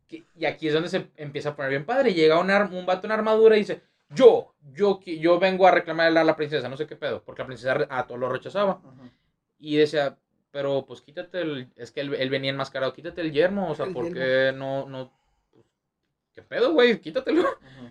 [0.09, 2.13] Que- y aquí es donde se empieza a poner bien padre.
[2.13, 6.25] Llega un, un vato en armadura y dice, yo, yo, yo vengo a reclamarle a
[6.25, 8.81] la princesa, no sé qué pedo, porque la princesa a todo lo rechazaba.
[9.59, 10.19] Y decía,
[10.51, 11.73] pero pues quítate el...
[11.77, 14.87] Es que él, él venía enmascarado, quítate el yermo, o sea, El ¿por qué no,
[14.87, 15.13] no...
[16.35, 17.01] ¿Qué pedo, güey?
[17.01, 17.45] Quítatelo.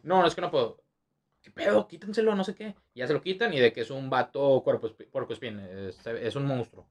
[0.03, 0.84] No, no es que no puedo.
[1.45, 1.87] ¿Qué pedo?
[1.87, 2.73] Quítenselo, no sé qué.
[2.95, 5.59] Y ya se lo quitan y de que es un vato cuerpo, puerco espín.
[5.59, 6.87] Es, es un monstruo.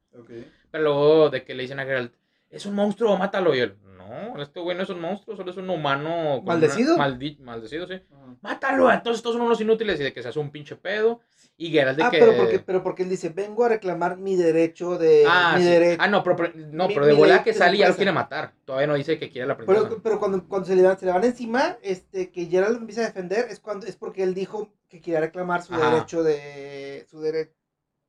[0.70, 2.14] Pero luego de que le dicen a Geralt,
[2.50, 3.52] es un monstruo, mátalo.
[3.52, 6.40] Y él, no, este güey no es un monstruo, solo es un humano.
[6.42, 6.94] ¿Maldecido?
[6.94, 8.00] una- maldi- maldecido, sí.
[8.42, 11.20] Mátalo, entonces todos son unos inútiles y de que se hace un pinche pedo.
[11.56, 12.18] Y Geralt de Ah, que...
[12.18, 15.70] pero porque, pero porque él dice, vengo a reclamar mi derecho de Ah, mi sí.
[15.70, 16.02] derecho.
[16.02, 18.54] Ah, no, pero, pero- no, Mi- pero de volada que sale ya lo quiere matar.
[18.64, 19.88] Todavía no dice que quiere la princesa.
[19.88, 23.02] Pero, pero cuando, cuando se, le van, se le van encima, este, que Gerald empieza
[23.02, 25.90] a defender, es cuando es porque él dijo que quería reclamar su Ajá.
[25.94, 27.52] derecho de su dere-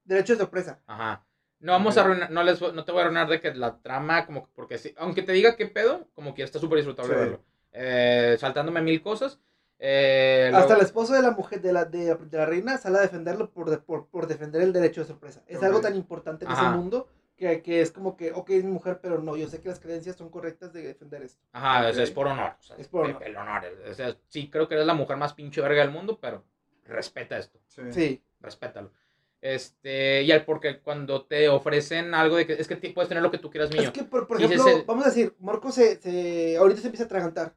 [0.06, 0.80] derecho de sorpresa.
[0.88, 1.24] Ajá.
[1.60, 4.26] No vamos a arruinar, no, les, no te voy a arruinar de que la trama,
[4.26, 7.20] como que- porque sí, aunque te diga qué pedo, como que está súper disfrutable Sí.
[7.20, 7.42] verlo.
[7.74, 9.40] Eh, saltándome mil cosas.
[9.80, 12.98] Eh, Hasta luego- el esposo de la mujer de la, de, de la reina sale
[12.98, 15.44] a defenderlo por, de- por, por defender el derecho de sorpresa.
[15.48, 15.64] Es Ok.
[15.64, 16.68] algo tan importante en Ajá.
[16.70, 19.60] ese mundo que, que es como que, ok, es mi mujer, pero no, yo sé
[19.60, 21.44] que las creencias son correctas de defender esto.
[21.52, 22.08] Ajá, o sea, Ok.
[22.08, 22.54] es por honor.
[22.58, 23.24] o sea, Es por el- honor.
[23.28, 23.64] El honor.
[23.90, 26.44] O sea, sí, creo que eres la mujer más pinche verga del mundo, pero
[26.86, 27.60] respeta esto.
[27.68, 27.82] Sí.
[27.92, 28.24] Sí.
[28.40, 28.92] Respétalo.
[29.42, 33.30] Este, y al porque cuando te ofrecen algo de que es que puedes tener lo
[33.30, 33.82] que tú quieras mío.
[33.84, 36.88] Es que, por, por ejemplo, es el- vamos a decir, Morco se, se, ahorita se
[36.88, 37.54] empieza a atragantar.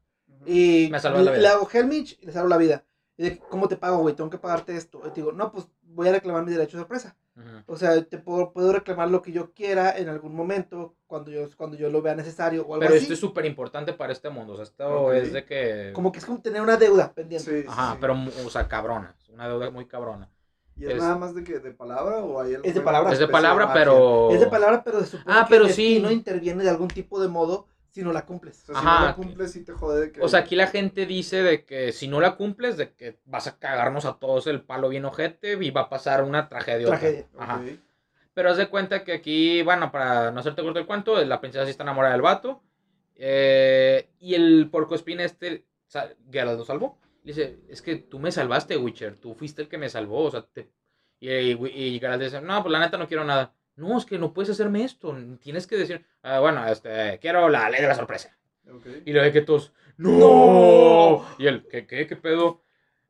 [0.47, 1.49] Y Me salvas la le, vida.
[1.49, 2.85] le hago Helmich y le salvo la vida.
[3.17, 4.15] Y de, ¿cómo te pago, güey?
[4.15, 5.01] Tengo que pagarte esto.
[5.05, 7.17] Y te digo, no, pues voy a reclamar mi derecho de sorpresa.
[7.37, 7.47] Ujú.
[7.67, 11.49] O sea, te puedo, puedo reclamar lo que yo quiera en algún momento, cuando yo,
[11.57, 13.03] cuando yo lo vea necesario o algo Pero así.
[13.03, 14.53] esto es súper importante para este mundo.
[14.53, 15.13] O sea, esto Ok.
[15.15, 15.91] es de que.
[15.95, 17.63] Como que es como tener una deuda pendiente.
[17.63, 17.99] Sí, Ajá, sí.
[18.01, 18.15] pero,
[18.47, 19.15] o sea, cabrona.
[19.19, 20.31] es Una deuda muy cabrona.
[20.77, 23.13] ¿Y es, es- nada más de que de palabra o hay de alguna palabra.
[23.13, 24.31] Es de palabra, pero.
[24.31, 25.83] Es de palabra, pero se supone Ah, que pero el sí.
[25.95, 28.63] destino interviene de algún tipo de modo si no la cumples.
[28.69, 30.21] O sea, si no la que- cumples, sí te jode de que.
[30.21, 33.47] O sea, aquí la gente dice de que si no la cumples, de que vas
[33.47, 36.87] a cagarnos a todos el palo bien ojete y va a pasar una tragedia.
[36.87, 37.27] Tragedia.
[38.35, 41.65] Pero haz de cuenta que aquí, bueno, para no hacerte corto el cuento, la princesa
[41.65, 42.63] sí está enamorada del vato.
[43.17, 46.99] eh, y el porcoespín este, sa- Geralt lo salvó.
[47.25, 49.17] Le dice, es que tú me salvaste, Witcher.
[49.17, 50.25] Tú fuiste el que me salvó.
[50.25, 50.71] O sea, te...
[51.19, 53.53] Y, y, y Geralt dice, no, pues la neta no quiero nada.
[53.79, 55.17] No, es que no puedes hacerme esto.
[55.41, 58.37] Tienes que decir, "Ah, bueno, este, quiero la ley de la sorpresa.
[59.07, 60.19] Y lo de que todos, ¡No!
[60.19, 61.27] ¡No!
[61.39, 62.63] Y él, ¿qué, qué, qué pedo?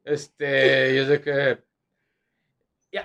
[0.04, 1.58] Este, y es de que.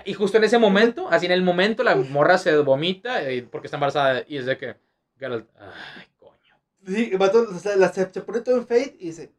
[0.06, 3.66] Y justo en ese momento, así en el momento, la morra se vomita eh, porque
[3.66, 4.24] está embarazada.
[4.26, 4.76] Y es de que.
[5.18, 6.56] Geralt, ay, coño.
[6.86, 9.32] Sí, el vato, o sea, la- se, se pone todo en fade y dice,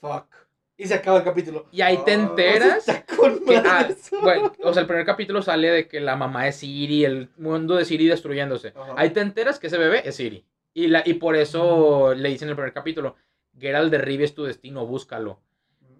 [0.00, 0.26] fuck.
[0.82, 1.66] Y se acaba el capítulo.
[1.72, 2.88] Y ahí te Ah, enteras.
[2.88, 3.88] Está con que, ah,
[4.22, 7.76] bueno, o sea, el primer capítulo sale de que la mamá es Siri, el mundo
[7.76, 8.72] de Siri destruyéndose.
[8.74, 8.94] Ajá.
[8.96, 10.44] Ahí te enteras que ese bebé es Siri.
[10.72, 13.16] Y, la, y por eso le dicen en el primer capítulo,
[13.58, 15.38] Geralt de Rivia es tu destino, búscalo.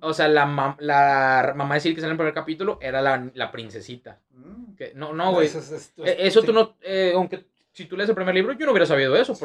[0.00, 3.02] O sea, la, mam- la mamá de Siri que sale en el primer capítulo era
[3.02, 4.18] la, la princesita.
[4.32, 4.74] Mm.
[4.76, 5.46] Que, no, no, güey.
[5.48, 6.46] Eso, es- es- Eh, Eso sí.
[6.46, 9.34] tú no, eh, aunque si tú lees el primer libro, yo no hubiera sabido eso,
[9.34, 9.44] Sí.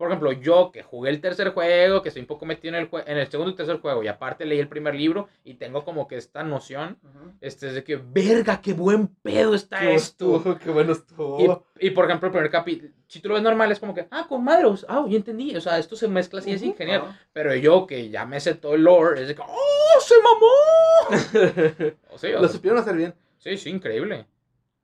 [0.00, 2.88] Por ejemplo, yo que jugué el tercer juego, que estoy un poco metido en el,
[3.06, 6.08] en el segundo y tercer juego, y aparte leí el primer libro, y tengo como
[6.08, 7.32] que esta noción, Ujú.
[7.42, 10.36] este, es de que, verga, qué buen pedo está Qué esto.
[10.36, 11.66] estuvo, qué bueno estuvo.
[11.78, 14.08] Y, y, por ejemplo, el primer capítulo, si tú lo ves normal, es como que,
[14.10, 16.78] ah, con madre, ah, ya entendí, o sea, esto se mezcla así, así, Ujú.
[16.78, 17.02] genial.
[17.02, 17.20] Ajá.
[17.34, 21.94] Pero yo, que ya me sé todo el lore, es de que, ¡oh, se mamó!
[22.10, 24.26] o sea, o Lo sea, supieron hacer bien, sí, sí, increíble.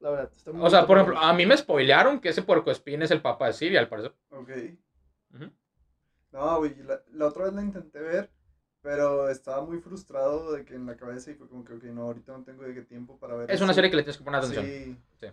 [0.01, 0.31] la verdad.
[0.37, 3.23] está muy O sea, por ejemplo, a mí me spoilearon que ese puercoespín es el
[3.23, 4.12] papa de Siria, al parecer.
[4.31, 4.51] Ok.
[6.33, 8.31] No, güey, la, la otra vez la intenté ver,
[8.83, 12.03] pero estaba muy frustrado de que en la cabeza y fue como que, ok, no,
[12.03, 14.24] ahorita no tengo de qué tiempo para ver Es una serie que le tienes que
[14.24, 14.66] poner atención.
[14.66, 15.27] Sí,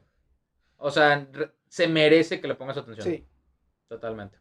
[0.78, 3.06] O sea, re- se merece que le pongas atención.
[3.06, 3.26] Sí.
[3.88, 4.40] Totalmente.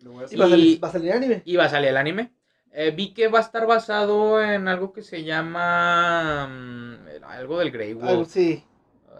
[0.00, 0.40] lo voy a Y hacer.
[0.40, 1.42] va a Y- salir, va a salir anime.
[1.44, 2.32] Y va a salir el anime.
[2.70, 6.46] Eh, vi que va a estar basado en algo que se llama.
[6.48, 8.28] mm, algo del Grey Algo, Wolf.
[8.30, 8.64] sí.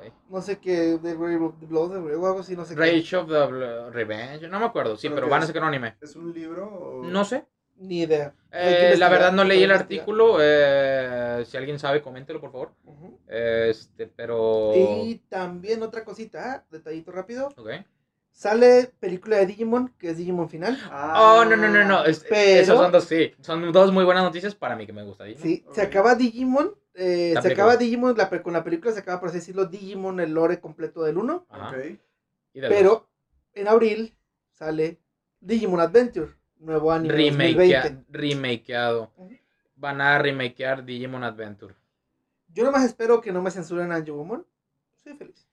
[0.00, 0.12] Ay.
[0.28, 2.80] No sé qué, de Grey of the Blood, o algo así, no sé qué.
[2.80, 4.48] Rage of the Revenge.
[4.48, 5.96] No me acuerdo, sí, ¿Pero van a sacar un anime.
[6.00, 7.04] ¿Es un libro o...?
[7.04, 7.44] No sé.
[7.80, 8.34] Ni idea.
[8.50, 10.38] Eh, la verdad no leí el artículo.
[10.40, 12.72] eh, si alguien sabe, coméntelo, por favor.
[13.28, 14.72] Este, pero.
[14.74, 17.48] Y también otra cosita, detallito rápido.
[17.56, 17.70] Ok.
[18.32, 20.78] Sale película de Digimon, que es Digimon Final.
[20.90, 22.04] Ah, Oh, no, no, no, no.
[22.04, 23.32] es- Pero- Esos son dos, sí.
[23.40, 25.24] Son dos muy buenas noticias para mí que me gusta.
[25.24, 25.42] Digimon.
[25.48, 26.72] Sí, se acaba Digimon.
[26.98, 27.52] Eh, se película.
[27.64, 31.02] acaba Digimon, la, con la película se acaba, por así decirlo, Digimon, el lore completo
[31.04, 31.46] del 1.
[31.48, 31.70] Ajá.
[31.70, 31.76] Ok.
[32.54, 33.08] Y del Pero
[33.54, 34.16] en abril
[34.52, 34.98] sale
[35.40, 37.14] Digimon Adventure, nuevo anime.
[37.14, 38.04] Remakea- 2020.
[38.10, 39.12] remakeado.
[39.76, 41.74] Van a remakear Digimon Adventure.
[42.48, 44.44] Yo nomás espero que no me censuren a Anjumon.
[44.96, 45.46] Soy feliz.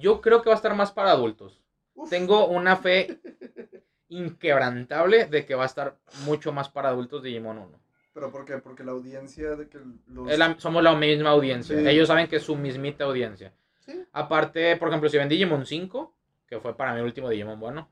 [0.00, 1.60] Yo creo que va a estar más para adultos.
[1.94, 2.10] Uf.
[2.10, 3.20] Tengo una fe
[4.08, 7.80] inquebrantable de que va a estar mucho más para adultos Digimon 1.
[8.18, 8.58] ¿Pero por qué?
[8.58, 10.36] Porque la audiencia de que los...
[10.36, 11.78] La- somos la misma audiencia.
[11.78, 11.86] Sí.
[11.88, 13.52] Ellos saben que es su mismita audiencia.
[13.78, 14.04] Sí.
[14.12, 16.14] Aparte, por ejemplo, si ven Digimon 5,
[16.48, 17.88] que fue para mí el último Digimon bueno.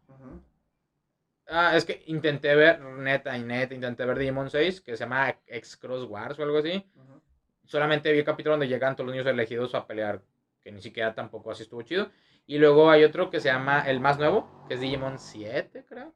[1.48, 5.36] Ah, es que intenté ver, neta y neta, intenté ver Digimon 6, que se llama
[5.46, 6.84] X Cross Wars o algo así.
[7.64, 10.20] Solamente vi el capítulo donde llegan todos los niños elegidos a pelear,
[10.62, 12.10] que ni siquiera tampoco así estuvo chido.
[12.46, 16.12] Y luego hay otro que se llama el más nuevo, que es Digimon 7, creo.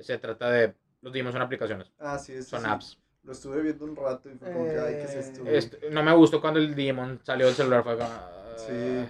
[0.00, 0.74] Se trata de.
[1.00, 2.66] Los Digimon son aplicaciones, Ah, sí, ese son sí.
[2.68, 2.98] apps.
[3.28, 5.42] Lo estuve viendo un rato y fue como que, ay, ¿qué es esto?
[5.42, 5.54] güey?
[5.54, 7.84] Este, no me gustó cuando el Digimon salió del celular.
[7.84, 9.06] Fue como, ah, Sí.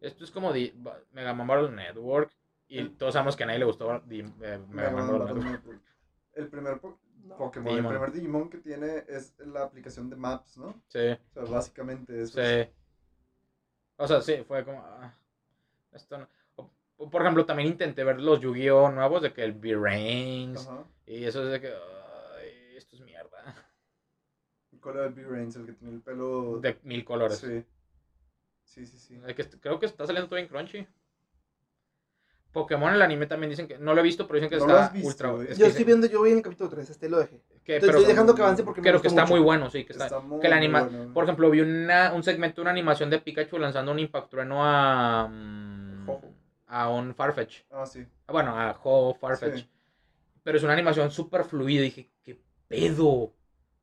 [0.00, 0.74] Esto es como Di-
[1.12, 2.32] Mega Man Battle Network.
[2.66, 5.50] Y todos sabemos que a nadie le gustó Di- eh, Mega Man Battle Battle Network.
[5.52, 5.80] Network.
[6.34, 7.36] El primer po- No.
[7.36, 7.92] Pokémon, Digimon.
[7.92, 10.74] el primer Digimon que tiene es la aplicación de Maps, ¿no?
[10.88, 10.98] Sí,
[11.36, 12.40] O sea, básicamente eso.
[12.40, 12.66] es.
[12.66, 12.72] sí.
[13.98, 14.80] O sea, sí, fue como.
[14.84, 15.14] ah,
[15.92, 18.90] esto no- o- Por ejemplo, también intenté ver los Yu-Gi-Oh!
[18.90, 20.56] nuevos de que el.
[20.56, 20.84] Ajá.
[21.06, 21.68] Y eso es de que.
[21.68, 21.99] es mierda.
[24.80, 25.56] ¿Cuál era el B-Reigns?
[25.56, 26.58] El que tenía el pelo...
[26.60, 27.38] De mil colores.
[27.38, 27.64] Sí.
[28.64, 29.20] Sí, sí, sí.
[29.26, 30.86] El que creo que está saliendo todo en Crunchy.
[32.52, 33.78] Pokémon el anime también dicen que.
[33.78, 35.28] No lo he visto, pero dicen que No lo está has visto, ultra.
[35.30, 37.40] es Yo que estoy dicen viendo, yo voy en el capítulo 3, este lo dejé.
[37.64, 39.34] que- Estoy, pero estoy dejando que avance porque me creo que está mucho.
[39.34, 39.84] muy bueno, sí.
[39.84, 41.14] Que está, Está muy, que la muy anima- bueno.
[41.14, 45.28] Por ejemplo, vi una, un segmento, una animación de Pikachu lanzando un Impact Trueno a.
[45.28, 46.10] mm,
[46.66, 47.62] a un Farfetch.
[47.70, 48.04] Ah, sí.
[48.26, 49.58] Bueno, a Ho Farfetch.
[49.60, 49.70] Sí.
[50.42, 51.82] Pero es una animación súper fluida.
[51.82, 53.32] Dije, ¿qué pedo?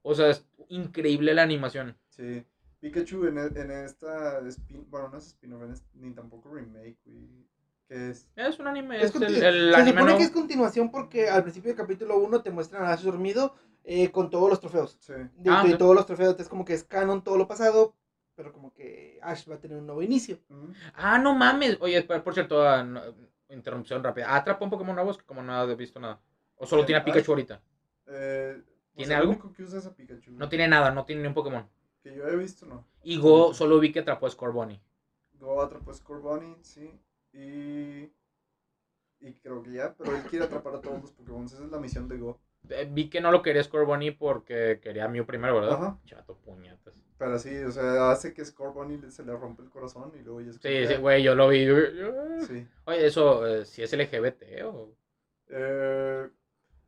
[0.01, 1.98] O sea, es increíble la animación.
[2.10, 2.45] Sí.
[2.80, 4.85] Pikachu en, e- en esta spin...
[4.89, 5.64] Bueno, no es spin-off,
[5.95, 7.48] ni tampoco remake, güey.
[7.88, 8.27] ¿Qué es?
[8.35, 8.98] Es un anime.
[9.02, 10.18] Es Es, el, el se anime supone nuevo.
[10.18, 14.11] que es continuación porque al principio del capítulo 1 te muestran a Ash dormido eh,
[14.11, 14.98] con todos los trofeos.
[14.99, 15.14] Sí.
[15.14, 15.80] De, Ah, de ok.
[15.80, 17.95] todos los trofeos, es como que es canon todo lo pasado,
[18.35, 20.38] pero como que Ash va a tener un nuevo inicio.
[20.49, 20.73] Ujú.
[20.94, 21.77] Ah, no mames.
[21.80, 23.02] Oye, por, por cierto, ah, no,
[23.49, 24.35] interrupción rápida.
[24.35, 25.11] ¿Atrapa un Pokémon nuevo?
[25.11, 26.19] Es que como no he visto nada.
[26.57, 27.34] ¿O solo Eh, tiene a Pikachu ay.
[27.34, 27.61] ahorita?
[28.07, 28.61] Eh,
[28.97, 29.31] ¿Tiene algo?
[29.31, 30.31] único que usa es a Pikachu.
[30.31, 31.67] No tiene nada, no tiene ni un Pokémon.
[32.03, 32.85] Que yo he visto, no.
[33.03, 34.81] Y Go solo vi que atrapó a Scorbunny.
[35.39, 36.91] Go atrapó a Scorbunny, sí.
[37.33, 38.11] Y...
[39.19, 41.45] Y creo que ya, pero él quiere atrapar a todos los Pokémon.
[41.45, 42.39] Esa es la misión de Go.
[42.69, 45.73] Eh, vi que no lo quería Scorbunny porque quería a Mew primero, ¿verdad?
[45.73, 45.99] Ajá.
[46.05, 46.93] Chato puñetas.
[47.17, 50.51] Pero sí, o sea, hace que Scorbunny se le rompe el corazón y luego ya
[50.51, 51.65] es Sí, sí, güey, yo lo vi.
[52.45, 52.67] sí.
[52.85, 54.93] Oye, eso, eh, si es LGBT o...
[55.49, 56.29] Eh,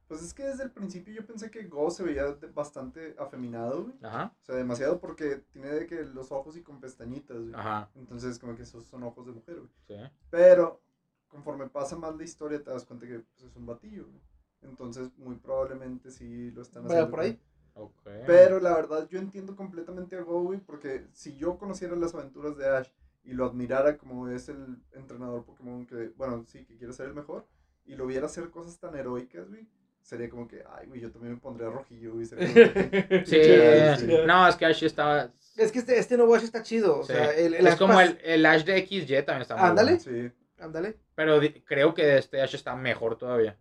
[0.09, 3.95] pues es que desde el principio yo pensé que Go se veía bastante afeminado, güey.
[4.03, 7.53] Ajá, O sea, demasiado porque tiene de que los ojos y con pestañitas, güey.
[7.53, 9.69] ajá, Entonces, como que esos son ojos de mujer, güey.
[9.87, 10.11] sí.
[10.29, 10.81] Pero,
[11.29, 14.21] conforme pasa más la historia, te das cuenta que pues, es un batillo, güey.
[14.63, 17.11] Entonces, muy probablemente sí lo están Vaya haciendo.
[17.11, 17.39] por ahí.
[17.75, 18.01] Ok.
[18.25, 22.57] Pero la verdad, yo entiendo completamente a Go, güey, porque si yo conociera las aventuras
[22.57, 22.89] de Ash
[23.23, 27.13] y lo admirara como es el entrenador Pokémon que, bueno, sí, que quiere ser el
[27.13, 27.45] mejor,
[27.85, 29.67] y lo viera hacer cosas tan heroicas, güey,
[30.01, 32.25] sería como que, ay, güey, yo también me pondría rojillo, güey.
[32.25, 34.17] sería que- Sí, Sí, sí.
[34.25, 35.29] no, es que Ash estaba...
[35.57, 36.99] Es que este, este nuevo Ash está chido.
[36.99, 37.13] O sí.
[37.13, 39.65] sea, el, el es Ash como pas- el, el Ash de XY también está muy
[39.69, 39.99] Ándale.
[40.03, 40.29] bueno.
[40.29, 40.97] Sí, Ándale.
[41.15, 43.57] Pero creo que este Ash está mejor todavía.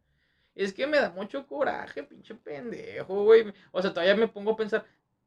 [0.54, 3.52] Es que me da mucho coraje, pinche pendejo, güey.
[3.70, 4.84] O sea, todavía me pongo a pensar,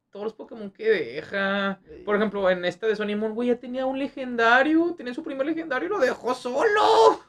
[0.09, 1.79] todos los Pokémon que deja.
[2.03, 4.93] Por ejemplo, en esta de Sony Moon, güey, ya tenía un legendario.
[4.97, 7.23] Tenía su primer legendario y lo dejó solo.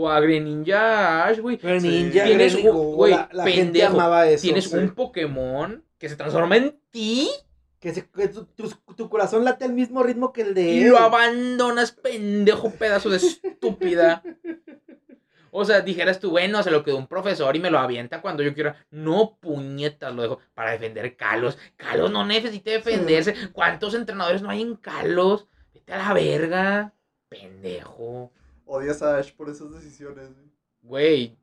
[0.00, 1.56] O a Greninja Ash, güey.
[1.56, 1.82] Tienes
[2.14, 4.42] Greninja, un- güey, la, la gente pendejo, amaba eso.
[4.42, 4.76] Tienes sí.
[4.76, 7.28] un Pokémon que se transforma en ti
[7.80, 10.82] Que, se- que tu, tu- tu corazón late al mismo ritmo que el de y
[10.84, 10.90] él.
[10.90, 14.22] lo abandonas, pendejo pedazo de estúpida.
[15.50, 18.42] O sea, dijeras tú, bueno, se lo quedó un profesor y me lo avienta cuando
[18.44, 18.86] yo quiera.
[18.90, 21.58] No, puñetas, lo dejo para defender Kalos.
[21.76, 23.34] Kalos no necesita defenderse.
[23.52, 25.48] ¿Cuántos entrenadores no hay en Kalos?
[25.74, 26.92] Vete a la verga,
[27.28, 28.30] pendejo.
[28.68, 30.48] Odias a Ash por esas decisiones, güey.
[30.82, 31.38] Güey.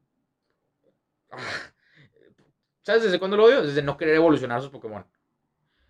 [1.31, 1.37] Ah.
[2.83, 3.63] ¿Sabes desde cuándo lo odio?
[3.63, 5.05] Desde no querer evolucionar sus Pokémon.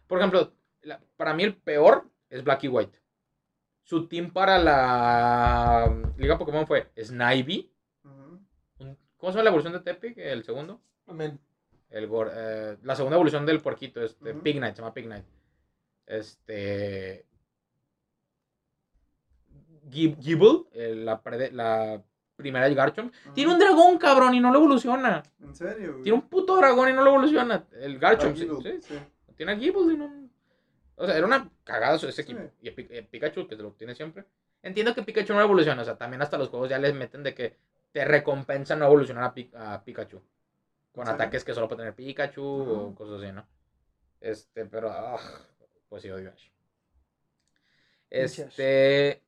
[0.08, 3.00] Por ejemplo, la- para mí el peor es Black y White.
[3.84, 7.72] Su team para la um, Liga Pokémon fue Snivy.
[9.18, 10.18] ¿Cómo se llama la evolución de Tepic?
[10.18, 10.82] El segundo.
[11.08, 11.40] Amén.
[11.90, 14.34] El Gor- eh, la segunda evolución del puerquito, este.
[14.34, 15.26] Pignite, se llama Pignite.
[16.06, 17.26] Este.
[19.90, 21.22] Gib- Gibble, la,
[21.52, 22.02] la
[22.36, 23.14] primera de Garchomp.
[23.34, 25.24] Tiene un dragón, cabrón, y no lo evoluciona.
[25.42, 26.04] ¿En serio, güey?
[26.04, 27.66] Tiene un puto dragón y no lo evoluciona.
[27.74, 28.80] El Garchomp, Ah, sí, sí.
[28.82, 29.00] sí.
[29.36, 30.30] Tiene a Gibble y no.
[30.98, 32.40] O sea, era una cagada ese equipo.
[32.62, 34.26] Y Pikachu, que se lo tiene siempre.
[34.64, 35.82] Entiendo que Pikachu no evoluciona.
[35.82, 37.58] O sea, también hasta los juegos ya les meten de que
[37.92, 40.22] te recompensa no evolucionar a, Pi- a Pikachu.
[40.94, 43.46] Con ataques que solo puede tener Pikachu o cosas así, ¿no?
[44.22, 44.90] Este, pero.
[44.90, 45.18] ah,
[45.90, 46.48] pues sí, odio Ash.
[48.10, 49.22] Este.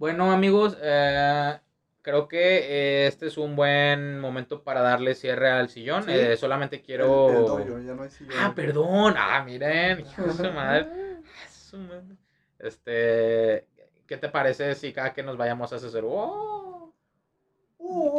[0.00, 1.58] Bueno, amigos, eh,
[2.00, 2.56] creo que
[3.04, 6.04] eh, este es un buen momento para darle cierre al sillón.
[6.04, 6.10] Sí.
[6.12, 7.58] Eh, solamente quiero.
[7.58, 8.32] El, el ya no hay sillón.
[8.40, 9.14] Ah, perdón.
[9.18, 10.00] Ah, miren.
[10.00, 10.88] hijo su madre.
[10.90, 12.16] Ah, su madre.
[12.58, 13.66] Este.
[14.06, 16.02] ¿Qué te parece si cada que nos vayamos a hacer.
[16.06, 16.94] ¡Oh!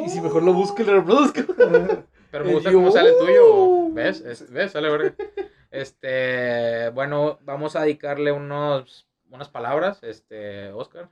[0.06, 1.42] Y si mejor lo busco y lo reproduzco.
[2.32, 3.34] Pero me gusta cómo sale tuyo.
[3.34, 3.90] yo.
[3.92, 4.22] ¿Ves?
[4.22, 4.72] Es- ¿Ves?
[4.74, 5.16] Sale verga.
[5.72, 6.92] Este.
[6.92, 10.04] Bueno, vamos a dedicarle unos, unas palabras.
[10.04, 11.10] Este, Oscar.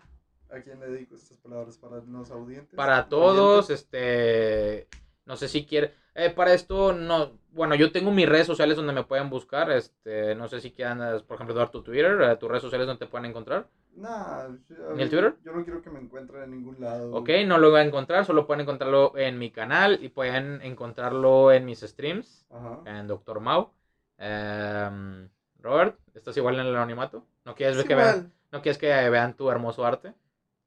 [0.52, 1.78] ¿A quién le dedico estas palabras?
[1.78, 2.76] ¿Para los audientes?
[2.76, 4.88] Para todos, este.
[5.26, 5.94] No sé si quiere.
[6.16, 7.38] Eh, para esto, no.
[7.52, 9.72] Bueno, yo tengo mis redes sociales donde me pueden buscar.
[9.72, 13.06] Este, no sé si quieran, por ejemplo, dar tu Twitter, eh, tus redes sociales donde
[13.06, 13.68] te pueden encontrar.
[13.96, 14.48] Nah,
[14.96, 15.36] ¿Ni el Twitter?
[15.44, 17.14] Yo no quiero que me encuentren en ningún lado.
[17.14, 21.52] Ok, no lo van a encontrar, solo pueden encontrarlo en mi canal y pueden encontrarlo
[21.52, 22.80] en mis streams, Ajá.
[22.86, 23.40] en Dr.
[23.40, 23.72] Mau.
[24.18, 27.26] Em, Robert, ¿estás igual en el anonimato?
[27.46, 28.32] ¿No quieres, que vean.
[28.52, 30.14] ¿No quieres que vean tu hermoso arte?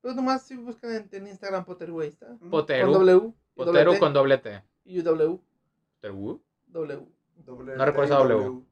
[0.02, 2.32] Pues nomás si buscan en, en Instagram Potterway, ¿está?
[2.32, 2.50] Ujú.
[2.50, 3.32] Poteru, Con W.
[3.54, 4.62] Poteru doble T, con doble T.
[4.84, 5.38] Y W.
[6.00, 6.42] Poteru.
[6.66, 7.06] W.
[7.36, 8.62] Doble No recuerdo esa W.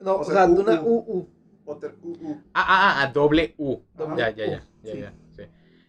[0.00, 0.86] No, O o, sea, U, una U.
[0.86, 1.28] U, U.
[1.64, 2.42] Potter, uh, uh.
[2.52, 3.80] Ah, ah, ah, doble U.
[3.96, 4.16] Ajá.
[4.16, 5.00] Ya, ya, ya, U, ya, sí.
[5.00, 5.42] ya, sí.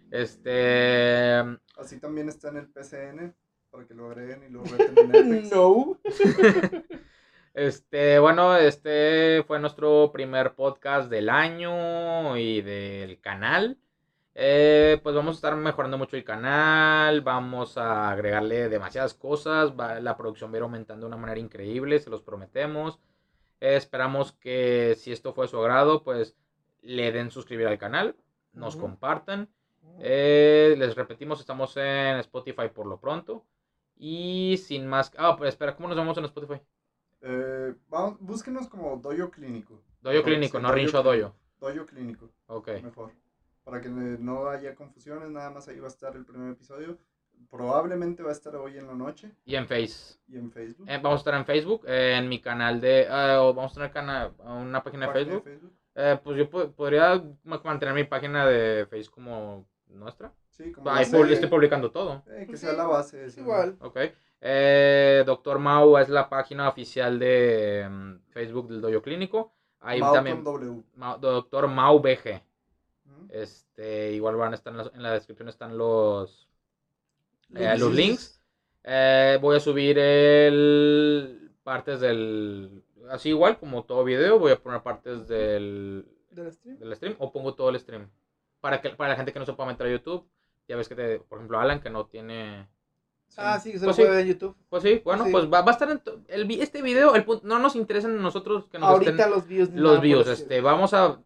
[0.09, 1.39] Este,
[1.77, 3.35] Así también está en el PCN,
[3.69, 5.49] para que lo agreguen y lo reten.
[5.51, 5.99] No.
[7.53, 13.77] Este, bueno, este fue nuestro primer podcast del año y del canal.
[14.37, 20.01] Eh, pues vamos a estar mejorando mucho el canal, vamos a agregarle demasiadas cosas, va-
[20.01, 22.99] la producción va a ir aumentando de una manera increíble, se los prometemos.
[23.61, 26.35] Eh, esperamos que si esto fue de su agrado, pues
[26.81, 28.15] le den suscribir al canal,
[28.51, 29.47] nos compartan.
[29.99, 33.45] Eh, les repetimos, estamos en Spotify por lo pronto.
[33.97, 35.11] Y sin más...
[35.17, 36.59] Ah, pero espera, ¿cómo nos vemos en Spotify?
[37.21, 39.81] Eh, vamos, búsquenos como Doyo Clínico.
[40.01, 41.33] Doyo clínico, no Rincho Doyo.
[41.61, 42.67] Doyo Clínico, Ok.
[42.83, 43.11] mejor.
[43.65, 46.97] Para que no haya confusiones, nada más ahí va a estar el primer episodio.
[47.49, 50.17] Probablemente va a estar hoy en la noche Y en Face.
[50.29, 50.87] y en Facebook.
[50.89, 53.07] Eh, vamos a estar en Facebook, eh, en mi canal de...
[53.09, 55.73] ah, o vamos a tener cana- una página de Página Facebook.
[55.95, 60.31] Eh, pues yo po- podría ma- mantener mi página de Facebook como nuestra.
[60.49, 62.23] Sí, como Ahí base, estoy publicando todo.
[62.27, 63.25] eh, que sea la base.
[63.25, 63.75] Es igual.
[63.81, 63.97] Ok.
[64.41, 69.53] Eh, Doctor Mau es la página oficial de mm, Facebook del Doyo Clínico.
[69.81, 70.83] Ahí Mau también, con W.
[70.95, 72.41] Ma- doctor Mau BG.
[73.29, 76.47] Este, igual van a estar en la, en la descripción están los,
[77.53, 77.79] eh, Links.
[77.79, 78.41] los links.
[78.83, 84.81] Eh, voy a subir el partes del así igual como todo video, voy a poner
[84.81, 86.77] partes del, ¿Del stream?
[86.79, 88.09] del stream o pongo todo el stream
[88.61, 90.27] para que para la gente que no se pueda meter a YouTube.
[90.67, 92.67] Ya ves que te, por ejemplo, Alan que no tiene
[93.37, 94.01] Ah, sí, que se Pues lo sí.
[94.03, 94.55] puede ver en YouTube.
[94.69, 95.31] Pues sí, bueno, Sí.
[95.31, 98.67] pues va, va a estar en el, este video, el, no nos interesan a nosotros
[98.69, 99.69] que nos Ahorita estén los views.
[99.73, 100.27] los views.
[100.27, 101.21] Este, vamos a.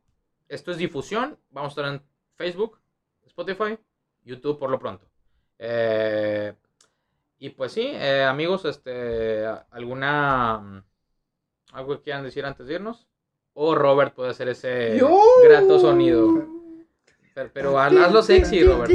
[0.50, 1.38] Esto es difusión.
[1.52, 2.02] Vamos a estar en
[2.36, 2.80] Facebook,
[3.26, 3.78] Spotify,
[4.24, 5.06] YouTube por lo pronto.
[5.60, 6.54] Eh,
[7.38, 10.84] y pues sí, eh, amigos, este, alguna mm,
[11.74, 13.08] algo que quieran decir antes de irnos.
[13.54, 15.22] O Robert puede hacer ese ¡Yo!
[15.44, 16.59] grato sonido.
[17.34, 18.92] Pero, pero haz- hazlo sexy, Robert.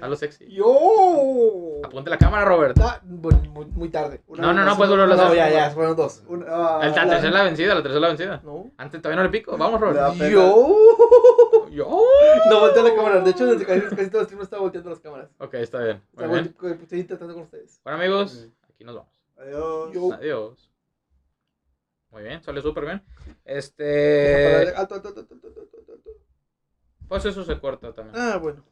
[0.00, 0.46] Hazlo sexy.
[0.48, 1.80] ¡Yo!
[1.84, 2.76] Apunte la cámara, Robert.
[2.80, 3.34] Ah, muy,
[3.72, 4.20] muy tarde.
[4.26, 5.36] Una No, no, no, pues volverlo a No, hacer.
[5.36, 6.22] ya, ya, fueron dos.
[6.26, 6.50] una- El-
[6.92, 8.40] La la- tercera la vencida, la tercera la vencida.
[8.44, 8.70] No.
[8.78, 9.56] Antes todavía no le pico.
[9.56, 10.16] Vamos, Robert.
[10.30, 10.76] ¡Yo!
[11.70, 12.02] Yo.
[12.50, 13.20] No volteé la cámara.
[13.20, 15.28] De hecho, desde casi, casi todo el stream estaba volteando las cámaras.
[15.38, 16.02] Ok, está bien.
[16.14, 16.54] Muy bien.
[16.58, 17.80] volte- estoy intentando con ustedes.
[17.84, 19.12] Bueno, amigos, aquí nos vamos.
[19.36, 19.92] Adiós.
[19.92, 20.70] Yo- Adiós.
[22.10, 23.02] Muy bien, salió súper bien.
[23.44, 24.72] Este.
[24.74, 25.77] alto, alto, alto, alto.
[27.08, 28.16] Pues eso se corta también.
[28.16, 28.64] Ah, bueno.